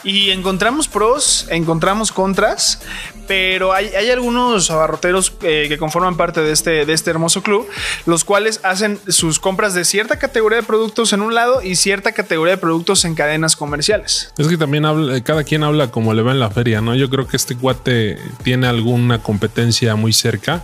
y 0.04 0.30
encontramos 0.30 0.88
pros, 0.88 1.46
encontramos 1.50 2.12
contras, 2.12 2.80
pero 3.26 3.72
hay, 3.72 3.90
algunos 4.10 4.70
abarroteros 4.70 5.32
eh, 5.42 5.66
que 5.68 5.76
conforman 5.76 6.16
parte 6.16 6.40
de 6.40 6.52
este, 6.52 6.86
de 6.86 6.92
este 6.92 7.10
hermoso 7.10 7.42
club, 7.42 7.66
los 8.06 8.24
cuales 8.24 8.60
hacen 8.62 8.98
sus 9.08 9.38
compras 9.38 9.74
de 9.74 9.84
cierta 9.84 10.18
categoría 10.18 10.58
de 10.58 10.64
productos 10.64 11.12
en 11.12 11.20
un 11.20 11.34
lado 11.34 11.62
y 11.62 11.76
cierta 11.76 12.12
categoría 12.12 12.54
de 12.54 12.58
productos 12.58 13.04
en 13.04 13.14
cadenas 13.14 13.54
comerciales. 13.54 14.32
Es 14.38 14.48
que 14.48 14.56
también 14.56 14.86
habla, 14.86 15.22
cada 15.22 15.44
quien 15.44 15.62
habla 15.62 15.90
como 15.90 16.14
le 16.14 16.22
va 16.22 16.32
en 16.32 16.40
la 16.40 16.50
feria, 16.50 16.80
¿no? 16.80 16.94
Yo 16.94 17.10
creo 17.10 17.26
que 17.26 17.36
este 17.36 17.56
cuate 17.56 18.18
tiene 18.42 18.66
alguna 18.66 19.22
competencia 19.22 19.94
muy 19.94 20.12
cerca 20.12 20.62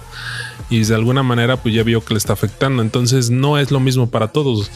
y 0.70 0.82
de 0.84 0.94
alguna 0.94 1.22
manera 1.22 1.56
pues 1.58 1.74
ya 1.74 1.82
vio 1.82 2.04
que 2.04 2.14
le 2.14 2.18
está 2.18 2.32
afectando. 2.32 2.82
Entonces 2.82 3.30
no 3.30 3.58
es 3.58 3.70
lo 3.70 3.80
mismo 3.80 4.08
para 4.08 4.28
todos. 4.28 4.70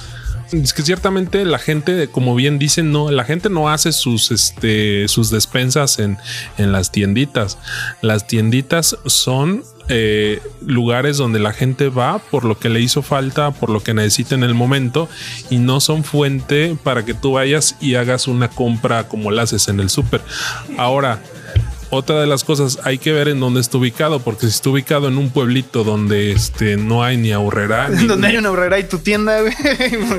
Es 0.52 0.72
que 0.72 0.82
ciertamente 0.82 1.44
la 1.44 1.58
gente, 1.58 2.08
como 2.08 2.34
bien 2.34 2.58
dicen, 2.58 2.90
no, 2.90 3.10
la 3.10 3.24
gente 3.24 3.50
no 3.50 3.68
hace 3.68 3.92
sus, 3.92 4.30
este, 4.30 5.06
sus 5.08 5.30
despensas 5.30 5.98
en, 5.98 6.16
en 6.56 6.72
las 6.72 6.90
tienditas. 6.90 7.58
Las 8.00 8.26
tienditas 8.26 8.96
son 9.06 9.62
eh, 9.90 10.42
lugares 10.60 11.16
donde 11.16 11.38
la 11.38 11.54
gente 11.54 11.88
va 11.88 12.18
por 12.18 12.44
lo 12.44 12.58
que 12.58 12.68
le 12.68 12.80
hizo 12.80 13.00
falta, 13.00 13.52
por 13.52 13.70
lo 13.70 13.82
que 13.82 13.94
necesita 13.94 14.34
en 14.34 14.42
el 14.42 14.52
momento 14.52 15.08
y 15.48 15.56
no 15.56 15.80
son 15.80 16.04
fuente 16.04 16.76
para 16.82 17.06
que 17.06 17.14
tú 17.14 17.32
vayas 17.32 17.76
y 17.80 17.94
hagas 17.94 18.28
una 18.28 18.48
compra 18.48 19.08
como 19.08 19.30
la 19.30 19.42
haces 19.42 19.68
en 19.68 19.80
el 19.80 19.88
súper. 19.88 20.20
Ahora, 20.76 21.22
otra 21.90 22.20
de 22.20 22.26
las 22.26 22.44
cosas 22.44 22.78
hay 22.84 22.98
que 22.98 23.12
ver 23.12 23.28
en 23.28 23.40
dónde 23.40 23.60
está 23.60 23.78
ubicado, 23.78 24.20
porque 24.20 24.42
si 24.42 24.52
está 24.52 24.70
ubicado 24.70 25.08
en 25.08 25.16
un 25.18 25.30
pueblito 25.30 25.84
donde 25.84 26.32
este 26.32 26.76
no 26.76 27.02
hay 27.02 27.16
ni 27.16 27.32
ahorrera, 27.32 27.88
ni- 27.90 28.06
Donde 28.06 28.28
hay 28.28 28.36
una 28.36 28.50
horrera 28.50 28.78
y 28.78 28.84
tu 28.84 28.98
tienda, 28.98 29.40
güey. 29.40 29.52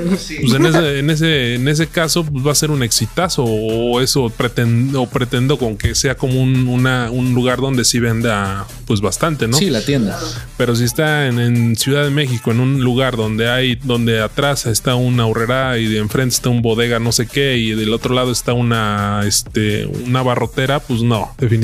pues 0.04 0.30
en 0.54 0.66
ese, 0.66 0.98
en 0.98 1.10
ese, 1.10 1.54
en 1.54 1.68
ese 1.68 1.86
caso 1.86 2.24
pues 2.24 2.46
va 2.46 2.52
a 2.52 2.54
ser 2.54 2.70
un 2.70 2.82
exitazo 2.82 3.44
o 3.44 4.00
eso 4.00 4.30
pretendo, 4.30 5.06
pretendo 5.06 5.58
con 5.58 5.76
que 5.76 5.94
sea 5.94 6.16
como 6.16 6.40
un, 6.42 6.68
una- 6.68 7.10
un 7.10 7.34
lugar 7.34 7.60
donde 7.60 7.84
sí 7.84 7.98
venda 8.00 8.66
pues 8.86 9.00
bastante, 9.00 9.46
¿no? 9.48 9.56
Sí, 9.56 9.70
la 9.70 9.80
tienda. 9.82 10.18
Pero 10.56 10.74
si 10.76 10.84
está 10.84 11.26
en, 11.26 11.38
en 11.38 11.76
Ciudad 11.76 12.04
de 12.04 12.10
México, 12.10 12.50
en 12.50 12.60
un 12.60 12.80
lugar 12.80 13.16
donde 13.16 13.48
hay, 13.50 13.76
donde 13.76 14.20
atrás 14.20 14.66
está 14.66 14.94
una 14.96 15.26
horrera 15.26 15.78
y 15.78 15.86
de 15.86 15.98
enfrente 15.98 16.34
está 16.34 16.48
un 16.48 16.62
bodega 16.62 16.98
no 16.98 17.12
sé 17.12 17.26
qué 17.26 17.56
y 17.56 17.70
del 17.74 17.92
otro 17.92 18.14
lado 18.14 18.32
está 18.32 18.52
una, 18.52 19.22
este, 19.26 19.86
una 19.86 20.22
barrotera, 20.22 20.80
pues 20.80 21.02
no, 21.02 21.32
definitivamente 21.38 21.59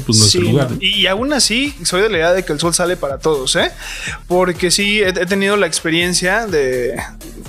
pues 0.00 0.18
no 0.18 0.24
Sí, 0.24 0.38
es 0.38 0.44
el 0.44 0.50
lugar. 0.50 0.68
Y, 0.80 1.06
aún 1.06 1.32
así, 1.32 1.74
soy 1.84 2.02
de 2.02 2.08
la 2.10 2.16
idea 2.18 2.32
de 2.32 2.44
que 2.44 2.52
el 2.52 2.60
sol 2.60 2.74
sale 2.74 2.96
para 2.96 3.18
todos, 3.18 3.54
¿eh? 3.56 3.70
Porque 4.26 4.70
sí, 4.70 5.00
he, 5.02 5.08
he 5.08 5.26
tenido 5.26 5.56
la 5.56 5.66
experiencia 5.66 6.46
de, 6.46 6.96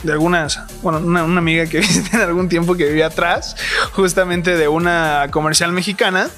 de 0.03 0.11
algunas, 0.11 0.59
bueno, 0.81 0.99
una, 0.99 1.23
una 1.23 1.39
amiga 1.39 1.65
que 1.67 1.79
visité 1.81 2.17
en 2.17 2.21
algún 2.23 2.49
tiempo 2.49 2.75
que 2.75 2.85
vivía 2.85 3.07
atrás, 3.07 3.55
justamente 3.93 4.55
de 4.55 4.67
una 4.67 5.27
comercial 5.31 5.71
mexicana, 5.71 6.29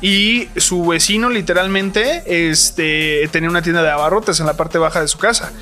y 0.00 0.48
su 0.56 0.86
vecino 0.86 1.30
literalmente 1.30 2.22
este, 2.50 3.28
tenía 3.32 3.50
una 3.50 3.62
tienda 3.62 3.82
de 3.82 3.90
abarrotes 3.90 4.40
en 4.40 4.46
la 4.46 4.54
parte 4.56 4.78
baja 4.78 5.00
de 5.00 5.08
su 5.08 5.18
casa. 5.18 5.52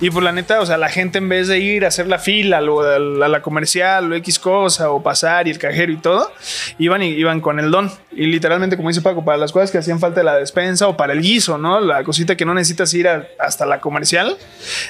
Y 0.00 0.10
pues 0.10 0.24
la 0.24 0.32
neta, 0.32 0.60
o 0.60 0.66
sea, 0.66 0.76
la 0.76 0.88
gente 0.88 1.18
en 1.18 1.28
vez 1.28 1.48
de 1.48 1.58
ir 1.60 1.84
a 1.84 1.88
hacer 1.88 2.06
la 2.06 2.18
fila 2.18 2.60
lo- 2.60 2.80
a 2.82 2.98
la, 2.98 3.26
a 3.26 3.28
la 3.28 3.42
comercial 3.42 4.10
o 4.10 4.14
X 4.16 4.38
cosa 4.38 4.90
o 4.90 5.02
pasar 5.02 5.46
y 5.46 5.50
el 5.50 5.58
cajero 5.58 5.92
y 5.92 5.96
todo, 5.96 6.30
iban 6.78 7.02
y 7.02 7.08
iban 7.10 7.40
con 7.40 7.58
el 7.60 7.70
don. 7.70 7.90
Y 8.14 8.26
literalmente, 8.26 8.71
como 8.76 8.88
dice 8.88 9.00
Paco, 9.00 9.24
para 9.24 9.38
las 9.38 9.52
cosas 9.52 9.70
que 9.70 9.78
hacían 9.78 10.00
falta 10.00 10.20
de 10.20 10.24
la 10.24 10.36
despensa 10.36 10.88
o 10.88 10.96
para 10.96 11.12
el 11.12 11.22
guiso, 11.22 11.58
¿no? 11.58 11.80
La 11.80 12.04
cosita 12.04 12.36
que 12.36 12.44
no 12.44 12.54
necesitas 12.54 12.92
ir 12.94 13.08
hasta 13.38 13.66
la 13.66 13.80
comercial 13.80 14.36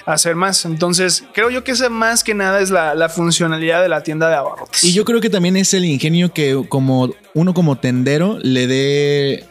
a 0.07 0.12
hacer 0.12 0.35
más. 0.35 0.64
Entonces, 0.64 1.24
creo 1.33 1.51
yo 1.51 1.64
que 1.64 1.72
esa 1.72 1.89
más 1.89 2.24
que 2.24 2.35
nada 2.35 2.61
es 2.61 2.70
la, 2.70 2.95
la 2.95 3.09
funcionalidad 3.09 3.83
de 3.83 3.89
la 3.89 4.03
tienda 4.03 4.28
de 4.28 4.37
abarrotes. 4.37 4.85
Y 4.85 4.93
yo 4.93 5.05
creo 5.05 5.20
que 5.20 5.30
también 5.30 5.57
es 5.57 5.74
el 5.74 5.85
ingenio 5.85 6.33
que 6.33 6.64
como 6.68 7.14
uno 7.35 7.55
como 7.55 7.76
tendero 7.78 8.39
le 8.43 8.66
dé, 8.66 9.45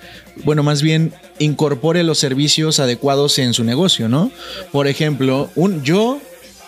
bueno, 0.43 0.63
más 0.63 0.81
bien 0.81 1.13
incorpore 1.39 2.03
los 2.03 2.19
servicios 2.19 2.79
adecuados 2.79 3.39
en 3.39 3.53
su 3.53 3.63
negocio, 3.63 4.09
¿no? 4.09 4.31
Por 4.71 4.87
ejemplo, 4.87 5.49
un, 5.55 5.83
yo 5.83 6.19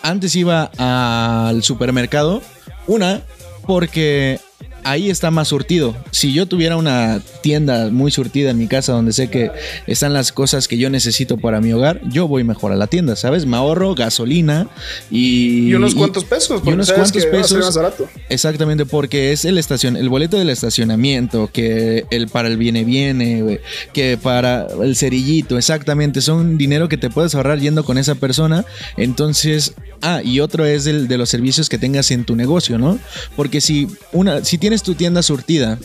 antes 0.02 0.36
iba 0.36 0.70
al 0.76 1.62
supermercado, 1.62 2.42
una, 2.86 3.22
porque 3.66 4.38
ahí 4.84 5.10
está 5.10 5.30
más 5.30 5.48
surtido. 5.48 5.96
Si 6.10 6.32
yo 6.32 6.46
tuviera 6.46 6.76
una 6.76 7.20
tienda 7.42 7.90
muy 7.90 8.10
surtida 8.10 8.50
en 8.50 8.58
mi 8.58 8.68
casa 8.68 8.92
donde 8.92 9.12
sé 9.12 9.28
que 9.28 9.50
están 9.86 10.12
las 10.12 10.32
cosas 10.32 10.68
que 10.68 10.78
yo 10.78 10.90
necesito 10.90 11.36
para 11.38 11.60
mi 11.60 11.72
hogar, 11.72 12.00
yo 12.04 12.28
voy 12.28 12.44
mejor 12.44 12.72
a 12.72 12.76
la 12.76 12.86
tienda, 12.86 13.16
¿sabes? 13.16 13.46
Me 13.46 13.56
ahorro 13.56 13.94
gasolina 13.94 14.68
y... 15.10 15.70
Y 15.70 15.74
unos 15.74 15.94
cuantos 15.94 16.24
pesos, 16.24 16.62
Y 16.64 16.70
unos 16.70 16.92
cuantos 16.92 17.24
pesos. 17.26 17.58
más 17.58 17.74
barato. 17.74 18.08
Exactamente, 18.28 18.86
porque 18.86 19.32
es 19.32 19.44
el 19.44 19.58
estacion, 19.58 19.96
el 19.96 20.08
boleto 20.08 20.38
del 20.38 20.50
estacionamiento, 20.50 21.50
que 21.52 22.04
el 22.10 22.28
para 22.28 22.48
el 22.48 22.56
viene 22.56 22.84
viene, 22.84 23.60
que 23.92 24.18
para 24.18 24.66
el 24.82 24.96
cerillito, 24.96 25.58
exactamente, 25.58 26.20
son 26.20 26.58
dinero 26.58 26.88
que 26.88 26.96
te 26.96 27.10
puedes 27.10 27.34
ahorrar 27.34 27.58
yendo 27.58 27.84
con 27.84 27.98
esa 27.98 28.14
persona. 28.14 28.64
Entonces, 28.96 29.74
ah, 30.02 30.20
y 30.22 30.40
otro 30.40 30.64
es 30.64 30.86
el 30.86 31.08
de 31.08 31.18
los 31.18 31.30
servicios 31.30 31.68
que 31.68 31.78
tengas 31.78 32.10
en 32.10 32.24
tu 32.24 32.36
negocio, 32.36 32.78
¿no? 32.78 32.98
Porque 33.36 33.60
si 33.60 33.88
una, 34.12 34.44
si 34.44 34.58
tienes 34.58 34.73
tu 34.82 34.94
tienda 34.94 35.22
surtida 35.22 35.78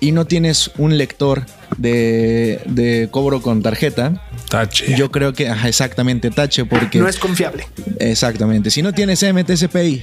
y 0.00 0.12
no 0.12 0.26
tienes 0.26 0.70
un 0.78 0.98
lector 0.98 1.46
de, 1.78 2.60
de 2.66 3.08
cobro 3.10 3.40
con 3.42 3.62
tarjeta, 3.62 4.22
Tache. 4.48 4.94
yo 4.96 5.10
creo 5.10 5.32
que, 5.32 5.48
ajá, 5.48 5.68
exactamente, 5.68 6.30
tache, 6.30 6.64
porque 6.64 6.98
No 6.98 7.08
es 7.08 7.18
confiable. 7.18 7.66
Exactamente. 7.98 8.70
Si 8.70 8.82
no 8.82 8.92
tienes 8.92 9.22
MTCPI, 9.22 10.02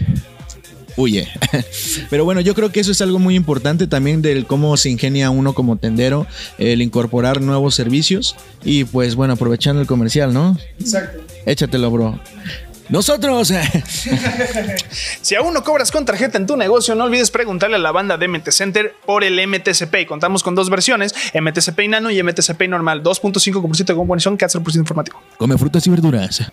huye. 0.98 1.28
Pero 2.10 2.26
bueno, 2.26 2.42
yo 2.42 2.54
creo 2.56 2.72
que 2.72 2.80
eso 2.80 2.92
es 2.92 3.02
algo 3.02 3.20
muy 3.20 3.36
importante 3.36 3.88
también 3.88 4.22
del 4.22 4.46
cómo 4.46 4.76
se 4.78 4.90
ingenia 4.90 5.30
uno 5.30 5.54
como 5.54 5.78
tendero, 5.78 6.28
el 6.58 6.82
incorporar 6.82 7.42
nuevos 7.42 7.76
servicios 7.76 8.36
y 8.64 8.84
pues 8.86 9.16
bueno, 9.16 9.34
aprovechando 9.34 9.82
el 9.82 9.88
comercial, 9.88 10.34
¿no? 10.34 10.58
Exacto. 10.80 11.22
Échatelo, 11.46 11.92
bro. 11.92 12.20
Nosotros, 12.90 13.54
Si 15.22 15.36
aún 15.36 15.54
no 15.54 15.64
cobras 15.64 15.92
con 15.92 16.06
tarjeta 16.06 16.38
en 16.38 16.46
tu 16.46 16.58
negocio, 16.58 16.96
no 16.96 17.06
olvides 17.06 17.32
preguntarle 17.32 17.78
a 17.78 17.80
la 17.80 17.92
banda 17.92 18.18
de 18.18 18.28
MT 18.28 18.50
Center 18.52 18.94
por 19.06 19.24
el 19.24 19.36
MTCP. 19.48 20.06
Contamos 20.08 20.44
con 20.44 20.56
dos 20.56 20.70
versiones, 20.70 21.14
MTCP 21.34 21.88
Nano 21.90 22.12
y 22.12 22.22
MTCP 22.22 22.64
normal, 22.68 23.04
2.5% 23.04 23.86
de 23.86 23.96
composición, 23.96 24.38
4% 24.38 24.76
informativo. 24.76 25.22
come 25.38 25.58
frutas 25.58 25.86
y 25.88 25.90
verduras. 25.90 26.44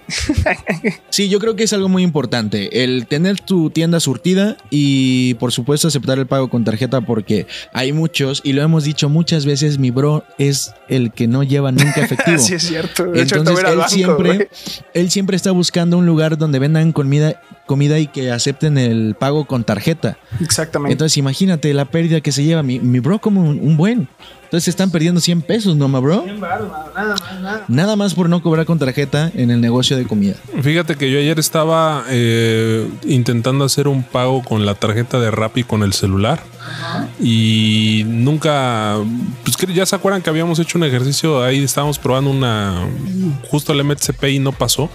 Sí, 1.11 1.29
yo 1.29 1.39
creo 1.41 1.57
que 1.57 1.65
es 1.65 1.73
algo 1.73 1.89
muy 1.89 2.03
importante, 2.03 2.85
el 2.85 3.07
tener 3.07 3.41
tu 3.41 3.71
tienda 3.71 4.01
surtida 4.01 4.57
y 4.71 5.35
por 5.35 5.53
supuesto 5.53 5.89
aceptar 5.89 6.19
el 6.19 6.27
pago 6.27 6.49
con 6.49 6.65
tarjeta 6.65 7.01
porque 7.01 7.47
hay 7.73 7.93
muchos 7.93 8.41
y 8.45 8.53
lo 8.53 8.63
hemos 8.63 8.85
dicho 8.85 9.09
muchas 9.09 9.45
veces, 9.45 9.79
mi 9.79 9.91
bro 9.91 10.25
es 10.39 10.73
el 10.89 11.13
que 11.13 11.27
no 11.27 11.43
lleva 11.43 11.73
nunca 11.73 12.01
efectivo. 12.05 12.39
Sí, 12.39 12.55
es 12.55 12.63
cierto. 12.63 13.05
De 13.07 13.23
hecho, 13.23 13.37
Entonces 13.37 13.65
al 13.65 13.73
él 13.73 13.79
banco, 13.79 13.91
siempre, 13.91 14.49
él 14.95 15.11
siempre 15.11 15.37
está 15.37 15.51
buscando 15.51 15.99
un 15.99 16.07
lugar 16.07 16.20
donde 16.29 16.59
vendan 16.59 16.93
comida, 16.93 17.41
comida 17.71 18.01
y 18.01 18.09
que 18.09 18.33
acepten 18.33 18.79
el 18.79 19.15
pago 19.15 19.45
con 19.45 19.63
tarjeta. 19.63 20.19
Exactamente. 20.41 20.91
Entonces 20.91 21.17
imagínate 21.19 21.73
la 21.73 21.85
pérdida 21.85 22.21
que 22.21 22.33
se 22.33 22.43
lleva 22.43 22.65
mi, 22.65 22.81
mi 22.81 22.99
bro 22.99 23.21
como 23.21 23.43
un, 23.43 23.61
un 23.61 23.77
buen. 23.77 24.09
Entonces 24.51 24.65
se 24.65 24.71
están 24.71 24.91
perdiendo 24.91 25.21
100 25.21 25.43
pesos, 25.43 25.77
¿no, 25.77 25.87
ma 25.87 26.01
bro? 26.01 26.25
Nada 26.27 26.37
más, 26.41 27.41
nada. 27.41 27.65
Nada 27.69 27.95
más 27.95 28.15
por 28.15 28.29
no 28.29 28.43
cobrar 28.43 28.67
con 28.67 28.81
tarjeta 28.81 29.31
en 29.37 29.53
el 29.53 29.61
negocio 29.61 29.97
de 29.97 30.05
comida. 30.05 30.35
Fíjate 30.61 30.97
que 30.97 31.09
yo 31.09 31.21
ayer 31.21 31.39
estaba 31.39 32.05
eh, 32.09 32.91
intentando 33.05 33.65
hacer 33.65 33.87
un 33.87 34.03
pago 34.03 34.43
con 34.43 34.67
la 34.67 34.75
tarjeta 34.75 35.21
de 35.21 35.31
Rappi 35.31 35.63
con 35.63 35.85
el 35.85 35.93
celular 35.93 36.43
y 37.21 38.03
nunca, 38.07 38.97
pues 39.45 39.57
que 39.57 39.73
ya 39.73 39.87
se 39.87 39.95
acuerdan 39.95 40.23
que 40.23 40.31
habíamos 40.31 40.59
hecho 40.59 40.79
un 40.79 40.85
ejercicio 40.85 41.43
ahí, 41.43 41.63
estábamos 41.63 41.99
probando 41.99 42.31
una, 42.31 42.89
justo 43.49 43.73
el 43.73 43.85
MTCP 43.85 44.25
y 44.25 44.39
no 44.39 44.53
pasó. 44.53 44.91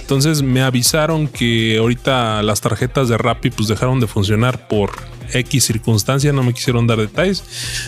Entonces 0.00 0.42
me 0.42 0.62
avisaron 0.62 1.28
que 1.28 1.78
ahorita 1.78 1.99
las 2.04 2.60
tarjetas 2.60 3.08
de 3.08 3.18
Rappi 3.18 3.50
pues 3.50 3.68
dejaron 3.68 4.00
de 4.00 4.06
funcionar 4.06 4.68
por 4.68 4.90
X 5.32 5.64
circunstancia, 5.64 6.32
no 6.32 6.42
me 6.42 6.52
quisieron 6.52 6.86
dar 6.86 6.98
detalles. 6.98 7.44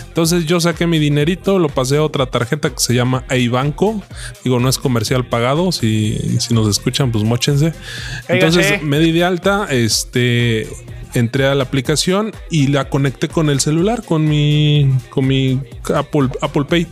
Entonces 0.08 0.46
yo 0.46 0.60
saqué 0.60 0.86
mi 0.86 0.98
dinerito, 0.98 1.58
lo 1.58 1.68
pasé 1.68 1.96
a 1.96 2.02
otra 2.02 2.26
tarjeta 2.26 2.70
que 2.70 2.78
se 2.78 2.94
llama 2.94 3.24
Banco. 3.50 4.02
Digo, 4.44 4.60
no 4.60 4.68
es 4.68 4.78
comercial 4.78 5.26
pagado. 5.26 5.72
Si, 5.72 6.18
si 6.40 6.54
nos 6.54 6.68
escuchan, 6.68 7.10
pues 7.10 7.24
mochense. 7.24 7.72
Entonces 8.28 8.82
me 8.82 8.98
di 8.98 9.12
de 9.12 9.24
alta, 9.24 9.66
este, 9.70 10.68
entré 11.14 11.46
a 11.46 11.54
la 11.54 11.64
aplicación 11.64 12.32
y 12.50 12.68
la 12.68 12.88
conecté 12.88 13.28
con 13.28 13.50
el 13.50 13.60
celular, 13.60 14.04
con 14.04 14.28
mi, 14.28 14.90
con 15.10 15.26
mi 15.26 15.60
Apple, 15.94 16.28
Apple 16.40 16.64
Pay. 16.64 16.86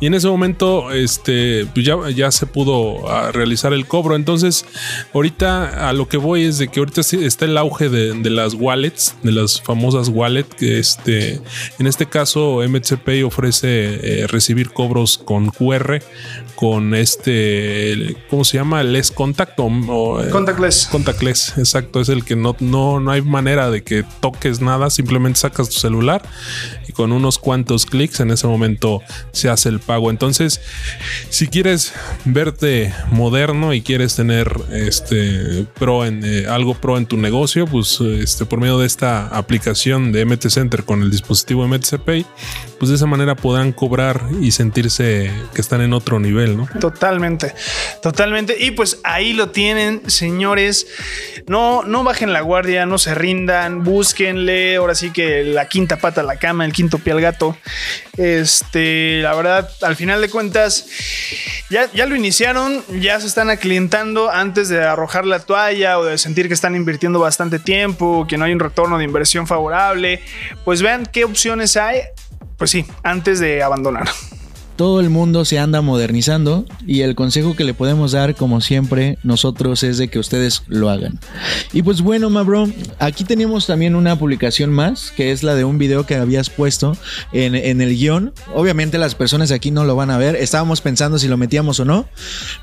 Y 0.00 0.06
en 0.06 0.14
ese 0.14 0.28
momento, 0.28 0.90
este, 0.92 1.66
pues 1.74 1.84
ya, 1.84 1.96
ya 2.10 2.30
se 2.30 2.46
pudo 2.46 3.08
ah, 3.08 3.30
realizar 3.32 3.72
el 3.74 3.86
cobro. 3.86 4.16
Entonces, 4.16 4.64
ahorita 5.12 5.88
a 5.88 5.92
lo 5.92 6.08
que 6.08 6.16
voy 6.16 6.44
es 6.44 6.58
de 6.58 6.68
que 6.68 6.80
ahorita 6.80 7.02
está 7.02 7.44
el 7.44 7.58
auge 7.58 7.90
de, 7.90 8.14
de 8.14 8.30
las 8.30 8.54
wallets, 8.54 9.14
de 9.22 9.32
las 9.32 9.60
famosas 9.60 10.08
wallets. 10.08 10.62
Este, 10.62 11.40
en 11.78 11.86
este 11.86 12.06
caso, 12.06 12.62
MCP 12.66 13.24
ofrece 13.26 14.22
eh, 14.22 14.26
recibir 14.26 14.70
cobros 14.70 15.18
con 15.18 15.50
QR, 15.50 16.02
con 16.60 16.94
este, 16.94 18.18
¿cómo 18.28 18.44
se 18.44 18.58
llama? 18.58 18.82
Les 18.82 19.10
Contact 19.10 19.58
o, 19.60 19.64
o, 19.64 20.22
eh, 20.22 20.28
Contactless. 20.28 20.88
Contactless, 20.92 21.54
exacto. 21.56 22.02
Es 22.02 22.10
el 22.10 22.22
que 22.22 22.36
no, 22.36 22.54
no, 22.60 23.00
no 23.00 23.12
hay 23.12 23.22
manera 23.22 23.70
de 23.70 23.82
que 23.82 24.04
toques 24.20 24.60
nada, 24.60 24.90
simplemente 24.90 25.40
sacas 25.40 25.70
tu 25.70 25.78
celular 25.78 26.20
y 26.86 26.92
con 26.92 27.12
unos 27.12 27.38
cuantos 27.38 27.86
clics 27.86 28.20
en 28.20 28.30
ese 28.30 28.46
momento 28.46 29.00
se 29.32 29.48
hace 29.48 29.70
el 29.70 29.80
pago. 29.80 30.10
Entonces, 30.10 30.60
si 31.30 31.46
quieres 31.46 31.94
verte 32.26 32.92
moderno 33.10 33.72
y 33.72 33.80
quieres 33.80 34.16
tener 34.16 34.52
este 34.70 35.64
pro 35.78 36.04
en 36.04 36.22
eh, 36.26 36.44
algo 36.46 36.74
pro 36.74 36.98
en 36.98 37.06
tu 37.06 37.16
negocio, 37.16 37.66
pues 37.66 38.02
este 38.02 38.44
por 38.44 38.60
medio 38.60 38.78
de 38.78 38.86
esta 38.86 39.28
aplicación 39.28 40.12
de 40.12 40.26
MT 40.26 40.50
Center 40.50 40.84
con 40.84 41.00
el 41.00 41.10
dispositivo 41.10 41.66
MTC 41.66 42.00
Pay, 42.00 42.26
pues 42.78 42.90
de 42.90 42.96
esa 42.96 43.06
manera 43.06 43.34
podrán 43.34 43.72
cobrar 43.72 44.26
y 44.42 44.50
sentirse 44.50 45.30
que 45.54 45.60
están 45.62 45.80
en 45.80 45.94
otro 45.94 46.20
nivel, 46.20 46.49
Totalmente, 46.80 47.54
totalmente. 48.02 48.56
Y 48.58 48.72
pues 48.72 48.98
ahí 49.04 49.32
lo 49.32 49.50
tienen, 49.50 50.02
señores. 50.10 50.86
No, 51.46 51.82
no 51.82 52.04
bajen 52.04 52.32
la 52.32 52.40
guardia, 52.40 52.86
no 52.86 52.98
se 52.98 53.14
rindan, 53.14 53.84
búsquenle. 53.84 54.76
Ahora 54.76 54.94
sí 54.94 55.10
que 55.10 55.44
la 55.44 55.68
quinta 55.68 55.96
pata 55.96 56.20
a 56.20 56.24
la 56.24 56.36
cama, 56.36 56.64
el 56.64 56.72
quinto 56.72 56.98
pie 56.98 57.12
al 57.12 57.20
gato. 57.20 57.56
Este, 58.16 59.20
la 59.22 59.34
verdad, 59.34 59.70
al 59.82 59.96
final 59.96 60.20
de 60.20 60.28
cuentas, 60.28 60.86
ya, 61.70 61.90
ya 61.92 62.06
lo 62.06 62.16
iniciaron, 62.16 62.84
ya 63.00 63.18
se 63.20 63.26
están 63.26 63.50
aclientando 63.50 64.30
antes 64.30 64.68
de 64.68 64.82
arrojar 64.82 65.24
la 65.24 65.40
toalla 65.40 65.98
o 65.98 66.04
de 66.04 66.18
sentir 66.18 66.48
que 66.48 66.54
están 66.54 66.74
invirtiendo 66.74 67.20
bastante 67.20 67.58
tiempo, 67.58 68.26
que 68.28 68.36
no 68.36 68.44
hay 68.44 68.52
un 68.52 68.60
retorno 68.60 68.98
de 68.98 69.04
inversión 69.04 69.46
favorable. 69.46 70.22
Pues 70.64 70.82
vean 70.82 71.06
qué 71.06 71.24
opciones 71.24 71.76
hay. 71.76 72.00
Pues 72.56 72.70
sí, 72.70 72.84
antes 73.02 73.40
de 73.40 73.62
abandonar. 73.62 74.08
Todo 74.80 75.00
el 75.00 75.10
mundo 75.10 75.44
se 75.44 75.58
anda 75.58 75.82
modernizando 75.82 76.64
y 76.86 77.02
el 77.02 77.14
consejo 77.14 77.54
que 77.54 77.64
le 77.64 77.74
podemos 77.74 78.12
dar, 78.12 78.34
como 78.34 78.62
siempre, 78.62 79.18
nosotros 79.22 79.82
es 79.82 79.98
de 79.98 80.08
que 80.08 80.18
ustedes 80.18 80.62
lo 80.68 80.88
hagan. 80.88 81.20
Y 81.74 81.82
pues 81.82 82.00
bueno, 82.00 82.30
ma 82.30 82.44
bro, 82.44 82.66
aquí 82.98 83.24
tenemos 83.24 83.66
también 83.66 83.94
una 83.94 84.18
publicación 84.18 84.72
más, 84.72 85.10
que 85.14 85.32
es 85.32 85.42
la 85.42 85.54
de 85.54 85.64
un 85.64 85.76
video 85.76 86.06
que 86.06 86.14
habías 86.14 86.48
puesto 86.48 86.96
en, 87.30 87.54
en 87.56 87.82
el 87.82 87.94
guion. 87.94 88.32
Obviamente 88.54 88.96
las 88.96 89.14
personas 89.14 89.50
aquí 89.50 89.70
no 89.70 89.84
lo 89.84 89.96
van 89.96 90.10
a 90.10 90.16
ver, 90.16 90.34
estábamos 90.34 90.80
pensando 90.80 91.18
si 91.18 91.28
lo 91.28 91.36
metíamos 91.36 91.78
o 91.80 91.84
no, 91.84 92.08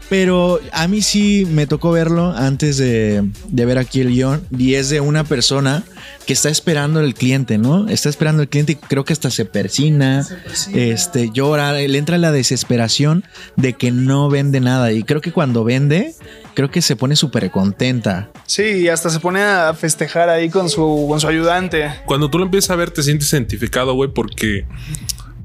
pero 0.09 0.59
a 0.71 0.87
mí 0.87 1.03
sí 1.03 1.47
me 1.47 1.67
tocó 1.67 1.91
verlo 1.91 2.33
antes 2.35 2.77
de, 2.77 3.29
de 3.47 3.65
ver 3.67 3.77
aquí 3.77 4.01
el 4.01 4.09
guion 4.09 4.41
y 4.57 4.73
es 4.73 4.89
de 4.89 5.01
una 5.01 5.23
persona 5.23 5.83
que 6.27 6.33
está 6.33 6.49
esperando 6.49 6.99
el 6.99 7.13
cliente, 7.13 7.57
¿no? 7.57 7.87
Está 7.87 8.09
esperando 8.09 8.43
el 8.43 8.49
cliente 8.49 8.73
y 8.73 8.75
creo 8.75 9.05
que 9.05 9.13
hasta 9.13 9.31
se 9.31 9.45
persina, 9.45 10.27
este, 10.73 11.31
llora, 11.31 11.71
le 11.71 11.97
entra 11.97 12.17
la 12.17 12.33
desesperación 12.33 13.23
de 13.55 13.73
que 13.73 13.91
no 13.91 14.29
vende 14.29 14.59
nada 14.59 14.91
y 14.91 15.03
creo 15.03 15.21
que 15.21 15.31
cuando 15.31 15.63
vende, 15.63 16.13
creo 16.53 16.69
que 16.69 16.81
se 16.81 16.97
pone 16.97 17.15
súper 17.15 17.49
contenta. 17.49 18.29
Sí, 18.45 18.63
y 18.63 18.89
hasta 18.89 19.09
se 19.09 19.21
pone 19.21 19.41
a 19.41 19.73
festejar 19.73 20.27
ahí 20.27 20.49
con 20.49 20.69
su, 20.69 21.05
con 21.07 21.21
su 21.21 21.29
ayudante. 21.29 21.93
Cuando 22.05 22.29
tú 22.29 22.39
lo 22.39 22.43
empiezas 22.43 22.71
a 22.71 22.75
ver, 22.75 22.91
te 22.91 23.03
sientes 23.03 23.31
identificado, 23.31 23.93
güey, 23.93 24.11
porque 24.11 24.65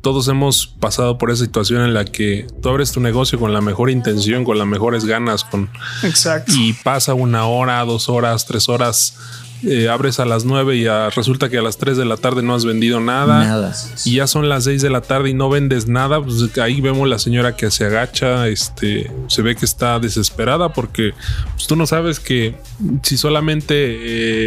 todos 0.01 0.27
hemos 0.27 0.67
pasado 0.67 1.17
por 1.17 1.31
esa 1.31 1.45
situación 1.45 1.83
en 1.83 1.95
la 1.95 2.05
que 2.05 2.49
tú 2.61 2.69
abres 2.69 2.91
tu 2.91 3.01
negocio 3.01 3.39
con 3.39 3.53
la 3.53 3.61
mejor 3.61 3.89
intención, 3.89 4.45
con 4.45 4.59
las 4.59 4.67
mejores 4.67 5.05
ganas, 5.05 5.45
con 5.45 5.71
Exacto. 6.03 6.53
y 6.57 6.73
pasa 6.73 7.15
una 7.15 7.47
hora, 7.47 7.85
dos 7.85 8.09
horas, 8.09 8.45
tres 8.45 8.69
horas. 8.69 9.17
Eh, 9.65 9.89
abres 9.89 10.19
a 10.21 10.25
las 10.25 10.45
nueve 10.45 10.77
y 10.77 10.87
a- 10.87 11.11
resulta 11.11 11.49
que 11.49 11.59
a 11.59 11.63
las 11.63 11.79
tres 11.79 11.97
de 11.97 12.05
la 12.05 12.17
tarde 12.17 12.43
no 12.43 12.55
has 12.55 12.65
vendido 12.65 13.01
nada. 13.01 13.45
Nada. 13.45 13.75
Y 14.05 14.17
ya 14.17 14.27
son 14.27 14.49
las 14.49 14.65
seis 14.65 14.83
de 14.83 14.91
la 14.91 15.01
tarde 15.03 15.31
y 15.31 15.35
no 15.35 15.49
vendes 15.49 15.87
nada. 15.89 16.21
Pues 16.23 16.57
ahí 16.59 16.81
vemos 16.81 17.09
la 17.09 17.19
señora 17.19 17.57
que 17.57 17.71
se 17.71 17.85
agacha. 17.87 18.49
Este 18.49 19.11
se 19.29 19.43
ve 19.43 19.55
que 19.57 19.65
está 19.65 19.99
desesperada 20.01 20.73
porque 20.73 21.13
pues, 21.55 21.67
tú 21.67 21.77
no 21.77 21.87
sabes 21.87 22.19
que 22.21 22.57
si 23.03 23.17
solamente 23.17 23.75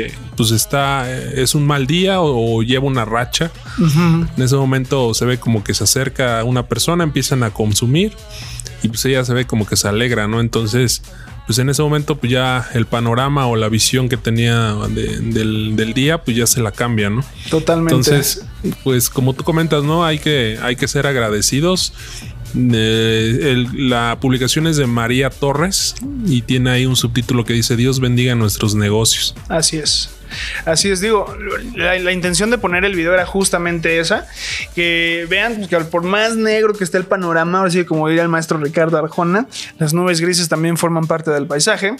eh, 0.07 0.13
pues 0.35 0.51
está, 0.51 1.05
eh, 1.11 1.41
es 1.41 1.55
un 1.55 1.65
mal 1.65 1.87
día 1.87 2.19
o, 2.21 2.57
o 2.57 2.63
lleva 2.63 2.85
una 2.85 3.05
racha. 3.05 3.51
En 4.37 4.43
ese 4.43 4.55
momento 4.55 5.13
se 5.13 5.25
ve 5.25 5.37
como 5.39 5.63
que 5.63 5.73
se 5.73 5.83
acerca 5.85 6.39
a 6.39 6.43
una 6.43 6.67
persona, 6.67 7.03
empiezan 7.03 7.43
a 7.43 7.51
consumir 7.51 8.13
y 8.83 8.87
pues 8.89 9.03
ella 9.05 9.23
se 9.25 9.33
ve 9.33 9.45
como 9.45 9.65
que 9.65 9.75
se 9.77 9.87
alegra, 9.87 10.27
¿no? 10.27 10.39
Entonces, 10.41 11.01
pues 11.45 11.59
en 11.59 11.69
ese 11.69 11.81
momento 11.83 12.15
pues 12.15 12.31
ya 12.31 12.67
el 12.73 12.85
panorama 12.85 13.45
o 13.47 13.55
la 13.55 13.69
visión 13.69 14.09
que 14.09 14.17
tenía 14.17 14.73
de- 14.89 15.19
del, 15.19 15.75
del 15.75 15.93
día 15.93 16.23
pues 16.23 16.35
ya 16.37 16.47
se 16.47 16.59
la 16.61 16.71
cambia, 16.71 17.09
¿no? 17.09 17.23
Totalmente. 17.49 17.93
Entonces, 17.95 18.45
pues 18.83 19.09
como 19.09 19.33
tú 19.33 19.43
comentas, 19.43 19.83
¿no? 19.83 20.03
Hay 20.05 20.19
que, 20.19 20.57
hay 20.61 20.75
que 20.75 20.87
ser 20.87 21.05
agradecidos. 21.07 21.93
Eh, 22.57 23.39
el- 23.51 23.89
la 23.89 24.17
publicación 24.21 24.65
es 24.67 24.77
de 24.77 24.87
María 24.87 25.29
Torres 25.29 25.95
y 26.25 26.41
tiene 26.41 26.69
ahí 26.69 26.85
un 26.85 26.95
subtítulo 26.95 27.43
que 27.43 27.53
dice 27.53 27.75
Dios 27.75 27.99
bendiga 27.99 28.33
nuestros 28.35 28.75
negocios. 28.75 29.35
Así 29.49 29.77
es. 29.77 30.09
Así 30.65 30.89
es, 30.91 31.01
digo, 31.01 31.25
la, 31.75 32.11
intención 32.11 32.49
de 32.49 32.57
poner 32.57 32.85
el 32.85 32.95
video 32.95 33.13
era 33.13 33.25
justamente 33.25 33.99
esa, 33.99 34.27
que 34.73 35.25
vean 35.29 35.55
pues, 35.55 35.67
que 35.67 35.77
por 35.79 36.03
más 36.03 36.35
negro 36.35 36.73
que 36.73 36.83
esté 36.83 36.97
el 36.97 37.05
panorama, 37.05 37.59
ahora 37.59 37.71
sí 37.71 37.85
como 37.85 38.07
diría 38.07 38.23
el 38.23 38.29
maestro 38.29 38.57
Ricardo 38.57 38.97
Arjona, 38.97 39.47
las 39.77 39.93
nubes 39.93 40.21
grises 40.21 40.49
también 40.49 40.77
forman 40.77 41.07
parte 41.07 41.31
del 41.31 41.47
paisaje. 41.47 41.95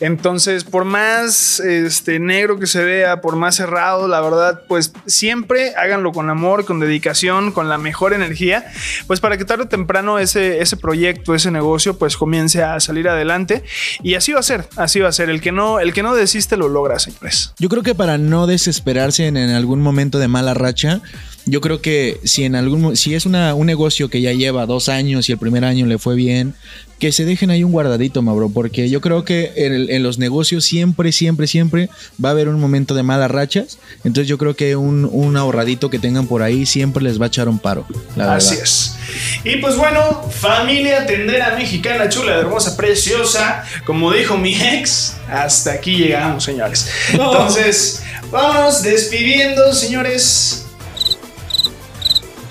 Entonces, 0.00 0.64
por 0.64 0.84
más 0.84 1.60
este, 1.60 2.18
negro 2.18 2.58
que 2.58 2.66
se 2.66 2.84
vea, 2.84 3.20
por 3.20 3.36
más 3.36 3.56
cerrado, 3.56 4.08
la 4.08 4.20
verdad, 4.20 4.62
pues 4.68 4.92
siempre 5.06 5.74
háganlo 5.76 6.12
con 6.12 6.30
amor, 6.30 6.64
con 6.64 6.80
dedicación, 6.80 7.52
con 7.52 7.68
la 7.68 7.78
mejor 7.78 8.12
energía, 8.12 8.70
pues 9.06 9.20
para 9.20 9.36
que 9.36 9.44
tarde 9.44 9.64
o 9.64 9.68
temprano 9.68 10.18
ese, 10.18 10.60
ese 10.60 10.76
proyecto, 10.76 11.34
ese 11.34 11.50
negocio, 11.50 11.98
pues 11.98 12.16
comience 12.16 12.62
a 12.62 12.78
salir 12.80 13.08
adelante. 13.08 13.64
Y 14.02 14.14
así 14.14 14.32
va 14.32 14.40
a 14.40 14.42
ser, 14.42 14.68
así 14.76 15.00
va 15.00 15.08
a 15.08 15.12
ser. 15.12 15.30
El 15.30 15.40
que 15.40 15.52
no, 15.52 15.80
el 15.80 15.92
que 15.92 16.02
no 16.02 16.14
desiste 16.14 16.56
lo 16.56 16.68
logra, 16.68 16.98
señores. 16.98 17.54
Yo 17.64 17.70
creo 17.70 17.82
que 17.82 17.94
para 17.94 18.18
no 18.18 18.46
desesperarse 18.46 19.26
en, 19.26 19.38
algún 19.38 19.80
momento 19.80 20.18
de 20.18 20.28
mala 20.28 20.52
racha, 20.52 21.00
yo 21.46 21.62
creo 21.62 21.80
que 21.80 22.20
si 22.22 22.44
en 22.44 22.56
algún 22.56 22.94
si 22.94 23.14
es 23.14 23.24
una, 23.24 23.54
un 23.54 23.64
negocio 23.64 24.10
que 24.10 24.20
ya 24.20 24.34
lleva 24.34 24.66
dos 24.66 24.90
años 24.90 25.30
y 25.30 25.32
el 25.32 25.38
primer 25.38 25.64
año 25.64 25.86
le 25.86 25.96
fue 25.96 26.14
bien, 26.14 26.52
que 26.98 27.12
se 27.12 27.24
dejen 27.24 27.50
ahí 27.50 27.64
un 27.64 27.72
guardadito, 27.72 28.22
Mauro, 28.22 28.48
porque 28.48 28.88
yo 28.88 29.00
creo 29.00 29.24
que 29.24 29.52
en, 29.56 29.72
el- 29.74 29.90
en 29.90 30.02
los 30.02 30.18
negocios 30.18 30.64
siempre, 30.64 31.12
siempre, 31.12 31.46
siempre 31.46 31.90
va 32.24 32.30
a 32.30 32.32
haber 32.32 32.48
un 32.48 32.58
momento 32.60 32.94
de 32.94 33.02
malas 33.02 33.30
rachas. 33.30 33.78
Entonces 34.04 34.26
yo 34.28 34.38
creo 34.38 34.54
que 34.54 34.76
un, 34.76 35.08
un 35.10 35.36
ahorradito 35.36 35.90
que 35.90 35.98
tengan 35.98 36.26
por 36.26 36.42
ahí 36.42 36.66
siempre 36.66 37.02
les 37.02 37.20
va 37.20 37.24
a 37.26 37.28
echar 37.28 37.48
un 37.48 37.58
paro. 37.58 37.84
La 38.16 38.24
verdad. 38.24 38.36
Así 38.36 38.56
es. 38.62 38.96
Y 39.44 39.56
pues 39.56 39.76
bueno, 39.76 40.22
familia 40.30 41.04
tendera 41.06 41.56
mexicana, 41.56 42.08
chula, 42.08 42.36
hermosa, 42.38 42.76
preciosa, 42.76 43.64
como 43.84 44.12
dijo 44.12 44.38
mi 44.38 44.54
ex, 44.54 45.14
hasta 45.28 45.72
aquí 45.72 45.96
llegamos, 45.96 46.44
señores. 46.44 46.88
Entonces, 47.12 48.02
vámonos 48.30 48.82
despidiendo, 48.82 49.72
señores. 49.74 50.63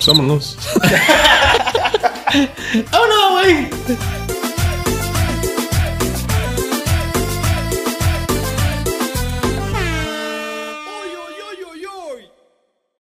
Vámonos. 0.05 0.57
¡Oh 2.91 3.05
no, 3.07 3.31
güey! 3.33 3.69